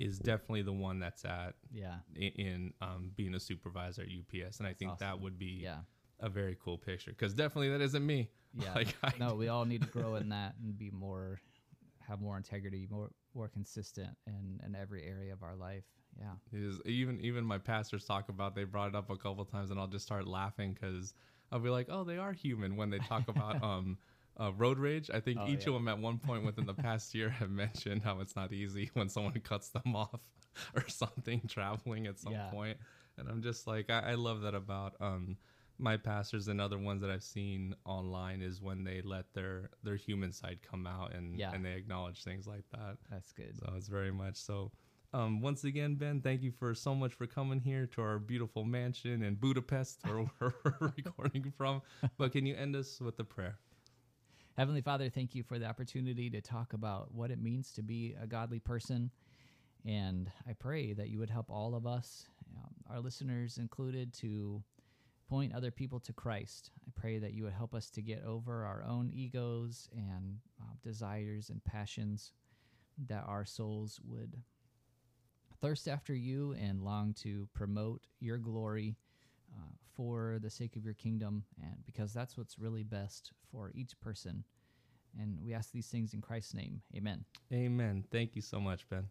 is 0.00 0.18
definitely 0.18 0.62
the 0.62 0.72
one 0.72 0.98
that's 0.98 1.24
at 1.24 1.54
yeah, 1.70 1.96
in, 2.16 2.32
in 2.32 2.72
um, 2.80 3.12
being 3.14 3.34
a 3.34 3.40
supervisor 3.40 4.02
at 4.02 4.08
UPS 4.08 4.58
and 4.58 4.66
I 4.66 4.72
think 4.72 4.98
that 4.98 5.20
would 5.20 5.38
be 5.38 5.60
yeah, 5.62 5.78
a 6.18 6.28
very 6.28 6.56
cool 6.62 6.78
picture 6.78 7.10
because 7.10 7.34
definitely 7.34 7.68
that 7.70 7.80
isn't 7.80 8.04
me. 8.04 8.30
Yeah. 8.52 8.74
Like, 8.74 8.96
I- 9.04 9.12
no, 9.20 9.36
we 9.36 9.46
all 9.46 9.64
need 9.64 9.82
to 9.82 9.86
grow 9.86 10.16
in 10.16 10.30
that 10.30 10.56
and 10.60 10.76
be 10.76 10.90
more, 10.90 11.40
have 12.00 12.20
more 12.20 12.36
integrity, 12.36 12.88
more 12.90 13.12
more 13.32 13.46
consistent 13.46 14.16
in 14.26 14.60
in 14.66 14.74
every 14.74 15.04
area 15.04 15.32
of 15.32 15.44
our 15.44 15.54
life. 15.54 15.84
Yeah, 16.18 16.32
is 16.52 16.80
even 16.84 17.20
even 17.20 17.44
my 17.44 17.58
pastors 17.58 18.04
talk 18.04 18.28
about 18.28 18.56
they 18.56 18.64
brought 18.64 18.88
it 18.88 18.96
up 18.96 19.08
a 19.08 19.16
couple 19.16 19.44
times 19.44 19.70
and 19.70 19.78
I'll 19.78 19.86
just 19.86 20.04
start 20.04 20.26
laughing 20.26 20.72
because 20.74 21.14
I'll 21.52 21.60
be 21.60 21.68
like 21.70 21.86
oh 21.90 22.02
they 22.02 22.18
are 22.18 22.32
human 22.32 22.74
when 22.74 22.90
they 22.90 22.98
talk 22.98 23.28
about 23.28 23.62
um 23.70 23.98
uh, 24.40 24.52
road 24.52 24.78
rage 24.78 25.10
I 25.12 25.20
think 25.20 25.38
Oh, 25.40 25.46
each 25.48 25.66
yeah. 25.66 25.68
of 25.68 25.74
them 25.74 25.88
at 25.88 25.98
one 25.98 26.18
point 26.18 26.44
within 26.44 26.66
the 26.66 26.74
past 26.74 27.14
year 27.14 27.28
have 27.40 27.50
mentioned 27.50 28.02
how 28.02 28.20
it's 28.20 28.34
not 28.36 28.52
easy 28.52 28.90
when 28.94 29.08
someone 29.08 29.34
cuts 29.44 29.68
them 29.68 29.94
off 29.94 30.20
or 30.74 30.88
something 30.88 31.42
traveling 31.48 32.06
at 32.06 32.18
some 32.18 32.32
Yeah. 32.32 32.48
point 32.50 32.78
and 33.18 33.28
I'm 33.28 33.42
just 33.42 33.66
like 33.66 33.90
I, 33.90 34.12
I 34.12 34.14
love 34.14 34.40
that 34.42 34.54
about 34.54 34.94
um 35.00 35.36
my 35.78 35.96
pastors 35.96 36.48
and 36.48 36.60
other 36.60 36.78
ones 36.78 37.00
that 37.00 37.10
I've 37.10 37.22
seen 37.22 37.74
online 37.86 38.42
is 38.42 38.60
when 38.60 38.84
they 38.84 39.00
let 39.02 39.32
their 39.34 39.70
their 39.82 39.96
human 39.96 40.32
side 40.32 40.58
come 40.62 40.86
out 40.86 41.14
and 41.14 41.38
Yeah. 41.38 41.52
and 41.52 41.64
they 41.64 41.72
acknowledge 41.72 42.22
things 42.24 42.46
like 42.46 42.64
that 42.72 42.98
that's 43.10 43.32
good. 43.32 43.56
so 43.58 43.72
it's 43.76 43.88
very 43.88 44.12
much 44.12 44.36
so. 44.36 44.72
Um, 45.12 45.40
once 45.40 45.64
again, 45.64 45.96
Ben, 45.96 46.20
thank 46.20 46.40
you 46.42 46.52
for 46.52 46.72
so 46.72 46.94
much 46.94 47.14
for 47.14 47.26
coming 47.26 47.58
here 47.58 47.84
to 47.94 48.00
our 48.00 48.18
beautiful 48.20 48.62
mansion 48.62 49.22
in 49.24 49.34
Budapest, 49.34 50.06
where 50.06 50.30
we're 50.40 50.92
recording 50.96 51.52
from. 51.58 51.82
But 52.16 52.30
can 52.30 52.46
you 52.46 52.54
end 52.54 52.76
us 52.76 53.00
with 53.00 53.18
a 53.18 53.24
prayer? 53.24 53.58
Heavenly 54.60 54.82
Father, 54.82 55.08
thank 55.08 55.34
you 55.34 55.42
for 55.42 55.58
the 55.58 55.64
opportunity 55.64 56.28
to 56.28 56.42
talk 56.42 56.74
about 56.74 57.14
what 57.14 57.30
it 57.30 57.40
means 57.40 57.72
to 57.72 57.82
be 57.82 58.14
a 58.22 58.26
godly 58.26 58.58
person. 58.58 59.10
And 59.86 60.30
I 60.46 60.52
pray 60.52 60.92
that 60.92 61.08
you 61.08 61.18
would 61.18 61.30
help 61.30 61.50
all 61.50 61.74
of 61.74 61.86
us, 61.86 62.26
um, 62.58 62.74
our 62.90 63.00
listeners 63.00 63.56
included, 63.56 64.12
to 64.16 64.62
point 65.30 65.54
other 65.54 65.70
people 65.70 65.98
to 66.00 66.12
Christ. 66.12 66.72
I 66.86 66.90
pray 66.94 67.18
that 67.18 67.32
you 67.32 67.44
would 67.44 67.54
help 67.54 67.74
us 67.74 67.88
to 67.88 68.02
get 68.02 68.22
over 68.22 68.66
our 68.66 68.84
own 68.86 69.10
egos 69.14 69.88
and 69.94 70.40
uh, 70.60 70.74
desires 70.82 71.48
and 71.48 71.64
passions, 71.64 72.32
that 73.08 73.24
our 73.26 73.46
souls 73.46 73.98
would 74.04 74.42
thirst 75.62 75.88
after 75.88 76.14
you 76.14 76.54
and 76.60 76.82
long 76.82 77.14
to 77.22 77.48
promote 77.54 78.02
your 78.18 78.36
glory 78.36 78.98
uh, 79.56 79.72
for 79.94 80.38
the 80.40 80.50
sake 80.50 80.76
of 80.76 80.84
your 80.84 80.94
kingdom, 80.94 81.44
and 81.60 81.84
because 81.86 82.12
that's 82.12 82.36
what's 82.36 82.58
really 82.58 82.82
best 82.82 83.32
for 83.50 83.70
each 83.74 83.98
person. 84.00 84.44
And 85.18 85.38
we 85.42 85.54
ask 85.54 85.72
these 85.72 85.88
things 85.88 86.14
in 86.14 86.20
Christ's 86.20 86.54
name. 86.54 86.82
Amen. 86.94 87.24
Amen. 87.52 88.04
Thank 88.10 88.36
you 88.36 88.42
so 88.42 88.60
much, 88.60 88.88
Ben. 88.88 89.08